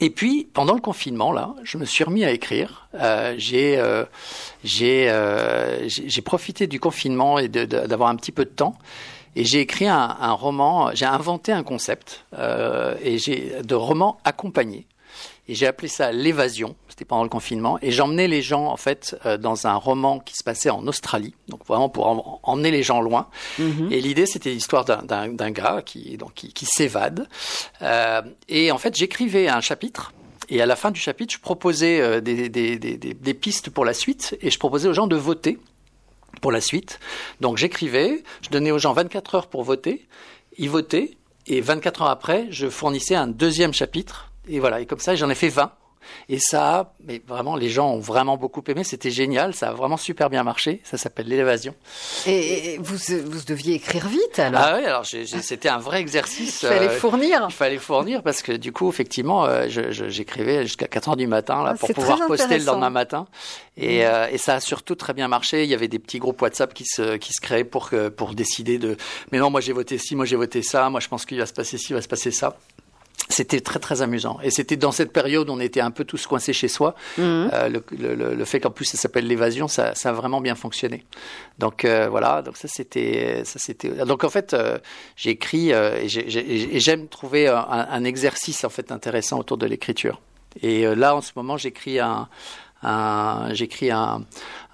Et 0.00 0.10
puis, 0.10 0.48
pendant 0.52 0.74
le 0.74 0.80
confinement, 0.80 1.32
là, 1.32 1.54
je 1.62 1.78
me 1.78 1.84
suis 1.84 2.04
remis 2.04 2.24
à 2.24 2.30
écrire. 2.32 2.88
Euh, 2.94 3.34
j'ai, 3.38 3.78
euh, 3.78 4.04
euh, 4.82 5.84
j'ai 5.88 6.22
profité 6.22 6.66
du 6.66 6.80
confinement 6.80 7.38
et 7.38 7.48
d'avoir 7.48 8.08
un 8.08 8.16
petit 8.16 8.32
peu 8.32 8.44
de 8.44 8.50
temps. 8.50 8.74
Et 9.36 9.44
j'ai 9.44 9.60
écrit 9.60 9.88
un, 9.88 10.16
un 10.20 10.32
roman, 10.32 10.90
j'ai 10.94 11.06
inventé 11.06 11.52
un 11.52 11.64
concept 11.64 12.24
et 13.02 13.18
j'ai 13.18 13.62
de 13.64 13.74
roman 13.74 14.18
accompagné. 14.24 14.86
Et 15.46 15.54
j'ai 15.54 15.66
appelé 15.66 15.88
ça 15.88 16.10
l'évasion. 16.10 16.74
C'était 16.88 17.04
pendant 17.04 17.22
le 17.22 17.28
confinement. 17.28 17.78
Et 17.82 17.90
j'emmenais 17.90 18.28
les 18.28 18.40
gens, 18.40 18.66
en 18.66 18.76
fait, 18.78 19.14
euh, 19.26 19.36
dans 19.36 19.66
un 19.66 19.74
roman 19.74 20.18
qui 20.20 20.34
se 20.34 20.42
passait 20.42 20.70
en 20.70 20.86
Australie. 20.86 21.34
Donc 21.48 21.64
vraiment 21.66 21.88
pour 21.90 22.06
en- 22.06 22.40
emmener 22.42 22.70
les 22.70 22.82
gens 22.82 23.00
loin. 23.02 23.28
Et 23.90 24.00
l'idée, 24.00 24.24
c'était 24.26 24.50
l'histoire 24.50 24.84
d'un- 24.86 25.50
gars 25.50 25.82
qui, 25.84 26.16
donc, 26.16 26.32
qui, 26.34 26.52
qui 26.52 26.64
s'évade. 26.66 27.28
Euh, 27.82 28.22
et 28.48 28.70
en 28.72 28.78
fait, 28.78 28.94
j'écrivais 28.96 29.48
un 29.48 29.60
chapitre. 29.60 30.12
Et 30.48 30.62
à 30.62 30.66
la 30.66 30.76
fin 30.76 30.90
du 30.90 31.00
chapitre, 31.00 31.34
je 31.34 31.40
proposais 31.40 32.00
euh, 32.00 32.20
des, 32.20 32.48
des, 32.48 32.78
des, 32.78 32.96
des, 32.96 33.12
des 33.14 33.34
pistes 33.34 33.68
pour 33.70 33.84
la 33.84 33.92
suite. 33.94 34.36
Et 34.40 34.50
je 34.50 34.58
proposais 34.58 34.88
aux 34.88 34.94
gens 34.94 35.06
de 35.06 35.16
voter 35.16 35.58
pour 36.40 36.52
la 36.52 36.60
suite. 36.60 37.00
Donc 37.40 37.58
j'écrivais, 37.58 38.22
je 38.42 38.48
donnais 38.50 38.70
aux 38.70 38.78
gens 38.78 38.92
24 38.92 39.34
heures 39.34 39.46
pour 39.46 39.62
voter, 39.62 40.06
ils 40.58 40.68
votaient, 40.70 41.16
et 41.46 41.60
24 41.60 42.02
heures 42.02 42.08
après, 42.08 42.46
je 42.50 42.68
fournissais 42.68 43.14
un 43.14 43.26
deuxième 43.26 43.72
chapitre, 43.72 44.30
et 44.48 44.60
voilà, 44.60 44.80
et 44.80 44.86
comme 44.86 44.98
ça, 45.00 45.14
j'en 45.14 45.30
ai 45.30 45.34
fait 45.34 45.48
20. 45.48 45.72
Et 46.28 46.38
ça, 46.38 46.80
a- 46.80 46.92
mais 47.02 47.22
vraiment, 47.26 47.56
les 47.56 47.70
gens 47.70 47.88
ont 47.92 47.98
vraiment 47.98 48.36
beaucoup 48.36 48.62
aimé, 48.66 48.84
c'était 48.84 49.10
génial, 49.10 49.54
ça 49.54 49.70
a 49.70 49.72
vraiment 49.72 49.96
super 49.96 50.28
bien 50.28 50.42
marché, 50.42 50.82
ça 50.84 50.98
s'appelle 50.98 51.26
l'élévation. 51.28 51.74
Et, 52.26 52.74
et 52.74 52.78
vous, 52.78 52.96
vous 53.24 53.40
deviez 53.46 53.76
écrire 53.76 54.06
vite 54.08 54.38
alors. 54.38 54.60
Ah 54.62 54.76
oui, 54.78 54.84
alors 54.84 55.06
c'était 55.06 55.70
un 55.70 55.78
vrai 55.78 56.00
exercice. 56.02 56.60
Il 56.62 56.68
fallait 56.68 56.88
euh, 56.88 56.98
fournir. 56.98 57.46
Il 57.48 57.54
fallait 57.54 57.78
fournir 57.78 58.22
parce 58.22 58.42
que 58.42 58.52
du 58.52 58.70
coup, 58.70 58.90
effectivement, 58.90 59.46
euh, 59.46 59.64
j'écrivais 59.68 60.64
jusqu'à 60.66 60.88
4 60.88 61.08
heures 61.08 61.16
du 61.16 61.26
matin 61.26 61.62
là, 61.64 61.70
Ah, 61.72 61.78
pour 61.78 61.88
pouvoir 61.94 62.18
poster 62.26 62.58
le 62.58 62.64
lendemain 62.66 62.90
matin. 62.90 63.26
Et, 63.78 64.04
euh, 64.04 64.28
et 64.30 64.36
ça 64.36 64.56
a 64.56 64.60
surtout 64.60 64.96
très 64.96 65.14
bien 65.14 65.26
marché. 65.28 65.64
Il 65.64 65.70
y 65.70 65.74
avait 65.74 65.88
des 65.88 65.98
petits 65.98 66.18
groupes 66.18 66.42
WhatsApp 66.42 66.74
qui 66.74 66.84
se, 66.84 67.16
qui 67.16 67.32
se 67.32 67.40
créaient 67.40 67.64
pour, 67.64 67.88
que, 67.88 68.10
pour 68.10 68.34
décider 68.34 68.76
de 68.76 68.98
mais 69.32 69.38
non, 69.38 69.48
moi 69.48 69.62
j'ai 69.62 69.72
voté 69.72 69.96
ci, 69.96 70.14
moi 70.16 70.26
j'ai 70.26 70.36
voté 70.36 70.62
ça, 70.62 70.90
moi 70.90 71.00
je 71.00 71.08
pense 71.08 71.24
qu'il 71.24 71.38
va 71.38 71.46
se 71.46 71.54
passer 71.54 71.78
ci, 71.78 71.86
il 71.92 71.94
va 71.94 72.02
se 72.02 72.08
passer 72.08 72.30
ça. 72.30 72.58
C'était 73.30 73.60
très 73.60 73.78
très 73.78 74.02
amusant 74.02 74.38
et 74.42 74.50
c'était 74.50 74.76
dans 74.76 74.92
cette 74.92 75.12
période 75.12 75.48
où 75.48 75.52
on 75.52 75.58
était 75.60 75.80
un 75.80 75.90
peu 75.90 76.04
tous 76.04 76.26
coincés 76.26 76.52
chez 76.52 76.68
soi. 76.68 76.94
Euh, 77.18 77.68
le, 77.68 77.82
le- 77.96 78.14
le- 78.14 78.34
le 78.34 78.44
fait 78.44 78.60
qu'en 78.60 78.70
plus 78.70 78.84
ça 78.84 78.98
s'appelle 78.98 79.26
l'évasion, 79.26 79.66
ça, 79.66 79.94
ça 79.94 80.10
a 80.10 80.12
vraiment 80.12 80.40
bien 80.40 80.54
fonctionné. 80.54 81.04
Donc 81.58 81.84
euh, 81.84 82.08
voilà, 82.10 82.42
donc 82.42 82.56
ça 82.58 82.68
c'était 82.68 83.42
ça 83.44 83.58
c'était 83.58 83.88
donc 84.04 84.24
en 84.24 84.28
fait 84.28 84.52
euh, 84.52 84.78
euh, 85.26 85.96
et 86.02 86.08
j'ai- 86.08 86.28
j'ai- 86.28 86.76
et 86.76 86.80
j'aime 86.80 87.08
trouver 87.08 87.48
un, 87.48 87.56
un 87.68 88.04
exercice 88.04 88.62
en 88.64 88.68
fait 88.70 88.92
intéressant 88.92 89.38
autour 89.38 89.56
de 89.56 89.66
l'écriture. 89.66 90.20
Et 90.62 90.84
là, 90.94 91.16
en 91.16 91.20
ce 91.20 91.32
moment, 91.34 91.56
j'écris 91.56 91.98
un, 91.98 92.28
un 92.84 93.52
j'écris 93.54 93.90
un, 93.90 94.24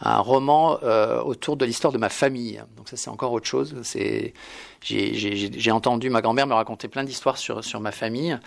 un 0.02 0.18
roman 0.18 0.78
euh, 0.82 1.20
autour 1.22 1.56
de 1.56 1.64
l'histoire 1.64 1.92
de 1.92 1.98
ma 1.98 2.08
famille. 2.08 2.62
Donc 2.76 2.88
ça, 2.88 2.96
c'est 2.96 3.10
encore 3.10 3.32
autre 3.32 3.46
chose. 3.46 3.76
C'est 3.82 4.34
j'ai- 4.82 5.70
entendu 5.70 6.10
ma 6.10 6.22
grand-mère 6.22 6.46
me 6.46 6.54
raconter 6.54 6.88
plein 6.88 7.04
d'histoires 7.04 7.38
sur 7.38 7.62
sur 7.64 7.80
ma 7.80 7.92
famille, 7.92 8.38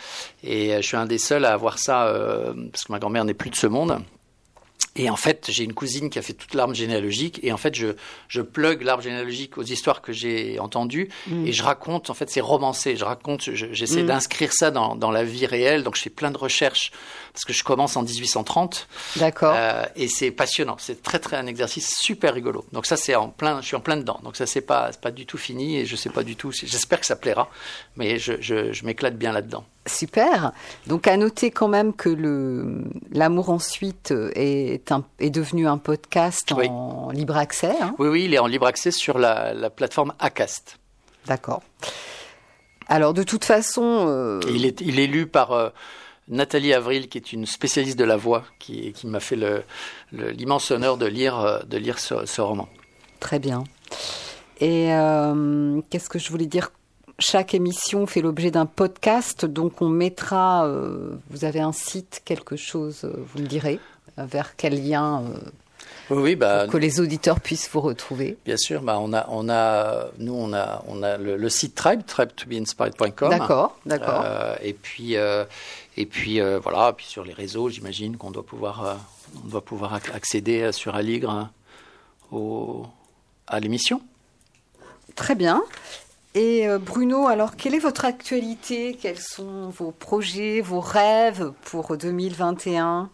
et 0.43 0.73
euh, 0.73 0.81
je 0.81 0.87
suis 0.87 0.97
un 0.97 1.05
des 1.05 1.17
seuls 1.19 1.45
à 1.45 1.53
avoir 1.53 1.77
ça 1.79 2.07
euh, 2.07 2.53
parce 2.71 2.83
que 2.85 2.91
ma 2.91 2.99
grand-mère 2.99 3.25
n'est 3.25 3.33
plus 3.35 3.49
de 3.49 3.55
ce 3.55 3.67
monde. 3.67 3.99
Et 4.95 5.09
en 5.09 5.15
fait, 5.15 5.47
j'ai 5.49 5.63
une 5.63 5.73
cousine 5.73 6.11
qui 6.11 6.19
a 6.19 6.21
fait 6.21 6.33
toute 6.33 6.53
l'arbre 6.53 6.75
généalogique. 6.75 7.39
Et 7.41 7.51
en 7.51 7.57
fait, 7.57 7.73
je, 7.73 7.95
je 8.27 8.41
plug 8.41 8.83
l'arbre 8.83 9.01
généalogique 9.01 9.57
aux 9.57 9.63
histoires 9.63 10.03
que 10.03 10.13
j'ai 10.13 10.59
entendues. 10.59 11.09
Et 11.47 11.51
je 11.51 11.63
raconte, 11.63 12.11
en 12.11 12.13
fait, 12.13 12.29
c'est 12.29 12.41
romancé. 12.41 12.95
Je 12.95 13.03
raconte, 13.03 13.41
je- 13.41 13.73
j'essaie 13.73 14.01
d'inscrire 14.03 14.53
ça 14.53 14.69
dans, 14.69 14.95
dans 14.95 15.09
la 15.09 15.23
vie 15.23 15.47
réelle. 15.47 15.81
Donc, 15.81 15.95
je 15.95 16.01
fais 16.03 16.11
plein 16.11 16.29
de 16.29 16.37
recherches. 16.37 16.91
Parce 17.33 17.45
que 17.45 17.53
je 17.53 17.63
commence 17.63 17.97
en 17.97 18.03
1830. 18.03 18.87
D'accord. 19.15 19.55
Euh, 19.57 19.85
et 19.95 20.07
c'est 20.07 20.29
passionnant. 20.29 20.75
C'est 20.77 21.01
très, 21.01 21.17
très 21.17 21.35
un 21.35 21.47
exercice 21.47 21.97
super 21.99 22.35
rigolo. 22.35 22.63
Donc, 22.73 22.85
ça, 22.85 22.95
c'est 22.95 23.15
en 23.15 23.29
plein, 23.29 23.59
je 23.59 23.65
suis 23.65 23.75
en 23.75 23.79
plein 23.79 23.97
dedans. 23.97 24.19
Donc, 24.23 24.35
ça, 24.35 24.45
c'est 24.45 24.61
pas, 24.61 24.91
pas 25.01 25.09
du 25.09 25.25
tout 25.25 25.39
fini. 25.39 25.77
Et 25.77 25.85
je 25.87 25.95
sais 25.95 26.11
pas 26.11 26.21
du 26.23 26.35
tout. 26.35 26.51
si- 26.51 26.67
J'espère 26.67 26.99
que 26.99 27.07
ça 27.07 27.15
plaira. 27.15 27.49
Mais 27.95 28.19
je, 28.19 28.33
je, 28.39 28.71
je 28.71 28.85
m'éclate 28.85 29.17
bien 29.17 29.31
là-dedans. 29.31 29.65
Super. 29.87 30.51
Donc 30.87 31.07
à 31.07 31.17
noter 31.17 31.51
quand 31.51 31.67
même 31.67 31.91
que 31.93 32.07
le 32.07 32.83
l'amour 33.11 33.49
ensuite 33.49 34.13
est 34.33 34.93
un, 34.93 35.03
est 35.19 35.29
devenu 35.29 35.67
un 35.67 35.77
podcast 35.77 36.53
Oui. 36.55 36.67
en 36.69 37.09
libre 37.11 37.35
accès. 37.35 37.73
hein. 37.81 37.93
Oui, 37.99 38.07
oui, 38.07 38.23
il 38.23 38.33
est 38.33 38.39
en 38.39 38.47
libre 38.47 38.65
accès 38.65 38.91
sur 38.91 39.17
la, 39.19 39.53
la 39.53 39.69
plateforme 39.69 40.13
Acast. 40.19 40.77
D'accord. 41.25 41.63
Alors 42.87 43.13
de 43.13 43.23
toute 43.23 43.43
façon, 43.45 44.05
euh, 44.07 44.39
il, 44.49 44.65
est, 44.65 44.79
il 44.81 44.99
est 44.99 45.07
lu 45.07 45.25
par 45.27 45.51
euh, 45.51 45.69
Nathalie 46.29 46.73
Avril, 46.73 47.09
qui 47.09 47.17
est 47.17 47.33
une 47.33 47.45
spécialiste 47.45 47.97
de 47.99 48.03
la 48.05 48.15
voix, 48.17 48.43
qui, 48.59 48.93
qui 48.93 49.07
m'a 49.07 49.19
fait 49.19 49.35
le- 49.35 49.63
le- 50.11 50.29
l'immense 50.31 50.71
honneur 50.71 50.97
de 50.97 51.05
lire, 51.05 51.39
euh, 51.39 51.59
de 51.67 51.77
lire 51.77 51.99
ce, 51.99 52.25
ce 52.25 52.41
roman. 52.41 52.67
très 53.19 53.39
bien. 53.39 53.63
Et 54.59 54.93
euh, 54.93 55.81
qu'est-ce 55.89 56.09
que 56.09 56.19
je 56.19 56.29
voulais 56.29 56.45
dire? 56.45 56.71
Chaque 57.19 57.53
émission 57.53 58.05
fait 58.07 58.21
l'objet 58.21 58.51
d'un 58.51 58.65
podcast, 58.65 59.45
donc 59.45 59.81
on 59.81 59.89
mettra. 59.89 60.65
euh, 60.65 61.15
vous 61.29 61.45
avez 61.45 61.59
un 61.59 61.71
site, 61.73 62.21
quelque 62.25 62.55
chose, 62.55 63.09
vous 63.13 63.41
me 63.41 63.47
direz, 63.47 63.79
vers 64.17 64.55
quel 64.55 64.83
lien 64.87 65.21
euh, 65.23 66.15
Oui, 66.15 66.35
bah, 66.35 66.63
pour 66.63 66.73
que 66.73 66.77
les 66.77 66.99
auditeurs 66.99 67.39
puissent 67.39 67.69
vous 67.71 67.81
retrouver. 67.81 68.37
bien 68.45 68.57
sûr. 68.57 68.81
Bah, 68.81 68.97
on 68.99 69.13
a, 69.13 69.25
on 69.29 69.47
a, 69.49 70.07
nous, 70.17 70.33
on 70.33 70.53
a, 70.53 70.83
on 70.87 71.03
a 71.03 71.17
le, 71.17 71.35
le 71.37 71.49
site 71.49 71.75
Tribe, 71.75 72.01
tribetobeinspired.com. 72.05 73.29
D'accord, 73.29 73.77
d'accord. 73.85 74.21
Euh, 74.25 74.55
et 74.63 74.73
puis, 74.73 75.15
et 75.97 76.05
puis 76.05 76.39
euh, 76.41 76.59
voilà. 76.59 76.93
Puis 76.93 77.05
sur 77.05 77.23
les 77.23 77.33
réseaux, 77.33 77.69
j'imagine 77.69 78.17
qu'on 78.17 78.31
doit 78.31 78.45
pouvoir, 78.45 78.85
euh, 78.85 78.93
on 79.43 79.47
doit 79.47 79.63
pouvoir 79.63 79.95
ac- 79.97 80.11
accéder 80.13 80.61
euh, 80.61 80.71
sur 80.71 80.95
Aligre 80.95 81.29
hein, 81.29 81.51
au, 82.31 82.85
à 83.47 83.59
l'émission. 83.59 84.01
Très 85.15 85.35
bien. 85.35 85.63
Et 86.35 86.65
Bruno, 86.81 87.27
alors 87.27 87.55
quelle 87.55 87.75
est 87.75 87.79
votre 87.79 88.05
actualité? 88.05 88.97
Quels 88.99 89.19
sont 89.19 89.69
vos 89.69 89.91
projets, 89.91 90.61
vos 90.61 90.79
rêves 90.79 91.51
pour 91.65 91.95
2021 91.95 93.11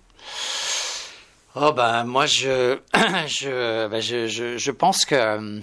Oh 1.55 1.73
bah 1.73 2.05
moi 2.05 2.25
je 2.27 2.77
je, 3.27 3.88
bah, 3.89 3.99
je, 3.99 4.27
je 4.27 4.57
je 4.57 4.71
pense 4.71 5.03
que 5.03 5.59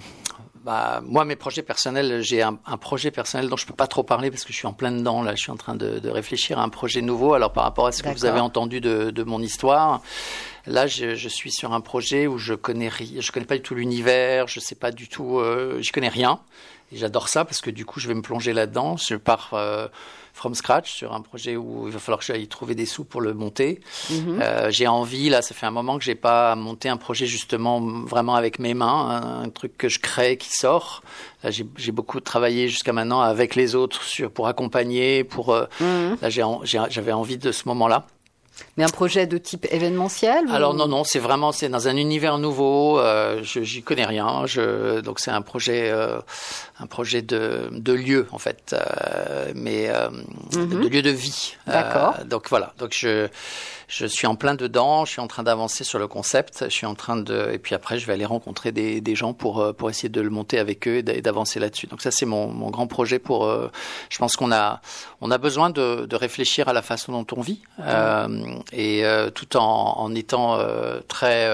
bah, 0.67 0.99
moi 1.05 1.23
mes 1.23 1.37
projets 1.37 1.61
personnels 1.61 2.21
j'ai 2.21 2.41
un, 2.41 2.59
un 2.65 2.75
projet 2.75 3.09
personnel 3.09 3.47
dont 3.47 3.55
je 3.55 3.65
peux 3.65 3.73
pas 3.73 3.87
trop 3.87 4.03
parler 4.03 4.29
parce 4.29 4.43
que 4.43 4.51
je 4.51 4.57
suis 4.57 4.67
en 4.67 4.73
plein 4.73 4.91
dedans 4.91 5.23
là. 5.23 5.33
Je 5.33 5.41
suis 5.41 5.51
en 5.51 5.55
train 5.55 5.75
de, 5.75 5.99
de 5.99 6.09
réfléchir 6.09 6.59
à 6.59 6.63
un 6.63 6.67
projet 6.67 7.01
nouveau. 7.01 7.35
Alors 7.35 7.53
par 7.53 7.63
rapport 7.63 7.87
à 7.87 7.93
ce 7.93 8.03
que 8.03 8.09
vous 8.09 8.25
avez 8.25 8.41
entendu 8.41 8.81
de, 8.81 9.09
de 9.09 9.23
mon 9.23 9.41
histoire 9.41 10.01
là 10.65 10.85
je, 10.85 11.15
je 11.15 11.29
suis 11.29 11.51
sur 11.53 11.71
un 11.71 11.79
projet 11.79 12.27
où 12.27 12.37
je 12.37 12.53
connais 12.53 12.91
je 13.17 13.31
connais 13.31 13.45
pas 13.45 13.55
du 13.55 13.61
tout 13.61 13.75
l'univers 13.75 14.49
je 14.49 14.59
sais 14.59 14.75
pas 14.75 14.91
du 14.91 15.07
tout 15.07 15.39
euh, 15.39 15.79
j'y 15.79 15.91
connais 15.91 16.09
rien. 16.09 16.41
Et 16.91 16.97
j'adore 16.97 17.29
ça 17.29 17.45
parce 17.45 17.61
que 17.61 17.69
du 17.69 17.85
coup 17.85 18.01
je 18.01 18.09
vais 18.09 18.13
me 18.13 18.21
plonger 18.21 18.51
là-dedans. 18.51 18.97
Je 18.97 19.15
pars 19.15 19.51
euh, 19.53 19.87
from 20.37 20.55
scratch 20.55 20.91
sur 20.93 21.13
un 21.13 21.21
projet 21.21 21.55
où 21.57 21.87
il 21.87 21.91
va 21.93 21.99
falloir 21.99 22.19
que 22.19 22.25
j'aille 22.25 22.47
trouver 22.47 22.75
des 22.75 22.85
sous 22.85 23.03
pour 23.03 23.19
le 23.21 23.33
monter 23.33 23.79
euh, 24.41 24.69
j'ai 24.71 24.87
envie, 24.87 25.29
là, 25.29 25.41
ça 25.41 25.53
fait 25.53 25.65
un 25.65 25.71
moment 25.71 25.97
que 25.97 26.03
j'ai 26.03 26.15
pas 26.15 26.55
monté 26.55 26.87
un 26.89 26.97
projet 26.97 27.25
justement 27.25 27.81
vraiment 27.81 28.35
avec 28.35 28.59
mes 28.59 28.73
mains, 28.73 29.21
un, 29.23 29.43
un 29.43 29.49
truc 29.49 29.77
que 29.77 29.89
je 29.89 29.99
crée 29.99 30.37
qui 30.37 30.49
sort. 30.51 31.01
Là, 31.43 31.49
j'ai 31.51 31.91
beaucoup 31.91 32.19
travaillé 32.19 32.69
jusqu'à 32.69 32.93
maintenant 32.93 33.21
avec 33.21 33.55
les 33.55 33.75
autres 33.75 34.03
sur 34.03 34.31
pour 34.31 34.47
accompagner, 34.47 35.23
pour. 35.23 35.53
euh, 35.53 35.65
Là, 36.21 36.29
en- 36.47 36.61
j'ai- 36.63 36.81
j'avais 36.89 37.11
envie 37.11 37.37
de 37.37 37.51
ce 37.51 37.67
moment-là. 37.67 38.05
Mais 38.77 38.83
un 38.83 38.89
projet 38.89 39.27
de 39.27 39.37
type 39.37 39.65
événementiel 39.71 40.45
ou- 40.47 40.51
Alors 40.53 40.73
non, 40.73 40.87
non, 40.87 41.03
c'est 41.03 41.19
vraiment 41.19 41.51
c'est 41.51 41.69
dans 41.69 41.87
un 41.87 41.95
univers 41.97 42.37
nouveau. 42.37 42.99
Euh, 42.99 43.39
je 43.43 43.61
j'y 43.63 43.81
connais 43.83 44.05
rien. 44.05 44.45
Je, 44.45 44.99
donc 45.01 45.19
c'est 45.19 45.31
un 45.31 45.41
projet, 45.41 45.89
euh, 45.91 46.19
un 46.79 46.85
projet 46.87 47.21
de, 47.21 47.69
de 47.71 47.93
lieu 47.93 48.27
en 48.31 48.37
fait, 48.39 48.73
euh, 48.73 49.51
mais 49.55 49.89
euh, 49.89 50.09
de 50.53 50.87
lieu 50.87 51.01
de 51.01 51.09
vie. 51.09 51.55
Mhm. 51.67 51.73
D'accord. 51.73 52.15
Donc 52.25 52.49
voilà. 52.49 52.73
Donc 52.77 52.93
je 52.95 53.27
je 53.87 54.05
suis 54.05 54.27
en 54.27 54.35
plein 54.35 54.53
dedans. 54.55 55.05
Je 55.05 55.11
suis 55.11 55.21
en 55.21 55.27
train 55.27 55.43
d'avancer 55.43 55.83
sur 55.83 55.97
le 55.97 56.07
concept. 56.07 56.65
Je 56.65 56.73
suis 56.73 56.85
en 56.85 56.93
train 56.95 57.15
de 57.15 57.49
et 57.53 57.57
puis 57.57 57.73
après 57.73 57.97
je 57.99 58.05
vais 58.05 58.13
aller 58.13 58.25
rencontrer 58.25 58.71
des, 58.71 58.99
des 59.01 59.15
gens 59.15 59.33
pour 59.33 59.59
euh, 59.61 59.71
pour 59.73 59.89
essayer 59.89 60.09
de 60.09 60.19
le 60.21 60.29
monter 60.29 60.59
avec 60.59 60.87
eux 60.87 60.97
et 60.97 61.03
d'a- 61.03 61.13
et 61.13 61.21
d'avancer 61.21 61.59
là-dessus. 61.59 61.87
Donc 61.87 62.01
ça 62.01 62.11
c'est 62.11 62.25
mon, 62.25 62.47
mon 62.47 62.69
grand 62.69 62.87
projet 62.87 63.19
pour. 63.19 63.45
euh, 63.45 63.69
je 64.09 64.17
pense 64.17 64.35
qu'on 64.35 64.51
a 64.51 64.81
on 65.21 65.31
a 65.31 65.37
besoin 65.37 65.69
de, 65.69 66.05
de 66.05 66.15
réfléchir 66.15 66.67
à 66.67 66.73
la 66.73 66.81
façon 66.81 67.11
dont 67.13 67.27
on 67.37 67.41
vit 67.41 67.61
euh, 67.79 68.27
et 68.73 69.05
euh, 69.05 69.29
tout 69.29 69.55
en, 69.57 69.63
en 69.97 70.13
étant 70.15 70.57
euh, 70.59 70.99
très 71.07 71.45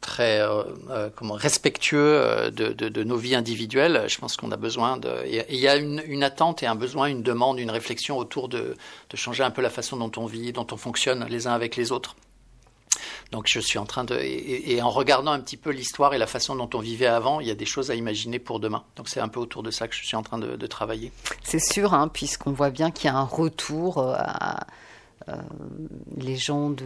très 0.00 0.40
euh, 0.40 0.62
euh, 0.90 1.10
comment 1.14 1.34
respectueux 1.34 1.98
euh, 1.98 2.50
de, 2.50 3.02
nos 3.04 3.16
vies 3.16 3.34
individuelles. 3.34 4.04
Je 4.08 4.18
pense 4.18 4.36
qu'on 4.36 4.52
a 4.52 4.56
besoin 4.56 4.96
de. 4.96 5.10
Il 5.26 5.56
y 5.56 5.68
a 5.68 5.76
une, 5.76 6.22
attente 6.22 6.62
et 6.62 6.66
un 6.66 6.74
besoin, 6.74 7.06
une 7.06 7.22
demande, 7.22 7.58
une 7.58 7.70
réflexion 7.70 8.18
autour 8.18 8.48
de, 8.48 8.76
changer 9.14 9.44
un 9.44 9.50
peu 9.50 9.62
la 9.62 9.70
façon 9.70 9.96
dont 9.96 10.10
on 10.16 10.26
vit, 10.26 10.52
dont 10.52 10.66
on 10.72 10.76
fonctionne 10.76 11.26
les 11.28 11.46
uns 11.46 11.52
avec 11.52 11.76
les 11.76 11.92
autres. 11.92 12.16
Donc 13.30 13.46
je 13.48 13.58
suis 13.58 13.78
en 13.78 13.86
train 13.86 14.04
de 14.04 14.16
et, 14.20 14.80
en 14.82 14.90
regardant 14.90 15.32
un 15.32 15.40
petit 15.40 15.56
peu 15.56 15.70
l'histoire 15.70 16.14
et 16.14 16.18
la 16.18 16.26
façon 16.26 16.54
dont 16.54 16.70
on 16.74 16.78
vivait 16.78 17.06
avant, 17.06 17.40
il 17.40 17.48
y 17.48 17.50
a 17.50 17.54
des 17.54 17.64
choses 17.64 17.90
à 17.90 17.94
imaginer 17.94 18.38
pour 18.38 18.60
demain. 18.60 18.84
Donc 18.96 19.08
c'est 19.08 19.20
un 19.20 19.28
peu 19.28 19.40
autour 19.40 19.62
de 19.62 19.70
ça 19.70 19.88
que 19.88 19.94
je 19.94 20.04
suis 20.04 20.16
en 20.16 20.22
train 20.22 20.38
de, 20.38 20.66
travailler. 20.66 21.12
C'est 21.42 21.60
sûr, 21.60 21.94
hein, 21.94 22.08
puisqu'on 22.08 22.52
voit 22.52 22.70
bien 22.70 22.90
qu'il 22.90 23.06
y 23.06 23.08
a 23.08 23.16
un 23.16 23.24
retour 23.24 23.98
euh, 23.98 24.14
à 24.16 24.66
euh, 25.28 25.36
les 26.16 26.36
gens 26.36 26.70
de, 26.70 26.84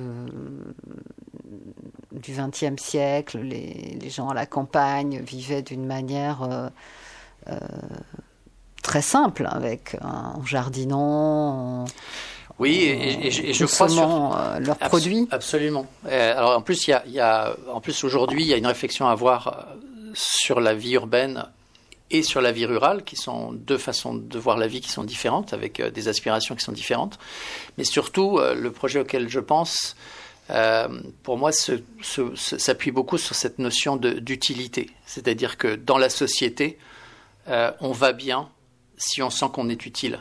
du 2.13 2.33
XXe 2.33 2.81
siècle, 2.83 3.39
les, 3.39 3.97
les 4.01 4.11
gens 4.11 4.29
à 4.29 4.35
la 4.35 4.47
campagne 4.47 5.21
vivaient 5.21 5.63
d'une 5.63 5.87
manière 5.87 6.43
euh, 6.43 6.69
euh, 7.49 7.59
très 8.83 9.03
simple, 9.03 9.47
avec 9.51 9.97
en 10.03 10.45
jardinant, 10.45 10.99
en, 11.83 11.85
Oui, 12.59 12.75
et, 12.77 13.27
et 13.27 13.31
je- 13.31 13.43
et 13.43 13.53
je 13.53 13.65
crois 13.67 13.89
sur, 13.89 14.37
euh, 14.37 14.59
leurs 14.59 14.79
produits. 14.79 15.29
Absolument. 15.31 15.87
Alors 16.11 16.57
en 16.57 16.63
plus, 16.63 16.87
il 16.87 16.91
y 16.91 16.95
a, 16.95 17.03
il 17.07 17.13
y 17.13 17.21
a- 17.21 17.55
en 17.73 17.81
plus 17.81 18.03
aujourd'hui, 18.05 18.43
il 18.43 18.49
y 18.49 18.55
a 18.55 18.57
une 18.57 18.67
réflexion 18.67 19.07
à 19.09 19.13
avoir 19.13 19.69
sur 20.15 20.61
la 20.61 20.75
vie 20.75 20.93
urbaine 20.95 21.45
et 22.11 22.23
sur 22.23 22.41
la 22.41 22.53
vie 22.53 22.65
rurale, 22.65 23.05
qui 23.05 23.17
sont 23.17 23.53
deux 23.53 23.77
façons 23.77 24.15
de 24.15 24.39
voir 24.39 24.57
la 24.57 24.67
vie 24.67 24.81
qui 24.81 24.89
sont 24.91 25.05
différentes, 25.05 25.53
avec 25.53 25.81
des 25.83 26.09
aspirations 26.09 26.55
qui 26.57 26.65
sont 26.65 26.73
différentes. 26.73 27.19
Mais 27.77 27.85
surtout, 27.85 28.39
le 28.41 28.71
projet 28.73 29.01
auquel 29.01 29.29
je 29.29 29.41
pense, 29.41 29.95
euh, 30.51 30.89
pour 31.23 31.37
moi, 31.37 31.51
s'appuie 31.53 32.91
beaucoup 32.91 33.19
sur 33.19 33.35
cette 33.35 33.59
notion 33.59 33.97
d'utilité. 33.97 34.91
C'est-à-dire 35.07 35.59
que 35.59 35.75
dans 35.75 35.99
la 35.99 36.09
société, 36.09 36.79
euh, 37.49 37.71
on 37.81 37.93
va 37.93 38.13
bien 38.13 38.49
si 38.97 39.23
on 39.23 39.31
sent 39.31 39.47
qu'on 39.53 39.69
est 39.69 39.87
utile. 39.87 40.21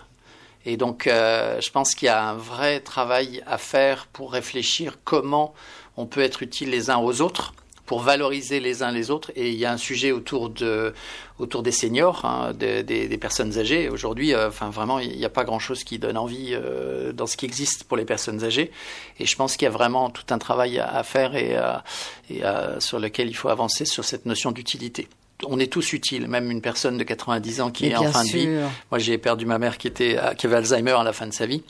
Et 0.66 0.76
donc, 0.76 1.08
euh, 1.08 1.62
je 1.62 1.72
pense 1.72 1.96
qu'il 1.96 2.08
y 2.08 2.10
a 2.10 2.22
un 2.22 2.36
vrai 2.36 2.82
travail 2.82 3.42
à 3.48 3.58
faire 3.58 4.08
pour 4.08 4.34
réfléchir 4.34 4.98
comment 5.04 5.54
on 5.96 6.06
peut 6.06 6.22
être 6.22 6.44
utile 6.44 6.70
les 6.70 6.90
uns 6.90 6.98
aux 6.98 7.22
autres, 7.22 7.54
pour 7.88 8.02
valoriser 8.02 8.60
les 8.60 8.84
uns 8.84 8.92
les 8.92 9.10
autres. 9.10 9.32
Et 9.36 9.50
il 9.50 9.56
y 9.58 9.66
a 9.66 9.72
un 9.72 9.78
sujet 9.78 10.12
autour 10.12 10.50
de 10.50 10.94
autour 11.40 11.64
des 11.64 11.72
seniors, 11.72 12.26
hein, 12.26 12.52
des, 12.54 12.84
des- 12.84 13.08
des 13.08 13.18
personnes 13.18 13.58
âgées. 13.58 13.90
Aujourd'hui, 13.90 14.34
euh, 14.34 14.48
enfin 14.50 14.70
vraiment, 14.70 15.00
il 15.00 15.18
n'y 15.18 15.26
a 15.26 15.30
pas 15.30 15.44
grand-chose 15.44 15.84
qui 15.84 15.98
donne 16.00 16.18
envie 16.18 16.50
euh, 16.54 17.12
dans 17.14 17.28
ce 17.28 17.38
qui 17.38 17.46
existe 17.46 17.84
pour 17.86 17.96
les 17.98 18.06
personnes 18.06 18.44
âgées. 18.44 18.72
Et 19.20 19.26
je 19.26 19.36
pense 19.36 19.56
qu'il 19.58 19.66
y 19.66 19.70
a 19.70 19.72
vraiment 19.72 20.10
tout 20.12 20.26
un 20.32 20.38
travail 20.40 20.78
à, 20.80 20.88
à 20.88 21.04
faire 21.04 21.36
et, 21.36 21.56
à- 21.56 21.84
et 22.30 22.44
à- 22.44 22.80
sur 22.80 23.00
lequel 23.00 23.28
il 23.30 23.36
faut 23.36 23.50
avancer 23.50 23.86
sur 23.86 24.04
cette 24.06 24.26
notion 24.26 24.52
d'utilité. 24.52 25.08
On 25.46 25.60
est 25.60 25.72
tous 25.72 25.94
utiles, 25.94 26.28
même 26.28 26.50
une 26.50 26.62
personne 26.62 26.98
de 26.98 27.04
90 27.04 27.62
ans 27.62 27.70
qui 27.70 27.84
Mais 27.84 27.90
est 27.92 27.96
en 27.98 28.12
fin 28.12 28.24
de 28.24 28.30
vie. 28.30 28.48
Moi, 28.92 28.98
j'ai 29.00 29.20
perdu 29.20 29.46
ma 29.46 29.60
mère 29.60 29.78
qui, 29.78 29.88
était, 29.88 30.18
qui 30.40 30.48
avait 30.48 30.56
Alzheimer 30.56 30.94
à 30.94 31.04
la 31.04 31.14
fin 31.14 31.28
de 31.28 31.34
sa 31.34 31.46
vie. 31.46 31.62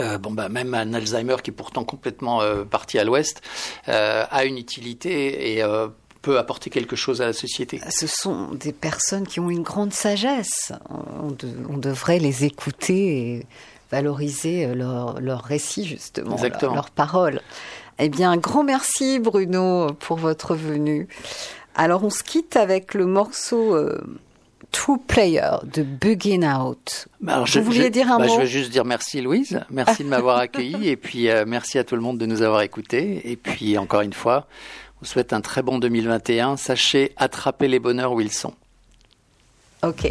Euh, 0.00 0.18
bon, 0.18 0.32
bah, 0.32 0.48
même 0.48 0.74
un 0.74 0.92
Alzheimer 0.94 1.36
qui 1.42 1.50
est 1.50 1.54
pourtant 1.54 1.84
complètement 1.84 2.42
euh, 2.42 2.64
parti 2.64 2.98
à 2.98 3.04
l'ouest 3.04 3.42
euh, 3.88 4.24
a 4.30 4.44
une 4.44 4.58
utilité 4.58 5.56
et 5.58 5.64
peut 6.22 6.38
apporter 6.38 6.70
quelque 6.70 6.96
chose 6.96 7.20
à 7.22 7.26
la 7.26 7.32
société. 7.32 7.80
Ce 7.90 8.06
sont 8.06 8.48
des 8.52 8.72
personnes 8.72 9.26
qui 9.26 9.40
ont 9.40 9.50
une 9.50 9.62
grande 9.62 9.92
sagesse. 9.92 10.72
On, 10.88 11.30
de- 11.30 11.54
on 11.68 11.76
devrait 11.76 12.18
les 12.18 12.44
écouter 12.44 13.18
et 13.36 13.46
valoriser 13.92 14.74
leur, 14.74 15.20
leur 15.20 15.42
récit 15.42 15.84
justement, 15.86 16.30
leur, 16.30 16.38
Exactement. 16.44 16.74
leur 16.74 16.90
parole. 16.90 17.40
Eh 17.98 18.08
bien, 18.08 18.30
un 18.32 18.36
grand 18.36 18.64
merci 18.64 19.20
Bruno 19.20 19.92
pour 20.00 20.16
votre 20.16 20.54
venue. 20.56 21.06
Alors 21.76 22.02
on 22.04 22.10
se 22.10 22.22
quitte 22.22 22.56
avec 22.56 22.94
le 22.94 23.04
morceau 23.06 23.76
True 24.74 24.98
Player 24.98 25.52
de 25.62 25.84
Bugging 25.84 26.44
Out. 26.44 27.06
Bah, 27.20 27.34
alors, 27.34 27.46
Vous 27.46 27.62
vouliez 27.62 27.90
dire 27.90 28.10
un 28.10 28.18
bah, 28.18 28.26
mot 28.26 28.34
Je 28.34 28.40
veux 28.40 28.46
juste 28.46 28.72
dire 28.72 28.84
merci 28.84 29.20
Louise, 29.20 29.60
merci 29.70 30.02
de 30.02 30.08
m'avoir 30.08 30.38
accueilli 30.38 30.88
et 30.88 30.96
puis 30.96 31.30
euh, 31.30 31.44
merci 31.46 31.78
à 31.78 31.84
tout 31.84 31.94
le 31.94 32.02
monde 32.02 32.18
de 32.18 32.26
nous 32.26 32.42
avoir 32.42 32.60
écoutés. 32.60 33.30
Et 33.30 33.36
puis 33.36 33.78
encore 33.78 34.00
une 34.00 34.12
fois, 34.12 34.48
on 34.96 35.00
vous 35.02 35.06
souhaite 35.06 35.32
un 35.32 35.40
très 35.40 35.62
bon 35.62 35.78
2021. 35.78 36.56
Sachez 36.56 37.12
attraper 37.16 37.68
les 37.68 37.78
bonheurs 37.78 38.12
où 38.12 38.20
ils 38.20 38.32
sont. 38.32 38.54
Ok. 39.84 40.08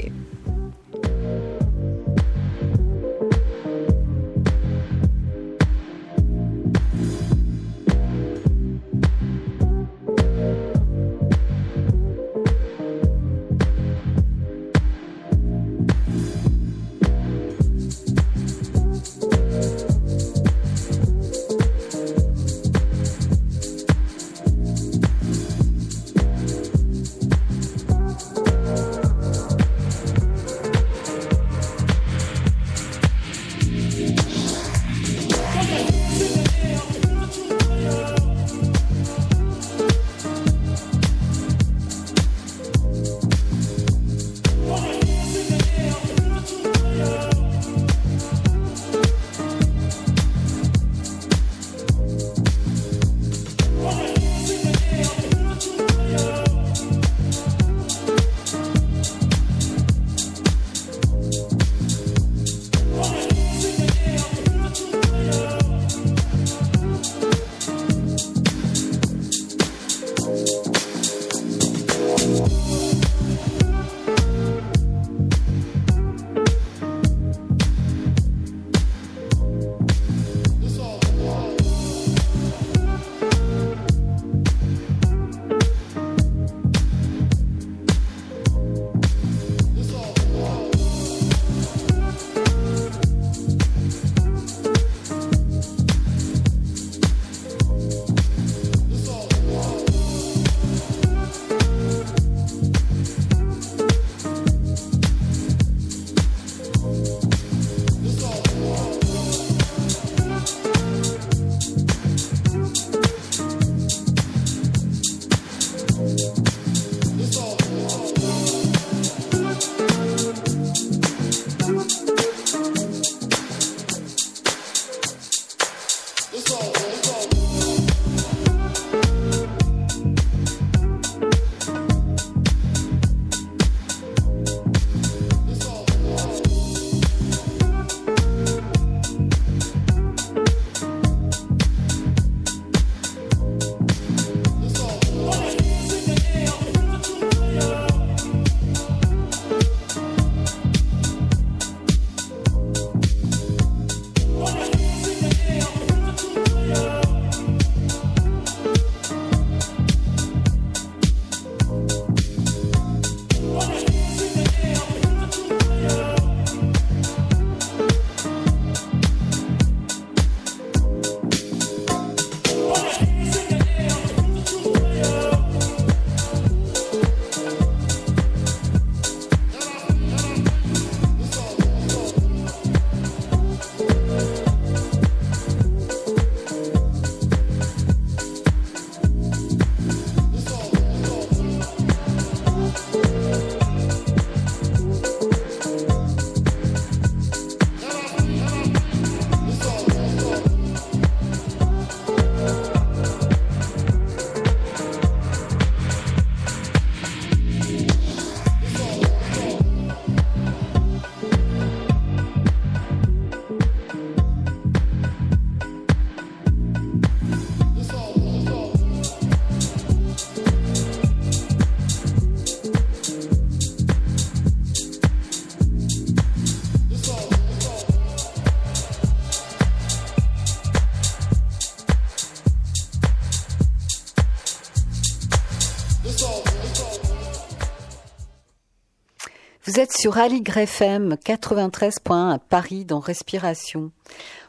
Sur 239.95 240.17
Aligre 240.17 240.57
FM 240.57 241.17
93.1 241.23 242.33
à 242.33 242.39
Paris 242.39 242.83
dans 242.83 242.99
Respiration. 242.99 243.91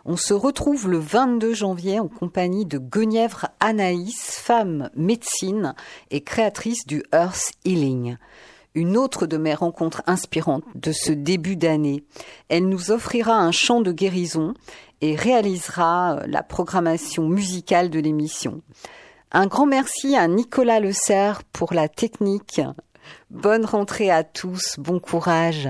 On 0.07 0.17
se 0.17 0.33
retrouve 0.33 0.89
le 0.89 0.99
22 0.99 1.53
janvier 1.53 2.01
en 2.01 2.09
compagnie 2.09 2.65
de 2.65 2.79
Guenièvre 2.79 3.49
Anaïs, 3.61 4.39
femme 4.41 4.91
médecine 4.97 5.75
et 6.11 6.23
créatrice 6.23 6.87
du 6.87 7.03
Earth 7.13 7.53
Healing. 7.67 8.17
Une 8.75 8.97
autre 8.97 9.27
de 9.27 9.37
mes 9.37 9.55
rencontres 9.55 10.03
inspirantes 10.07 10.65
de 10.75 10.93
ce 10.93 11.13
début 11.13 11.57
d'année. 11.57 12.05
Elle 12.49 12.69
nous 12.69 12.91
offrira 12.91 13.37
un 13.37 13.53
chant 13.53 13.83
de 13.83 13.93
guérison 13.93 14.55
et 15.03 15.15
réalisera 15.15 16.21
la 16.27 16.43
programmation 16.43 17.29
musicale 17.29 17.91
de 17.91 18.01
l'émission. 18.01 18.63
Un 19.31 19.47
grand 19.47 19.67
merci 19.67 20.17
à 20.17 20.27
Nicolas 20.27 20.81
Le 20.81 20.93
Serre 20.93 21.43
pour 21.53 21.75
la 21.75 21.89
technique. 21.89 22.63
Bonne 23.31 23.65
rentrée 23.65 24.11
à 24.11 24.25
tous, 24.25 24.77
bon 24.79 25.01
courage. 25.01 25.69